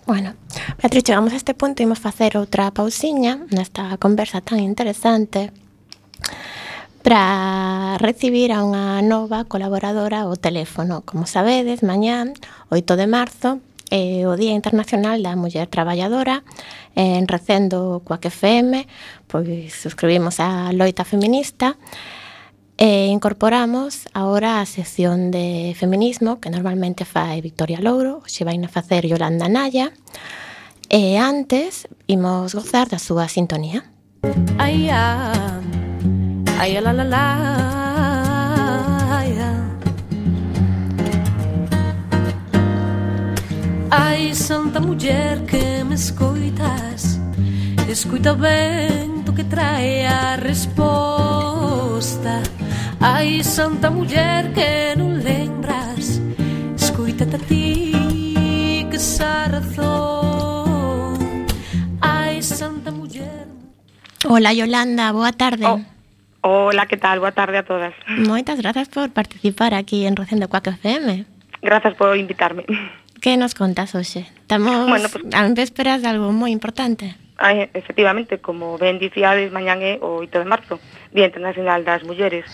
Bueno, 0.06 0.36
Beatriz, 0.78 1.02
chegamos 1.02 1.32
a 1.32 1.40
este 1.40 1.56
punto 1.56 1.80
e 1.80 1.88
imos 1.88 1.98
facer 1.98 2.36
outra 2.36 2.68
pausiña 2.70 3.40
nesta 3.50 3.96
conversa 3.96 4.44
tan 4.44 4.60
interesante 4.60 5.48
para 7.00 7.96
recibir 8.00 8.52
a 8.52 8.64
unha 8.64 9.00
nova 9.00 9.48
colaboradora 9.48 10.24
ao 10.28 10.36
teléfono. 10.36 11.04
Como 11.08 11.24
sabedes, 11.24 11.80
mañá, 11.80 12.28
8 12.68 13.00
de 13.00 13.08
marzo, 13.08 13.50
é 13.94 14.26
o 14.26 14.34
Día 14.34 14.50
Internacional 14.50 15.22
da 15.22 15.38
Muller 15.38 15.70
Traballadora 15.70 16.42
eh, 16.98 17.14
en 17.14 17.30
Recendo 17.30 18.02
coa 18.02 18.18
FM 18.18 18.90
pois 19.30 19.70
suscribimos 19.70 20.42
a 20.42 20.74
Loita 20.74 21.06
Feminista 21.06 21.78
e 22.74 23.06
incorporamos 23.14 24.10
agora 24.10 24.58
a 24.58 24.66
sección 24.66 25.30
de 25.30 25.78
feminismo 25.78 26.42
que 26.42 26.50
normalmente 26.50 27.06
fai 27.06 27.38
Victoria 27.38 27.78
Louro 27.78 28.26
xe 28.26 28.42
vai 28.42 28.58
na 28.58 28.66
facer 28.66 29.06
Yolanda 29.06 29.46
Naya 29.46 29.94
e 30.90 31.14
antes 31.14 31.86
imos 32.10 32.50
gozar 32.50 32.90
da 32.90 32.98
súa 32.98 33.30
sintonía. 33.30 33.86
Ai, 34.58 34.90
a, 34.90 35.62
ai, 36.58 36.76
a, 36.76 36.80
la, 36.82 36.92
la, 36.92 37.04
la. 37.06 37.83
Ai, 43.96 44.34
santa 44.34 44.80
muller 44.80 45.46
que 45.46 45.84
me 45.84 45.94
escoitas 45.94 47.20
Escoita 47.88 48.34
ben 48.34 49.22
do 49.22 49.32
que 49.32 49.44
trae 49.44 50.04
a 50.04 50.34
resposta 50.34 52.42
Ai, 52.98 53.44
santa 53.44 53.90
muller 53.90 54.52
que 54.52 54.98
non 54.98 55.22
lembras 55.22 56.18
Escoitate 56.74 57.36
a 57.36 57.38
ti 57.38 58.82
que 58.90 58.98
sa 58.98 59.46
razón 59.46 61.46
Ai, 62.02 62.42
santa 62.42 62.90
muller 62.90 63.46
Hola 64.26 64.52
Yolanda, 64.54 65.12
boa 65.12 65.30
tarde. 65.30 65.66
Oh. 65.68 65.80
Hola, 66.40 66.86
¿qué 66.86 66.96
tal? 66.96 67.20
Boa 67.20 67.32
tarde 67.32 67.58
a 67.58 67.62
todas. 67.62 67.92
Moitas 68.08 68.58
grazas 68.58 68.88
por 68.88 69.12
participar 69.12 69.74
aquí 69.74 70.06
en 70.06 70.16
Recendo 70.16 70.48
Cuac 70.48 70.66
FM. 70.66 71.26
Gracias 71.62 71.94
por 71.94 72.16
invitarme. 72.16 72.64
Que 73.24 73.38
nos 73.38 73.54
contas 73.54 73.94
hoxe? 73.94 74.28
Estamos 74.44 74.84
bueno, 74.84 75.08
pues, 75.08 75.24
a 75.32 75.48
vésperas 75.48 76.04
de 76.04 76.12
algo 76.12 76.28
moi 76.28 76.52
importante. 76.52 77.16
hai, 77.40 77.72
efectivamente, 77.72 78.36
como 78.36 78.76
ben 78.76 79.00
dicíades, 79.00 79.48
mañán 79.48 79.80
é 79.80 79.96
o 80.04 80.20
8 80.20 80.44
de 80.44 80.44
marzo, 80.44 80.76
Día 81.08 81.32
Internacional 81.32 81.88
das 81.88 82.04
Mulleres, 82.04 82.44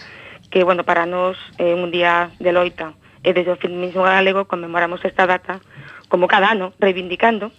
que, 0.47 0.63
bueno, 0.63 0.87
para 0.87 1.11
nós 1.11 1.35
é 1.59 1.75
eh, 1.75 1.75
un 1.75 1.91
día 1.91 2.31
de 2.39 2.55
loita, 2.55 2.95
e 3.27 3.35
desde 3.35 3.51
o 3.51 3.59
feminismo 3.59 4.07
galego 4.07 4.47
conmemoramos 4.47 5.03
esta 5.03 5.27
data 5.27 5.59
como 6.07 6.31
cada 6.31 6.55
ano, 6.55 6.71
reivindicando 6.79 7.51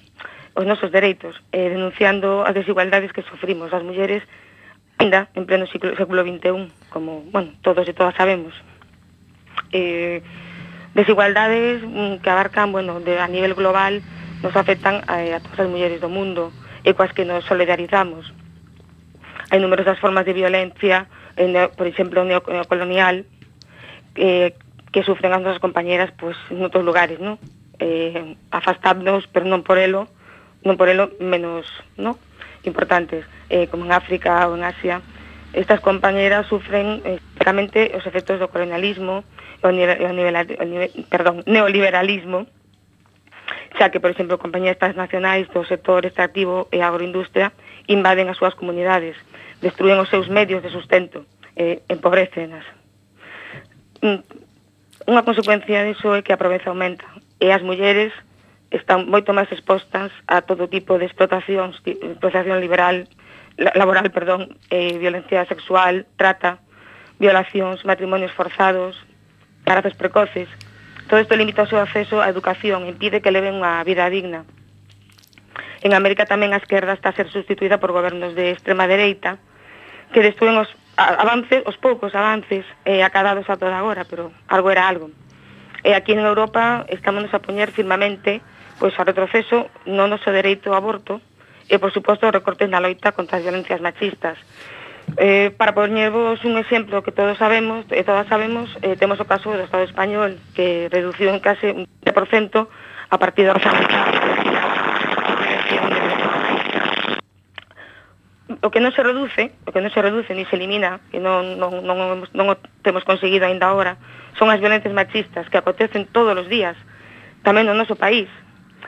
os 0.55 0.63
nosos 0.63 0.87
dereitos 0.87 1.35
e 1.51 1.67
denunciando 1.67 2.47
as 2.47 2.55
desigualdades 2.55 3.11
que 3.11 3.27
sufrimos 3.27 3.75
as 3.75 3.83
mulleres 3.83 4.23
ainda 5.03 5.27
en 5.35 5.43
pleno 5.43 5.67
siglo, 5.67 5.99
século 5.99 6.23
XXI, 6.23 6.71
como, 6.87 7.27
bueno, 7.27 7.59
todos 7.59 7.83
e 7.83 7.91
todas 7.91 8.15
sabemos. 8.15 8.55
Eh, 9.75 10.23
desigualdades 10.93 11.81
mm, 11.83 12.21
que 12.21 12.29
abarcan, 12.29 12.71
bueno, 12.71 12.99
de, 12.99 13.19
a 13.19 13.27
nivel 13.27 13.53
global, 13.53 14.01
nos 14.41 14.55
afectan 14.55 15.01
a, 15.07 15.21
a 15.21 15.39
todas 15.39 15.59
as 15.65 15.69
mulleres 15.69 16.01
do 16.01 16.09
mundo 16.09 16.51
e 16.83 16.93
coas 16.97 17.13
que 17.13 17.25
nos 17.25 17.45
solidarizamos. 17.45 18.33
Hai 19.51 19.59
numerosas 19.61 19.99
formas 19.99 20.25
de 20.25 20.33
violencia, 20.33 21.05
eh, 21.37 21.45
en, 21.45 21.53
por 21.77 21.85
exemplo, 21.85 22.25
neocolonial, 22.25 23.25
eh, 24.15 24.57
que 24.91 25.03
sufren 25.03 25.31
as 25.31 25.41
nosas 25.41 25.63
compañeras 25.63 26.11
pues, 26.17 26.35
en 26.51 26.59
outros 26.65 26.83
lugares, 26.83 27.19
¿no? 27.21 27.39
Eh, 27.79 28.35
afastarnos, 28.51 29.25
pero 29.31 29.47
non 29.47 29.63
por 29.63 29.79
elo, 29.79 30.09
non 30.65 30.77
por 30.77 30.91
elo 30.91 31.13
menos 31.17 31.65
¿no? 31.97 32.19
importantes, 32.63 33.25
eh, 33.49 33.67
como 33.67 33.85
en 33.85 33.91
África 33.91 34.45
ou 34.45 34.53
en 34.53 34.63
Asia. 34.63 35.01
Estas 35.53 35.81
compañeras 35.81 36.47
sufren 36.47 37.01
eh, 37.03 37.19
os 37.97 38.05
efectos 38.05 38.39
do 38.39 38.47
colonialismo, 38.53 39.25
o, 39.63 39.69
nivel, 39.71 39.97
o, 40.03 40.13
nivel, 40.13 40.35
o 40.35 40.65
nivel, 40.65 40.89
perdón, 41.09 41.43
neoliberalismo, 41.45 42.47
xa 43.77 43.89
que, 43.89 44.03
por 44.03 44.11
exemplo, 44.11 44.41
compañías 44.41 44.77
transnacionais 44.77 45.47
do 45.49 45.63
sector 45.63 46.05
extractivo 46.05 46.67
e 46.73 46.83
agroindustria 46.83 47.53
invaden 47.87 48.27
as 48.27 48.37
súas 48.37 48.57
comunidades, 48.57 49.15
destruen 49.63 50.01
os 50.01 50.09
seus 50.09 50.27
medios 50.27 50.61
de 50.61 50.69
sustento, 50.69 51.23
e 51.55 51.83
empobrecenas. 51.89 52.65
Mm, 54.01 54.23
unha 55.09 55.25
consecuencia 55.25 55.85
diso 55.85 56.13
é 56.13 56.21
que 56.21 56.33
a 56.33 56.41
pobreza 56.41 56.69
aumenta 56.69 57.05
e 57.41 57.49
as 57.49 57.61
mulleres 57.61 58.13
están 58.71 59.09
moito 59.09 59.35
máis 59.35 59.51
expostas 59.51 60.13
a 60.25 60.41
todo 60.41 60.71
tipo 60.71 60.95
de 60.97 61.05
explotación, 61.05 61.75
explotación 61.83 62.57
liberal, 62.63 63.09
laboral, 63.57 64.07
perdón, 64.09 64.55
e 64.71 64.95
violencia 64.95 65.43
sexual, 65.45 66.07
trata, 66.15 66.63
violacións, 67.19 67.83
matrimonios 67.83 68.31
forzados, 68.31 68.95
carazos 69.63 69.93
precoces. 69.93 70.49
Todo 71.07 71.19
isto 71.19 71.35
limita 71.35 71.63
o 71.63 71.69
seu 71.69 71.79
acceso 71.79 72.23
á 72.23 72.29
educación, 72.31 72.87
impide 72.87 73.19
que 73.19 73.33
leven 73.33 73.59
unha 73.59 73.83
vida 73.83 74.07
digna. 74.07 74.47
En 75.81 75.97
América 75.97 76.29
tamén 76.29 76.53
a 76.53 76.61
esquerda 76.61 76.93
está 76.93 77.09
a 77.09 77.17
ser 77.17 77.27
sustituída 77.27 77.81
por 77.81 77.91
gobernos 77.91 78.37
de 78.37 78.53
extrema 78.53 78.85
dereita 78.85 79.41
que 80.13 80.21
destruen 80.21 80.59
os 80.61 80.69
avances, 80.95 81.63
os 81.65 81.77
poucos 81.81 82.13
avances 82.13 82.63
eh, 82.85 83.01
acadados 83.01 83.49
a 83.49 83.57
toda 83.57 83.75
agora, 83.79 84.05
pero 84.05 84.29
algo 84.47 84.69
era 84.69 84.87
algo. 84.87 85.09
E 85.81 85.97
aquí 85.97 86.13
en 86.13 86.21
Europa 86.21 86.85
estamos 86.87 87.25
a 87.33 87.41
poñer 87.41 87.73
firmamente 87.73 88.45
pois 88.81 88.97
a 88.97 89.05
retroceso 89.05 89.69
no 89.85 90.09
noso 90.09 90.33
dereito 90.33 90.73
ao 90.73 90.81
aborto 90.81 91.21
e, 91.69 91.77
por 91.77 91.93
suposto, 91.93 92.25
recortes 92.33 92.65
na 92.65 92.81
loita 92.81 93.13
contra 93.13 93.37
as 93.37 93.45
violencias 93.45 93.77
machistas. 93.77 94.41
Eh, 95.17 95.51
para 95.57 95.73
poñervos 95.73 96.43
un 96.45 96.57
exemplo 96.57 97.03
que 97.03 97.11
todos 97.11 97.37
sabemos, 97.37 97.85
e 97.91 97.99
eh, 97.99 98.03
todas 98.03 98.27
sabemos, 98.27 98.71
eh, 98.81 98.95
temos 98.95 99.19
o 99.19 99.27
caso 99.27 99.51
do 99.51 99.65
Estado 99.65 99.83
español 99.83 100.39
que 100.55 100.87
reduciu 100.87 101.27
en 101.27 101.43
case 101.43 101.75
un 101.75 101.83
20% 102.05 102.67
a 103.11 103.17
partir 103.19 103.43
da 103.43 103.59
o 108.61 108.69
que 108.69 108.79
non 108.79 108.93
se 108.93 109.01
reduce, 109.01 109.51
o 109.65 109.73
que 109.73 109.81
non 109.81 109.89
se 109.89 109.99
reduce 109.99 110.31
ni 110.37 110.45
se 110.45 110.55
elimina, 110.55 111.01
que 111.09 111.17
non, 111.17 111.57
non, 111.57 111.81
non, 111.81 112.23
non 112.29 112.45
o 112.47 112.55
temos 112.85 113.03
conseguido 113.03 113.49
aínda 113.49 113.67
agora, 113.67 113.97
son 114.37 114.53
as 114.53 114.61
violencias 114.61 114.93
machistas 114.93 115.49
que 115.49 115.57
acontecen 115.57 116.05
todos 116.13 116.37
os 116.37 116.47
días, 116.47 116.77
tamén 117.41 117.65
no 117.65 117.73
noso 117.73 117.97
país. 117.97 118.29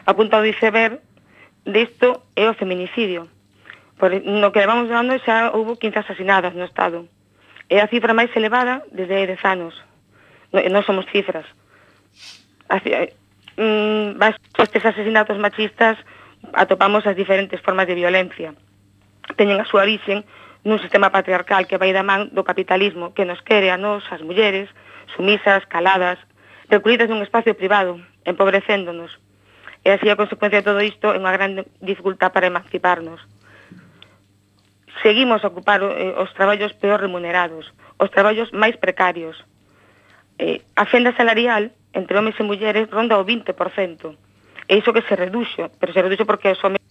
A 0.06 0.14
punta 0.14 0.40
do 0.40 0.48
iceberg 0.48 1.02
disto 1.66 2.22
é 2.38 2.46
o 2.46 2.56
feminicidio. 2.56 3.28
Por, 3.98 4.10
no 4.26 4.52
que 4.52 4.64
levamos 4.64 4.90
de 4.90 4.96
ano 4.96 5.16
xa 5.22 5.54
houve 5.54 5.78
15 5.78 6.00
asasinadas 6.04 6.54
no 6.58 6.66
Estado. 6.66 7.06
É 7.70 7.80
a 7.80 7.88
cifra 7.88 8.18
máis 8.18 8.34
elevada 8.36 8.84
desde 8.92 9.26
10 9.26 9.40
anos. 9.46 9.74
Non 10.52 10.66
no 10.70 10.82
somos 10.84 11.06
cifras. 11.10 11.46
Así, 12.70 12.90
eh, 12.94 13.14
mm, 13.58 14.18
estes 14.60 14.84
asesinatos 14.86 15.38
machistas 15.38 15.98
atopamos 16.54 17.06
as 17.08 17.16
diferentes 17.16 17.62
formas 17.62 17.88
de 17.88 17.96
violencia. 17.96 18.54
Teñen 19.38 19.62
a 19.62 19.70
súa 19.70 19.88
orixen 19.88 20.26
nun 20.64 20.80
sistema 20.80 21.12
patriarcal 21.12 21.68
que 21.68 21.80
vai 21.80 21.92
da 21.92 22.04
man 22.04 22.32
do 22.32 22.44
capitalismo 22.44 23.12
que 23.16 23.28
nos 23.28 23.44
quere 23.44 23.72
a 23.72 23.78
nós, 23.80 24.04
as 24.12 24.24
mulleres, 24.24 24.72
sumisas, 25.16 25.64
caladas, 25.68 26.20
recluídas 26.72 27.12
nun 27.12 27.24
espacio 27.24 27.56
privado, 27.56 28.00
empobrecéndonos. 28.24 29.12
E 29.84 29.92
así 29.92 30.08
a 30.08 30.20
consecuencia 30.20 30.64
de 30.64 30.68
todo 30.68 30.80
isto 30.80 31.12
é 31.12 31.20
unha 31.20 31.36
gran 31.36 31.68
dificultad 31.84 32.32
para 32.32 32.48
emanciparnos 32.48 33.20
seguimos 35.02 35.44
a 35.44 35.50
ocupar 35.50 35.82
eh, 35.82 36.14
os 36.18 36.30
traballos 36.34 36.74
peor 36.78 37.02
remunerados, 37.02 37.72
os 37.98 38.12
traballos 38.12 38.52
máis 38.54 38.78
precarios. 38.78 39.40
Eh, 40.38 40.62
a 40.76 40.86
fenda 40.86 41.16
salarial 41.18 41.74
entre 41.94 42.18
homes 42.18 42.38
e 42.38 42.44
mulleres 42.44 42.90
ronda 42.90 43.18
o 43.18 43.26
20%. 43.26 43.54
E 44.70 44.74
iso 44.78 44.94
que 44.94 45.06
se 45.06 45.16
reduxo, 45.16 45.70
pero 45.80 45.94
se 45.94 46.02
reduxo 46.02 46.26
porque 46.26 46.54
os 46.54 46.62
homes 46.62 46.82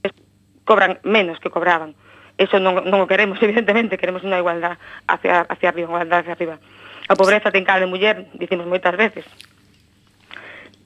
cobran 0.65 0.99
menos 1.03 1.39
que 1.39 1.51
cobraban. 1.51 1.95
Eso 2.39 2.59
non, 2.59 2.83
non 2.89 3.03
o 3.03 3.11
queremos, 3.11 3.39
evidentemente, 3.45 3.99
queremos 3.99 4.27
unha 4.27 4.41
igualdad 4.41 4.79
hacia, 5.07 5.47
hacia 5.47 5.69
arriba, 5.71 5.95
igualdad 5.95 6.27
hacia 6.27 6.35
arriba. 6.35 6.57
A 7.11 7.15
pobreza 7.19 7.55
ten 7.55 7.67
cara 7.67 7.83
de 7.83 7.91
muller, 7.91 8.31
dicimos 8.35 8.67
moitas 8.67 8.95
veces. 8.95 9.27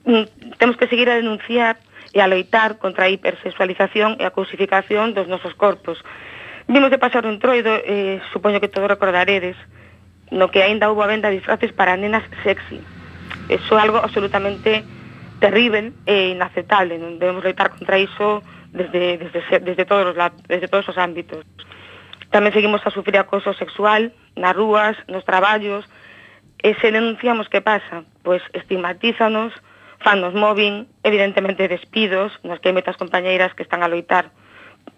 Mm, 0.06 0.56
temos 0.56 0.76
que 0.76 0.88
seguir 0.88 1.10
a 1.12 1.18
denunciar 1.18 1.76
e 2.16 2.22
a 2.24 2.30
loitar 2.30 2.80
contra 2.80 3.04
a 3.06 3.12
hipersexualización 3.12 4.16
e 4.16 4.24
a 4.24 4.32
cosificación 4.32 5.12
dos 5.12 5.28
nosos 5.28 5.52
corpos 5.52 6.00
Vimos 6.68 6.90
de 6.90 6.98
pasar 6.98 7.26
un 7.26 7.38
troido, 7.38 7.70
eh, 7.84 8.20
supoño 8.32 8.60
que 8.60 8.66
todos 8.66 8.90
recordaredes, 8.90 9.56
no 10.34 10.50
que 10.50 10.66
aínda 10.66 10.90
houve 10.90 11.06
a 11.06 11.12
venda 11.14 11.30
de 11.30 11.38
disfraces 11.38 11.70
para 11.70 11.94
nenas 11.94 12.26
sexy. 12.42 12.82
Eso 13.46 13.78
é 13.78 13.82
algo 13.86 14.02
absolutamente 14.02 14.82
terrible 15.38 15.94
e 16.10 16.34
inaceptable. 16.34 16.98
Non 16.98 17.22
debemos 17.22 17.46
loitar 17.46 17.70
contra 17.70 18.02
iso 18.02 18.42
desde, 18.74 19.14
desde, 19.14 19.62
desde, 19.62 19.84
todos 19.86 20.10
os, 20.10 20.18
desde 20.50 20.66
todos 20.66 20.90
os 20.90 20.98
ámbitos. 20.98 21.46
Tamén 22.34 22.50
seguimos 22.50 22.82
a 22.82 22.90
sufrir 22.90 23.14
acoso 23.22 23.54
sexual 23.54 24.10
nas 24.34 24.58
rúas, 24.58 24.98
nos 25.06 25.22
traballos, 25.22 25.86
e 26.58 26.74
se 26.82 26.90
denunciamos 26.90 27.46
que 27.46 27.62
pasa, 27.62 28.02
pois 28.26 28.42
estigmatízanos, 28.58 29.54
fanos 30.02 30.34
móvil, 30.34 30.90
evidentemente 31.06 31.70
despidos, 31.70 32.34
nos 32.42 32.58
que 32.58 32.66
hai 32.66 32.74
metas 32.74 32.98
compañeiras 32.98 33.54
que 33.54 33.62
están 33.62 33.86
a 33.86 33.90
loitar 33.92 34.34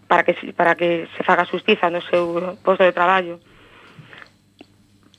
para 0.09 0.25
que, 0.25 0.35
para 0.53 0.75
que 0.75 1.07
se 1.17 1.23
faga 1.23 1.45
justiza 1.45 1.93
no 1.93 2.01
seu 2.01 2.57
posto 2.65 2.83
de 2.83 2.97
traballo. 2.97 3.39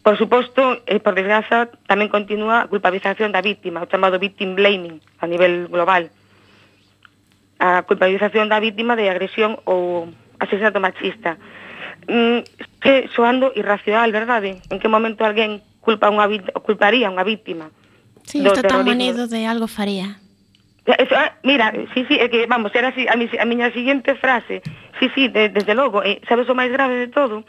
Por 0.02 0.18
suposto, 0.18 0.82
e 0.90 0.98
por 0.98 1.14
desgraza, 1.14 1.70
tamén 1.86 2.10
continúa 2.10 2.66
a 2.66 2.68
culpabilización 2.68 3.30
da 3.30 3.46
víctima, 3.46 3.86
o 3.86 3.90
chamado 3.90 4.18
victim 4.18 4.58
blaming 4.58 4.98
a 5.22 5.30
nivel 5.30 5.70
global. 5.70 6.10
A 7.62 7.86
culpabilización 7.86 8.50
da 8.50 8.58
víctima 8.58 8.98
de 8.98 9.06
agresión 9.14 9.62
ou 9.70 10.10
asesinato 10.42 10.82
machista. 10.82 11.38
Mm, 12.10 12.42
que 12.82 13.06
soando 13.14 13.54
irracional, 13.54 14.10
verdade? 14.10 14.58
En 14.74 14.82
que 14.82 14.90
momento 14.90 15.22
alguén 15.22 15.62
culpa 15.86 16.10
unha, 16.10 16.26
culparía 16.66 17.14
unha 17.14 17.22
víctima? 17.22 17.70
Sí, 18.26 18.42
está 18.42 18.66
tan 18.66 18.88
manido 18.88 19.30
de 19.30 19.46
algo 19.46 19.70
faría. 19.70 20.18
Eso, 20.86 21.15
ah, 21.15 21.34
mira, 21.43 21.71
sí, 21.93 22.05
sí, 22.07 22.17
é 22.17 22.30
que, 22.30 22.47
vamos, 22.47 22.73
era 22.73 22.89
así, 22.89 23.05
a, 23.07 23.15
mi, 23.15 23.30
a 23.38 23.45
miña 23.45 23.71
siguiente 23.71 24.15
frase, 24.15 24.61
sí, 24.99 25.11
sí, 25.13 25.27
de, 25.27 25.49
desde 25.49 25.75
logo, 25.75 26.01
eh, 26.03 26.21
sabes 26.27 26.49
o 26.49 26.55
máis 26.57 26.71
grave 26.71 26.95
de 26.97 27.07
todo, 27.07 27.45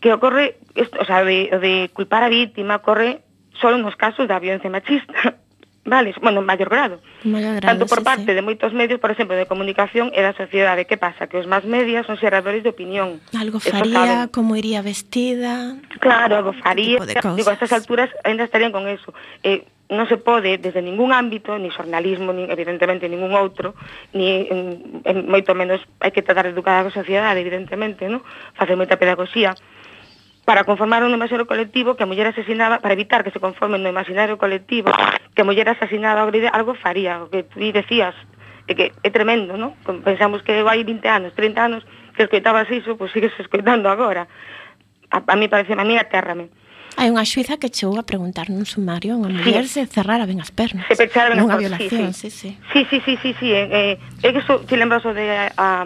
que 0.00 0.10
ocorre, 0.12 0.58
esto, 0.74 0.98
o 0.98 1.04
sea, 1.04 1.22
de, 1.22 1.50
de 1.62 1.90
culpar 1.94 2.24
a 2.24 2.32
víctima 2.32 2.82
ocorre 2.82 3.22
solo 3.60 3.78
nos 3.78 3.94
casos 3.94 4.26
da 4.26 4.42
violencia 4.42 4.70
machista, 4.70 5.38
vale, 5.84 6.14
bueno, 6.20 6.40
en 6.40 6.46
maior 6.46 6.68
grado. 6.68 7.00
Maior 7.24 7.56
grado 7.56 7.78
Tanto 7.78 7.86
por 7.86 7.98
sí, 7.98 8.04
parte 8.04 8.26
sí. 8.26 8.34
de 8.34 8.42
moitos 8.42 8.72
medios, 8.72 8.98
por 9.00 9.10
exemplo, 9.10 9.36
de 9.36 9.46
comunicación 9.46 10.10
e 10.14 10.20
da 10.20 10.36
sociedade. 10.36 10.84
Que 10.84 11.00
pasa? 11.00 11.26
Que 11.26 11.38
os 11.38 11.46
máis 11.46 11.64
medias 11.64 12.04
son 12.04 12.20
xeradores 12.20 12.62
de 12.62 12.70
opinión. 12.70 13.22
Algo 13.34 13.58
Eso 13.58 13.70
faría, 13.70 14.26
saben. 14.26 14.34
como 14.34 14.54
iría 14.54 14.82
vestida... 14.82 15.80
Claro, 15.98 16.42
algo 16.42 16.52
faría. 16.58 17.00
Digo, 17.34 17.50
a 17.50 17.56
estas 17.56 17.72
alturas 17.72 18.10
ainda 18.22 18.44
estarían 18.44 18.70
con 18.70 18.86
eso. 18.86 19.14
Eh, 19.42 19.64
non 19.88 20.04
se 20.04 20.20
pode 20.20 20.60
desde 20.60 20.84
ningún 20.84 21.16
ámbito, 21.16 21.56
ni 21.56 21.72
xornalismo, 21.72 22.36
nin, 22.36 22.52
evidentemente 22.52 23.08
ningún 23.08 23.32
outro, 23.32 23.72
ni 24.12 24.44
en, 24.52 25.00
en, 25.08 25.16
moito 25.24 25.56
menos 25.56 25.80
hai 26.04 26.12
que 26.12 26.20
tratar 26.20 26.44
de 26.44 26.52
educar 26.52 26.84
a 26.84 26.92
sociedade, 26.92 27.40
evidentemente, 27.40 28.04
no? 28.04 28.20
facer 28.52 28.76
moita 28.76 29.00
pedagogía, 29.00 29.56
para 30.44 30.64
conformar 30.64 31.04
un 31.04 31.12
imaginario 31.16 31.48
colectivo 31.48 31.96
que 31.96 32.04
a 32.04 32.08
muller 32.08 32.28
asesinaba, 32.28 32.84
para 32.84 32.92
evitar 32.92 33.24
que 33.24 33.32
se 33.32 33.40
conforme 33.40 33.80
no 33.80 33.88
imaginario 33.88 34.36
colectivo 34.36 34.92
que 35.32 35.40
a 35.40 35.48
muller 35.48 35.68
asesinada 35.72 36.24
algo 36.24 36.72
faría, 36.76 37.24
o 37.24 37.32
que 37.32 37.48
tú 37.48 37.60
decías, 37.72 38.12
é 38.68 38.76
que 38.76 38.92
é 39.00 39.08
tremendo, 39.08 39.56
¿no? 39.56 39.72
Pensamos 40.04 40.44
que 40.44 40.52
hai 40.60 40.84
20 40.84 41.00
anos, 41.08 41.32
30 41.32 41.64
anos, 41.64 41.82
que 42.12 42.28
escoitabas 42.28 42.68
iso, 42.68 43.00
pois 43.00 43.08
pues, 43.08 43.12
sigues 43.16 43.32
escoitando 43.40 43.88
agora. 43.88 44.28
A, 45.08 45.24
a 45.24 45.36
mí 45.40 45.48
parece, 45.48 45.72
a 45.72 45.84
mí 45.88 45.96
atérrame. 45.96 46.52
Hai 46.98 47.14
unha 47.14 47.22
xuiza 47.22 47.62
que 47.62 47.70
chegou 47.70 47.94
a 47.94 48.02
preguntar 48.02 48.50
nun 48.50 48.66
sumario 48.66 49.14
unha 49.14 49.30
muller 49.30 49.70
sí. 49.70 49.86
se 49.86 49.86
cerrara 49.86 50.26
ben 50.26 50.42
as 50.42 50.50
pernas. 50.50 50.82
Se 50.90 50.98
pechara 50.98 51.30
ben 51.30 51.38
as 51.38 51.46
pernas. 51.46 51.62
violación, 51.62 52.10
sí, 52.10 52.26
sí. 52.26 52.58
Sí, 52.74 52.82
sí, 52.90 52.98
sí, 53.06 53.14
sí, 53.14 53.14
sí, 53.22 53.30
sí. 53.38 53.48
Eh, 53.54 53.94
eh 54.02 54.26
é 54.26 54.34
que 54.34 54.42
so, 54.42 54.58
lembras 54.74 55.06
o 55.06 55.14
de 55.14 55.30
a, 55.30 55.46
a, 55.54 55.78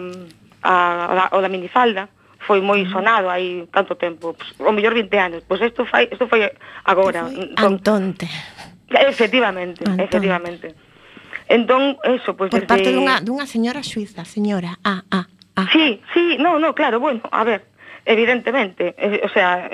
a, 0.65 1.37
o 1.37 1.37
da 1.37 1.53
minifalda 1.53 2.09
foi 2.41 2.65
moi 2.65 2.81
sonado 2.89 3.29
hai 3.29 3.69
tanto 3.69 3.93
tempo, 3.93 4.33
pues, 4.33 4.57
o 4.57 4.73
mellor 4.73 4.97
20 4.97 5.13
anos. 5.21 5.39
Pois 5.45 5.61
pues 5.61 5.69
isto 5.69 5.85
fai, 5.85 6.09
isto 6.09 6.25
foi 6.25 6.49
agora. 6.81 7.29
Foi 7.29 7.45
entón, 7.45 7.77
Antonte. 7.77 8.25
Efectivamente, 8.89 9.85
antonte. 9.85 10.01
efectivamente. 10.01 10.67
Entón, 11.45 12.01
eso, 12.09 12.33
pois... 12.33 12.49
Pues, 12.49 12.57
Por 12.57 12.65
desde... 12.65 12.73
parte 12.73 12.89
dunha, 12.89 13.21
dunha 13.21 13.45
señora 13.45 13.85
suiza, 13.85 14.25
señora, 14.25 14.81
ah, 14.81 15.05
ah, 15.13 15.29
ah. 15.61 15.69
Sí, 15.69 16.01
sí, 16.09 16.41
no, 16.41 16.57
no, 16.57 16.73
claro, 16.73 16.97
bueno, 16.97 17.21
a 17.29 17.45
ver, 17.45 17.69
evidentemente, 18.05 18.95
eh, 18.97 19.21
o 19.23 19.29
sea, 19.29 19.69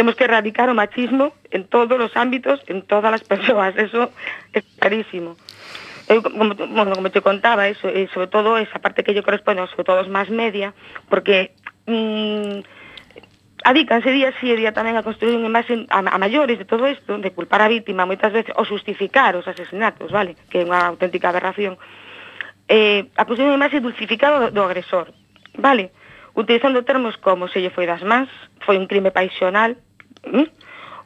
Temos 0.00 0.16
que 0.16 0.24
erradicar 0.24 0.70
o 0.70 0.74
machismo 0.74 1.36
en 1.52 1.68
todos 1.68 2.00
os 2.00 2.16
ámbitos, 2.16 2.64
en 2.72 2.80
todas 2.88 3.12
as 3.12 3.20
persoas, 3.20 3.76
eso 3.76 4.08
é 4.56 4.64
clarísimo. 4.80 5.36
Eu, 6.08 6.24
como, 6.24 6.56
bueno, 6.56 6.96
como 6.96 7.12
te 7.12 7.20
contaba, 7.20 7.68
eso, 7.68 7.84
e 7.84 8.08
sobre 8.08 8.32
todo 8.32 8.56
esa 8.56 8.80
parte 8.80 9.04
que 9.04 9.12
yo 9.12 9.20
corresponde, 9.20 9.60
sobre 9.68 9.84
todo 9.84 10.00
os 10.00 10.08
máis 10.08 10.32
media, 10.32 10.72
porque 11.12 11.52
mmm, 11.84 12.64
adícanse 13.60 14.08
día 14.08 14.32
sí 14.40 14.48
e 14.48 14.56
día 14.56 14.72
tamén 14.72 14.96
a 14.96 15.04
construir 15.04 15.36
unha 15.36 15.52
imaxe 15.52 15.84
a, 15.92 16.00
a 16.00 16.16
maiores 16.16 16.56
de 16.56 16.64
todo 16.64 16.88
isto, 16.88 17.20
de 17.20 17.36
culpar 17.36 17.60
a 17.60 17.68
vítima 17.68 18.08
moitas 18.08 18.32
veces, 18.32 18.56
ou 18.56 18.64
justificar 18.64 19.36
os 19.36 19.44
asesinatos, 19.44 20.08
vale? 20.08 20.32
Que 20.48 20.64
é 20.64 20.66
unha 20.66 20.80
auténtica 20.88 21.28
aberración. 21.28 21.76
Eh, 22.72 23.04
a 23.20 23.28
construir 23.28 23.52
unha 23.52 23.60
imaxe 23.60 23.84
dulcificada 23.84 24.48
do, 24.48 24.64
do 24.64 24.64
agresor, 24.64 25.12
vale? 25.60 25.92
Utilizando 26.32 26.88
termos 26.88 27.20
como 27.20 27.52
se 27.52 27.60
lle 27.60 27.68
foi 27.68 27.84
das 27.84 28.00
mans, 28.00 28.32
foi 28.64 28.80
un 28.80 28.88
crime 28.88 29.12
paixonal, 29.12 29.76
¿Mm? 30.26 30.48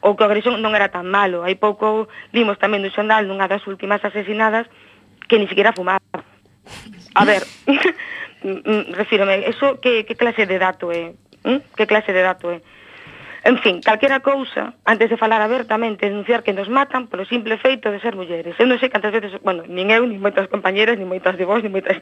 ou 0.05 0.13
que 0.13 0.21
o 0.21 0.29
agresón 0.29 0.61
non 0.61 0.77
era 0.77 0.93
tan 0.93 1.09
malo. 1.09 1.41
Hai 1.41 1.57
pouco 1.57 2.05
vimos 2.29 2.61
tamén 2.61 2.85
no 2.85 2.93
xondal 2.93 3.25
nunha 3.25 3.49
das 3.49 3.65
últimas 3.65 4.05
asesinadas 4.05 4.69
que 5.25 5.41
ni 5.41 5.49
siquiera 5.49 5.73
fumaba. 5.73 5.97
A 7.17 7.25
ver, 7.25 7.41
mm, 8.45 8.61
mm, 8.61 8.83
refírome, 8.93 9.49
eso 9.49 9.81
que, 9.81 10.05
que 10.05 10.13
clase 10.13 10.45
de 10.45 10.61
dato 10.61 10.93
é? 10.93 11.17
Que 11.73 11.89
clase 11.89 12.13
de 12.13 12.21
dato 12.21 12.53
é? 12.53 12.61
En 13.45 13.57
fin, 13.61 13.81
calquera 13.81 14.21
cousa, 14.21 14.73
antes 14.85 15.09
de 15.09 15.17
falar 15.17 15.41
abertamente, 15.41 16.05
denunciar 16.09 16.41
que 16.45 16.53
nos 16.53 16.69
matan 16.69 17.09
polo 17.09 17.25
simple 17.25 17.57
feito 17.57 17.89
de 17.89 18.01
ser 18.01 18.13
mulleres. 18.13 18.53
Eu 18.61 18.69
non 18.69 18.77
sei 18.77 18.93
cantas 18.93 19.09
veces, 19.09 19.37
bueno, 19.41 19.65
nin 19.65 19.89
eu, 19.89 20.05
nin 20.05 20.21
moitas 20.21 20.45
compañeras, 20.49 21.01
nin 21.01 21.09
moitas 21.09 21.33
de 21.33 21.49
vos, 21.49 21.65
nin 21.65 21.73
moitas... 21.73 22.01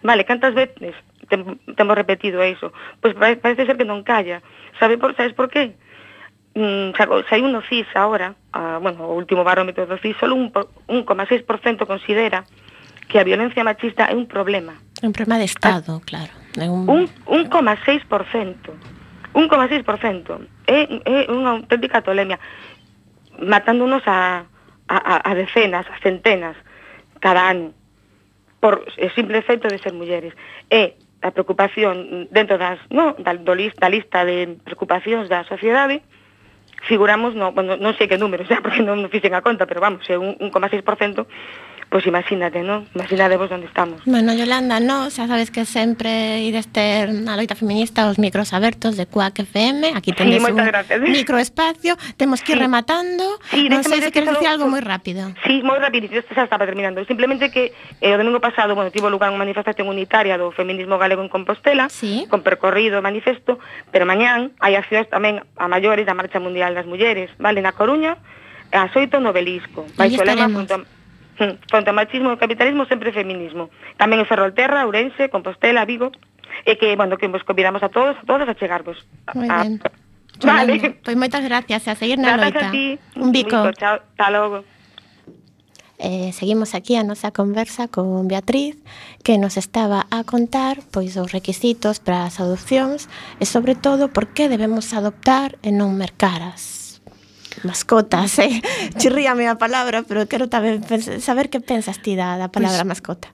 Vale, 0.00 0.24
cantas 0.24 0.56
veces 0.56 0.96
temos 1.28 1.60
tem 1.64 1.88
repetido 1.92 2.40
iso? 2.44 2.72
Pois 3.00 3.12
parece 3.16 3.68
ser 3.68 3.76
que 3.76 3.88
non 3.88 4.04
calla. 4.04 4.44
Sabe 4.80 4.96
por, 4.96 5.16
sabes 5.16 5.32
por 5.32 5.48
qué? 5.48 5.76
Mm, 6.54 6.92
un 6.92 7.52
no 7.52 7.62
CIS 7.62 7.86
ahora, 7.94 8.34
a, 8.52 8.78
bueno, 8.78 9.04
o 9.04 9.16
último 9.16 9.42
barómetro 9.42 9.86
do 9.86 9.96
CIS, 9.96 10.16
solo 10.20 10.34
un 10.36 10.52
1,6% 10.52 11.86
considera 11.86 12.44
que 13.08 13.18
a 13.18 13.24
violencia 13.24 13.64
machista 13.64 14.04
é 14.04 14.14
un 14.14 14.26
problema. 14.28 14.76
É 15.00 15.06
un 15.08 15.16
problema 15.16 15.40
de 15.40 15.48
Estado, 15.48 15.96
a, 15.96 16.04
claro. 16.04 16.32
É 16.60 16.68
un 16.68 16.84
1,6%. 16.88 18.72
Un 19.32 19.48
1,6%. 19.48 20.48
É, 20.68 20.78
é 21.04 21.32
unha 21.32 21.56
auténtica 21.56 22.04
tolemia. 22.04 22.36
Matándonos 23.40 24.04
a, 24.04 24.44
a, 24.88 24.98
a 25.24 25.32
decenas, 25.32 25.88
a 25.88 25.96
centenas, 26.04 26.56
cada 27.16 27.48
ano, 27.48 27.72
por 28.60 28.84
o 28.84 29.08
simple 29.16 29.40
feito 29.40 29.72
de 29.72 29.80
ser 29.80 29.96
mulleres. 29.96 30.36
E 30.68 31.00
a 31.24 31.30
preocupación 31.32 32.28
dentro 32.28 32.60
das, 32.60 32.76
no, 32.90 33.16
da, 33.16 33.32
do 33.32 33.54
list, 33.56 33.80
da 33.80 33.88
lista 33.88 34.26
de 34.28 34.60
preocupacións 34.68 35.32
da 35.32 35.48
sociedade, 35.48 36.04
figuramos, 36.88 37.34
no, 37.34 37.52
bueno, 37.52 37.78
non 37.78 37.94
sei 37.94 38.10
que 38.10 38.18
número 38.18 38.44
xa, 38.48 38.62
porque 38.62 38.82
non 38.82 39.06
fixen 39.10 39.34
a 39.34 39.44
conta, 39.44 39.66
pero 39.66 39.82
vamos, 39.82 40.02
é 40.10 40.18
un 40.18 40.34
1,6% 40.38 41.26
pois 41.92 42.08
imagínate, 42.08 42.64
non? 42.64 42.88
Imagínate 42.96 43.36
vos 43.36 43.52
onde 43.52 43.68
estamos. 43.68 44.00
Bueno, 44.08 44.32
Yolanda, 44.32 44.80
no, 44.80 45.12
xa 45.12 45.28
sabes 45.28 45.52
que 45.52 45.68
sempre 45.68 46.40
ides 46.40 46.64
ter 46.72 47.12
na 47.12 47.36
loita 47.36 47.52
feminista 47.52 48.08
os 48.08 48.16
micros 48.16 48.56
abertos 48.56 48.96
de 48.96 49.04
Cuac 49.04 49.36
FM, 49.36 49.92
aquí 49.92 50.16
tendes 50.16 50.40
sí, 50.40 50.50
un 50.50 50.56
gracias. 50.56 51.04
microespacio, 51.20 52.00
temos 52.16 52.40
que 52.40 52.56
sí. 52.56 52.58
rematando, 52.58 53.36
sí, 53.52 53.68
non 53.68 53.84
sei 53.84 54.00
se 54.00 54.08
queres 54.08 54.32
dicir 54.32 54.48
algo 54.48 54.72
moi 54.72 54.80
rápido. 54.80 55.36
Sí, 55.44 55.60
moi 55.60 55.76
rápido, 55.76 56.08
isto 56.08 56.32
xa 56.32 56.48
estaba 56.48 56.64
terminando, 56.64 57.04
simplemente 57.04 57.52
que 57.52 57.76
eh, 58.00 58.16
o 58.16 58.16
domingo 58.16 58.40
pasado, 58.40 58.72
bueno, 58.72 58.88
tivo 58.88 59.12
lugar 59.12 59.28
unha 59.28 59.44
manifestación 59.44 59.84
unitaria 59.84 60.40
do 60.40 60.48
feminismo 60.48 60.96
galego 60.96 61.20
en 61.20 61.28
Compostela, 61.28 61.92
sí. 61.92 62.24
con 62.32 62.40
percorrido 62.40 63.04
manifesto, 63.04 63.60
pero 63.92 64.08
mañán 64.08 64.56
hai 64.64 64.80
accións 64.80 65.12
tamén 65.12 65.44
a 65.60 65.68
maiores 65.68 66.08
da 66.08 66.16
Marcha 66.16 66.40
Mundial 66.40 66.72
das 66.72 66.88
Mulleres, 66.88 67.28
vale, 67.36 67.60
na 67.60 67.76
Coruña, 67.76 68.16
ás 68.72 68.96
oito 68.96 69.20
no 69.20 69.36
Belisco, 69.36 69.84
baixo 70.00 70.24
lema.com 70.24 71.01
Fronte 71.70 71.88
ao 71.90 71.96
machismo 71.96 72.30
e 72.30 72.34
ao 72.34 72.40
capitalismo 72.40 72.86
sempre 72.86 73.10
feminismo. 73.10 73.68
Tamén 73.98 74.22
en 74.22 74.28
Ferrolterra, 74.28 74.86
Ourense, 74.86 75.28
Compostela, 75.28 75.84
Vigo, 75.84 76.14
e 76.64 76.78
que, 76.78 76.94
bueno, 76.94 77.18
que 77.18 77.28
vos 77.28 77.42
convidamos 77.44 77.82
a 77.82 77.88
todos, 77.88 78.16
a 78.18 78.24
todas 78.26 78.48
a 78.48 78.54
chegarvos. 78.54 78.98
Moi 79.34 79.48
ah, 79.50 79.64
ben. 79.64 79.80
A... 79.82 79.90
Vale. 80.42 80.98
Pois 81.04 81.16
moitas 81.16 81.44
gracias, 81.44 81.86
a 81.86 81.94
seguir 81.94 82.18
na 82.18 82.34
gracias 82.34 82.54
loita. 82.54 82.68
A 82.68 82.74
ti. 82.74 82.86
Un 83.16 83.30
bico. 83.30 83.56
Un 83.56 83.70
bico. 83.70 83.78
Chao, 83.78 84.00
hasta 84.02 84.30
logo. 84.30 84.64
Eh, 86.02 86.32
seguimos 86.34 86.74
aquí 86.74 86.96
a 86.96 87.06
nosa 87.06 87.30
conversa 87.30 87.86
con 87.86 88.26
Beatriz 88.26 88.74
que 89.22 89.38
nos 89.38 89.54
estaba 89.54 90.10
a 90.10 90.26
contar 90.26 90.82
pois 90.90 91.14
os 91.14 91.30
requisitos 91.30 92.02
para 92.02 92.26
as 92.26 92.42
adopcións 92.42 93.06
e 93.38 93.46
sobre 93.46 93.78
todo 93.78 94.10
por 94.10 94.34
que 94.34 94.50
debemos 94.50 94.90
adoptar 94.98 95.62
e 95.62 95.70
non 95.70 95.94
mercaras. 95.94 96.81
Mascotas, 97.64 98.38
eh? 98.38 98.62
Chirríame 98.98 99.48
a 99.48 99.56
palabra, 99.56 100.02
pero 100.06 100.26
quero 100.26 100.48
tamén 100.48 100.82
saber 101.22 101.48
que 101.50 101.60
pensas 101.62 101.98
ti 102.02 102.14
da, 102.14 102.36
da 102.38 102.48
palabra 102.52 102.82
Pois- 102.82 102.92
mascota. 102.98 103.28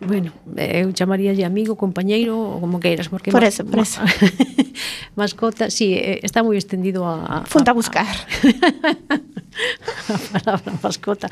Bueno, 0.00 0.32
eu 0.56 0.88
chamaríalle 0.96 1.44
amigo, 1.44 1.76
compañeiro, 1.76 2.32
ou 2.32 2.60
como 2.60 2.80
queiras, 2.80 3.08
porque... 3.12 3.30
Por 3.30 3.44
eso, 3.44 3.68
por 3.68 3.84
eso. 3.84 4.00
mascota, 5.16 5.68
sí, 5.68 5.92
eh, 5.92 6.20
está 6.24 6.40
moi 6.40 6.56
extendido 6.56 7.04
a... 7.04 7.44
a 7.44 7.44
Fonta 7.44 7.72
a 7.72 7.76
buscar. 7.76 8.08
A, 8.08 9.20
a 10.14 10.18
palabra 10.32 10.72
mascota. 10.82 11.28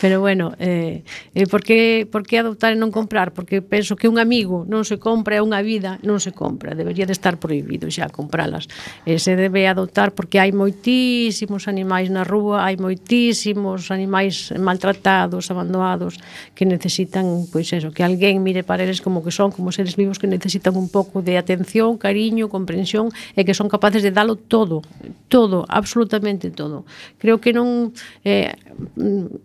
Pero 0.00 0.20
bueno, 0.20 0.52
eh, 0.58 1.02
eh, 1.34 1.46
por, 1.46 1.62
que, 1.62 2.08
por 2.10 2.26
que 2.26 2.38
adoptar 2.38 2.72
e 2.72 2.78
non 2.78 2.92
comprar? 2.92 3.32
Porque 3.32 3.64
penso 3.64 3.96
que 3.96 4.08
un 4.08 4.20
amigo 4.20 4.68
non 4.68 4.84
se 4.84 5.00
compra, 5.00 5.38
é 5.38 5.42
unha 5.42 5.64
vida 5.64 5.96
non 6.04 6.20
se 6.20 6.36
compra. 6.36 6.76
Debería 6.76 7.08
de 7.08 7.16
estar 7.16 7.40
prohibido 7.40 7.88
xa 7.88 8.12
compralas. 8.12 8.68
Eh, 9.08 9.16
se 9.16 9.36
debe 9.36 9.64
adoptar 9.64 10.12
porque 10.12 10.36
hai 10.36 10.52
moitísimos 10.52 11.70
animais 11.70 12.12
na 12.12 12.26
rúa, 12.26 12.66
hai 12.66 12.76
moitísimos 12.76 13.88
animais 13.88 14.52
maltratados, 14.60 15.48
abandonados, 15.48 16.20
que 16.52 16.68
necesitan, 16.68 17.48
pois 17.48 17.72
eso, 17.72 17.94
que 17.94 18.02
alguén 18.10 18.42
mire 18.42 18.66
para 18.66 18.82
eles 18.82 18.98
como 18.98 19.22
que 19.22 19.30
son, 19.30 19.54
como 19.54 19.70
seres 19.70 19.94
vivos 19.94 20.18
que 20.18 20.26
necesitan 20.26 20.74
un 20.74 20.90
pouco 20.90 21.22
de 21.22 21.38
atención, 21.38 21.94
cariño, 21.94 22.50
comprensión 22.50 23.14
e 23.38 23.46
que 23.46 23.54
son 23.54 23.70
capaces 23.70 24.02
de 24.02 24.10
dalo 24.10 24.34
todo, 24.34 24.82
todo, 25.30 25.62
absolutamente 25.70 26.50
todo. 26.50 26.82
Creo 27.22 27.38
que 27.38 27.54
non 27.54 27.94
eh, 28.26 28.52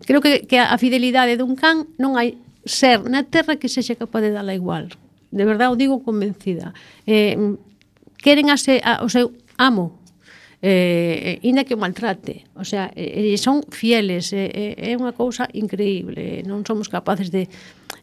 creo 0.02 0.18
que, 0.18 0.44
que 0.44 0.58
a 0.58 0.74
fidelidade 0.76 1.38
dun 1.38 1.54
can 1.54 1.86
non 1.96 2.18
hai 2.18 2.34
ser 2.66 3.06
na 3.06 3.22
terra 3.22 3.54
que 3.56 3.70
sexa 3.70 3.94
capaz 3.94 4.26
de 4.26 4.34
dala 4.34 4.52
igual. 4.52 4.90
De 5.30 5.46
verdade 5.46 5.70
o 5.70 5.78
digo 5.78 6.02
convencida. 6.02 6.74
Eh, 7.06 7.38
queren 8.18 8.50
a, 8.50 8.58
se, 8.58 8.82
a 8.82 9.06
o 9.06 9.08
seu 9.08 9.30
amo, 9.56 10.02
eh, 10.62 11.38
inda 11.42 11.64
que 11.64 11.74
o 11.74 11.78
maltrate. 11.78 12.44
O 12.54 12.64
sea, 12.64 12.90
eh, 12.96 13.36
son 13.38 13.62
fieles, 13.70 14.32
eh, 14.32 14.74
é 14.74 14.98
unha 14.98 15.14
cousa 15.14 15.46
increíble. 15.54 16.42
Non 16.42 16.66
somos 16.66 16.90
capaces 16.90 17.30
de 17.30 17.46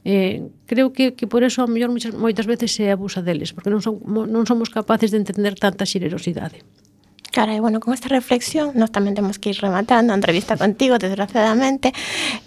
Eh, 0.03 0.43
creo 0.67 0.91
que, 0.91 1.15
que 1.15 1.27
por 1.27 1.43
eso 1.43 1.63
a 1.63 1.67
mellor 1.67 1.89
moitas, 1.89 2.11
moitas 2.11 2.45
veces 2.45 2.75
se 2.75 2.91
abusa 2.91 3.23
deles, 3.23 3.55
porque 3.55 3.71
non, 3.71 3.79
son, 3.79 4.03
non 4.03 4.43
somos 4.43 4.67
capaces 4.67 5.15
de 5.15 5.19
entender 5.23 5.55
tanta 5.55 5.87
xenerosidade. 5.87 6.61
Cara, 7.33 7.55
e 7.55 7.59
bueno, 7.59 7.79
con 7.79 7.97
esta 7.97 8.13
reflexión 8.13 8.77
nós 8.77 8.93
tamén 8.93 9.17
temos 9.17 9.41
que 9.41 9.49
ir 9.49 9.57
rematando 9.57 10.13
a 10.13 10.19
entrevista 10.19 10.53
contigo, 10.53 11.01
desgraciadamente. 11.01 11.89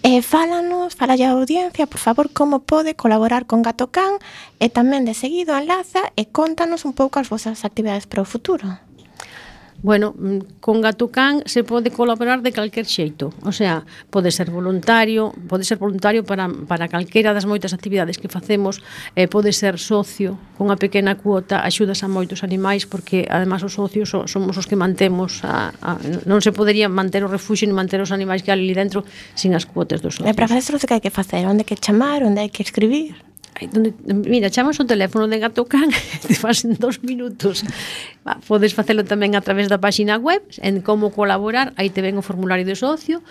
Eh, 0.07 0.23
fálanos, 0.23 0.95
fala 0.95 1.19
a 1.19 1.35
audiencia, 1.35 1.91
por 1.91 1.99
favor, 1.99 2.31
como 2.31 2.63
pode 2.63 2.95
colaborar 2.95 3.51
con 3.51 3.67
Gato 3.67 3.91
Can 3.91 4.23
e 4.63 4.71
tamén 4.71 5.03
de 5.03 5.19
seguido 5.19 5.59
enlaza 5.59 6.15
e 6.15 6.31
contanos 6.31 6.87
un 6.87 6.95
pouco 6.95 7.19
as 7.19 7.27
vosas 7.27 7.67
actividades 7.67 8.07
para 8.07 8.23
o 8.23 8.31
futuro. 8.31 8.79
Bueno, 9.83 10.15
mm, 10.17 10.61
con 10.61 10.81
Gatucán 10.81 11.43
se 11.47 11.65
pode 11.65 11.91
colaborar 11.91 12.43
de 12.43 12.53
calquer 12.53 12.87
xeito, 12.87 13.33
o 13.45 13.53
sea, 13.53 13.85
pode 14.11 14.33
ser 14.33 14.51
voluntario, 14.51 15.33
pode 15.49 15.65
ser 15.65 15.79
voluntario 15.79 16.25
para, 16.25 16.49
para 16.49 16.89
calquera 16.89 17.37
das 17.37 17.45
moitas 17.45 17.77
actividades 17.77 18.17
que 18.17 18.29
facemos, 18.29 18.81
eh, 19.15 19.29
pode 19.29 19.53
ser 19.53 19.77
socio, 19.77 20.41
con 20.57 20.73
unha 20.73 20.81
pequena 20.81 21.21
cuota 21.21 21.61
axudas 21.61 22.01
a 22.01 22.09
moitos 22.09 22.41
animais, 22.41 22.89
porque 22.89 23.29
además 23.29 23.61
os 23.63 23.77
socios 23.77 24.09
so, 24.09 24.25
somos 24.25 24.57
os 24.57 24.65
que 24.65 24.79
mantemos, 24.79 25.45
a, 25.45 25.71
a, 25.85 26.01
non 26.25 26.41
se 26.41 26.51
podería 26.57 26.89
manter 26.89 27.21
o 27.23 27.29
refuxio 27.29 27.69
ni 27.69 27.77
manter 27.77 28.01
os 28.01 28.15
animais 28.15 28.41
que 28.41 28.51
ali 28.51 28.73
dentro 28.73 29.05
sin 29.37 29.53
as 29.53 29.69
cuotas 29.69 30.01
dos 30.01 30.17
socios. 30.17 30.33
E 30.33 30.37
para 30.37 30.49
facer 30.49 30.73
o 30.73 30.81
que 30.81 30.95
hai 30.97 31.05
que 31.05 31.13
facer, 31.13 31.45
onde 31.45 31.63
hai 31.63 31.69
que 31.69 31.77
chamar, 31.77 32.25
onde 32.25 32.41
hai 32.41 32.49
que 32.49 32.65
escribir? 32.65 33.26
donde, 33.73 33.95
mira, 34.05 34.53
chamas 34.53 34.77
o 34.81 34.85
teléfono 34.85 35.25
de 35.29 35.41
Gato 35.41 35.65
Can 35.65 35.89
te 36.27 36.35
faz 36.37 36.65
en 36.65 36.77
dos 36.77 37.01
minutos. 37.03 37.65
Podes 38.45 38.77
facelo 38.77 39.07
tamén 39.09 39.33
a 39.33 39.41
través 39.41 39.73
da 39.73 39.81
páxina 39.81 40.21
web 40.21 40.45
en 40.61 40.85
como 40.85 41.15
colaborar 41.15 41.73
aí 41.81 41.89
te 41.89 42.05
ven 42.05 42.21
o 42.21 42.27
formulario 42.27 42.69
de 42.69 42.77
socio 42.77 43.25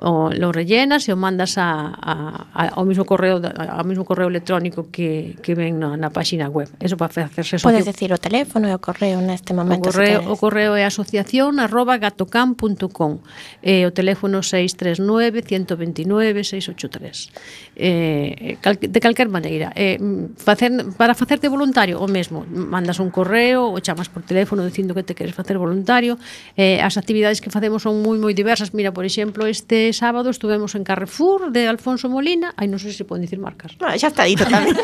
o, 0.00 0.32
lo 0.32 0.52
rellenas 0.52 1.08
e 1.08 1.12
o 1.12 1.16
mandas 1.16 1.60
a, 1.60 1.92
a, 1.92 2.12
a, 2.56 2.62
ao 2.80 2.88
mismo 2.88 3.04
correo 3.04 3.36
ao 3.44 3.84
mismo 3.84 4.08
correo 4.08 4.32
electrónico 4.32 4.88
que, 4.88 5.36
que 5.44 5.52
ven 5.52 5.76
na, 5.76 6.00
na 6.00 6.08
páxina 6.08 6.48
web. 6.48 6.72
Eso 6.80 6.96
para 6.96 7.12
facerse 7.12 7.60
socio. 7.60 7.68
Podes 7.68 7.84
decir 7.84 8.08
o 8.08 8.18
teléfono 8.18 8.64
e 8.64 8.72
o 8.72 8.80
correo 8.80 9.20
neste 9.20 9.52
momento. 9.52 9.88
O 9.88 9.92
correo, 9.92 10.20
o 10.24 10.36
correo 10.40 10.72
é 10.72 10.88
asociación 10.88 11.60
arroba 11.60 12.00
gatocam.com 12.00 13.20
e 13.60 13.84
o 13.84 13.92
teléfono 13.92 14.40
639 14.40 15.44
129 15.44 16.48
683. 16.48 17.76
Eh, 17.76 18.56
cal, 18.64 18.80
de 18.80 19.00
calquer 19.04 19.28
maneira, 19.28 19.72
eh, 19.76 20.00
facer, 20.40 20.72
para 20.96 21.12
facerte 21.12 21.52
voluntario 21.52 22.00
o 22.00 22.08
mesmo, 22.08 22.48
mandas 22.48 23.04
un 23.04 23.12
correo 23.12 23.68
ou 23.68 23.84
chamas 23.84 24.08
por 24.08 24.24
teléfono 24.24 24.64
dicindo 24.64 24.96
que 24.96 25.04
te 25.04 25.12
queres 25.12 25.36
facer 25.36 25.60
voluntario. 25.60 26.16
Eh, 26.56 26.80
as 26.80 26.96
actividades 26.96 27.44
que 27.44 27.52
facemos 27.52 27.84
son 27.84 28.00
moi 28.00 28.16
moi 28.16 28.32
diversas. 28.32 28.72
Mira, 28.72 28.96
por 28.96 29.04
exemplo, 29.04 29.44
este 29.44 29.89
sábado 29.92 30.30
estuvemos 30.30 30.74
en 30.74 30.84
Carrefour 30.84 31.52
de 31.52 31.66
Alfonso 31.68 32.08
Molina, 32.08 32.54
ai 32.56 32.66
non 32.66 32.78
sei 32.78 32.94
se 32.94 33.04
poden 33.06 33.24
dicir 33.24 33.38
marcas. 33.38 33.76
No, 33.78 33.90
xa 33.92 34.10
está 34.10 34.24
dito 34.24 34.46
tamén. 34.46 34.74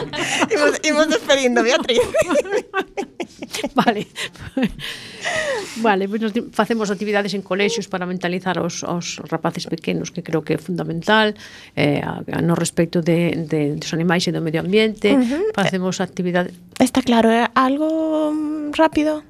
imos, 0.54 0.72
imos 0.84 1.06
despedindo, 1.10 1.62
Beatriz. 1.62 2.02
vale. 3.78 4.06
vale, 5.82 6.04
pois 6.08 6.20
nos 6.20 6.32
facemos 6.52 6.90
actividades 6.90 7.34
en 7.34 7.42
colexios 7.42 7.88
para 7.88 8.06
mentalizar 8.06 8.58
os, 8.58 8.82
os 8.82 9.22
rapaces 9.28 9.66
pequenos, 9.66 10.10
que 10.10 10.22
creo 10.22 10.42
que 10.42 10.54
é 10.54 10.58
fundamental, 10.58 11.34
eh, 11.76 12.00
a, 12.02 12.22
a, 12.22 12.40
no 12.42 12.54
respecto 12.54 13.02
de, 13.02 13.46
de, 13.46 13.76
dos 13.76 13.90
animais 13.94 14.26
e 14.26 14.32
do 14.32 14.42
medio 14.42 14.60
ambiente. 14.60 15.12
Uh 15.12 15.22
-huh. 15.22 15.44
Facemos 15.54 16.00
actividades... 16.00 16.54
Está 16.78 17.02
claro, 17.02 17.30
é 17.30 17.50
algo 17.54 18.32
mm, 18.32 18.74
rápido 18.74 19.22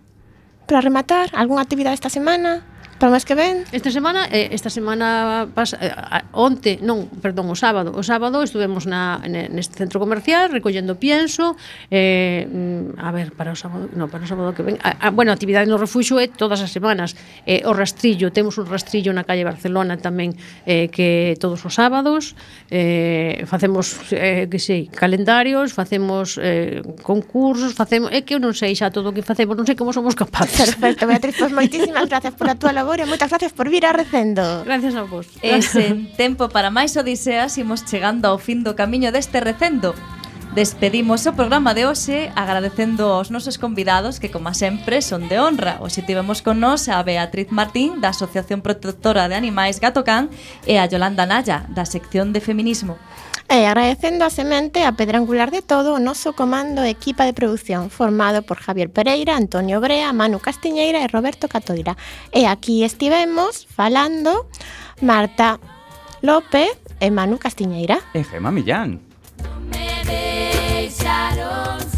para 0.68 0.80
rematar? 0.80 1.32
Algunha 1.32 1.64
actividade 1.64 1.96
esta 1.96 2.12
semana? 2.12 2.77
Para 2.98 3.14
máis 3.14 3.22
que 3.22 3.38
ven? 3.38 3.62
Esta 3.70 3.94
semana, 3.94 4.26
eh, 4.26 4.50
esta 4.50 4.74
semana 4.74 5.46
pas, 5.54 5.70
eh, 5.78 5.94
onte, 6.34 6.82
non, 6.82 7.06
perdón, 7.22 7.46
o 7.46 7.54
sábado, 7.54 7.94
o 7.94 8.02
sábado 8.02 8.42
estuvemos 8.42 8.90
na 8.90 9.22
neste 9.22 9.78
centro 9.78 10.02
comercial 10.02 10.50
recollendo 10.50 10.98
pienso, 10.98 11.54
eh, 11.94 12.50
mm, 12.50 12.98
a 12.98 13.14
ver, 13.14 13.30
para 13.38 13.54
o 13.54 13.58
sábado, 13.58 13.86
no, 13.94 14.10
para 14.10 14.26
o 14.26 14.28
sábado 14.28 14.50
que 14.50 14.66
ven. 14.66 14.82
A, 14.82 14.98
a, 14.98 15.08
bueno, 15.14 15.30
actividade 15.30 15.70
no 15.70 15.78
refuxo 15.78 16.18
é 16.18 16.26
todas 16.26 16.58
as 16.58 16.74
semanas. 16.74 17.14
Eh, 17.46 17.62
o 17.62 17.70
rastrillo, 17.70 18.34
temos 18.34 18.58
un 18.58 18.66
rastrillo 18.66 19.14
na 19.14 19.22
calle 19.22 19.46
Barcelona 19.46 19.94
tamén 19.94 20.34
eh, 20.66 20.90
que 20.90 21.38
todos 21.38 21.62
os 21.62 21.78
sábados 21.78 22.34
eh, 22.66 23.46
facemos 23.46 24.10
eh, 24.10 24.50
que 24.50 24.58
sei, 24.58 24.90
calendarios, 24.90 25.70
facemos 25.70 26.34
eh, 26.42 26.82
concursos, 27.06 27.78
facemos, 27.78 28.10
é 28.10 28.26
que 28.26 28.34
eu 28.34 28.42
non 28.42 28.58
sei 28.58 28.74
xa 28.74 28.90
todo 28.90 29.10
o 29.10 29.14
que 29.14 29.22
facemos, 29.22 29.54
non 29.54 29.62
sei 29.62 29.78
como 29.78 29.94
somos 29.94 30.18
capaces. 30.18 30.74
Perfecto, 30.74 31.06
Beatriz, 31.06 31.38
pois 31.38 31.54
moitísimas 31.54 32.10
gracias 32.10 32.34
pola 32.34 32.58
túa 32.58 32.74
labor 32.74 32.87
favor 32.88 33.04
e 33.04 33.10
moitas 33.12 33.28
gracias 33.28 33.52
por 33.52 33.68
vir 33.68 33.84
a 33.84 33.92
recendo. 33.92 34.64
Gracias 34.64 34.96
a 34.96 35.04
vos. 35.04 35.28
E 35.44 35.60
sen 35.60 36.08
tempo 36.16 36.48
para 36.48 36.72
máis 36.72 36.96
odiseas 36.96 37.52
imos 37.60 37.84
chegando 37.84 38.24
ao 38.24 38.40
fin 38.40 38.64
do 38.64 38.72
camiño 38.72 39.12
deste 39.12 39.44
recendo. 39.44 39.92
Despedimos 40.56 41.28
o 41.28 41.36
programa 41.36 41.76
de 41.76 41.84
hoxe 41.84 42.32
agradecendo 42.32 43.12
aos 43.12 43.28
nosos 43.28 43.60
convidados 43.60 44.16
que, 44.16 44.32
como 44.32 44.56
sempre, 44.56 45.04
son 45.04 45.28
de 45.28 45.36
honra. 45.36 45.76
Hoxe 45.84 46.00
tivemos 46.00 46.40
con 46.40 46.64
nos 46.64 46.88
a 46.88 47.04
Beatriz 47.04 47.52
Martín 47.52 48.00
da 48.00 48.16
Asociación 48.16 48.64
Protectora 48.64 49.28
de 49.28 49.36
Animais 49.36 49.84
Gatocán 49.84 50.32
e 50.64 50.80
a 50.80 50.88
Yolanda 50.88 51.28
Naya 51.28 51.68
da 51.68 51.84
Sección 51.84 52.32
de 52.32 52.40
Feminismo. 52.40 52.96
Eh, 53.48 53.62
e 53.62 53.66
agradecendo 53.66 54.24
a 54.24 54.30
semente 54.30 54.84
a 54.84 54.92
pedra 54.92 55.18
angular 55.18 55.50
de 55.50 55.62
todo 55.62 55.96
o 55.96 55.98
noso 55.98 56.36
comando 56.36 56.84
e 56.84 56.92
equipa 56.92 57.24
de 57.24 57.32
produción 57.32 57.88
formado 57.88 58.44
por 58.44 58.60
Javier 58.60 58.92
Pereira, 58.92 59.36
Antonio 59.36 59.80
Brea, 59.80 60.12
Manu 60.12 60.38
Castiñeira 60.38 61.00
e 61.00 61.08
Roberto 61.08 61.48
Catoira. 61.48 61.96
E 62.28 62.44
aquí 62.44 62.84
estivemos 62.84 63.64
falando 63.64 64.46
Marta 65.00 65.56
López 66.20 66.76
e 67.00 67.08
Manu 67.08 67.40
Castiñeira. 67.40 68.04
E 68.12 68.20
Gema 68.20 68.52
Millán. 68.52 69.00
Me 69.72 70.04
deixaron 70.04 71.97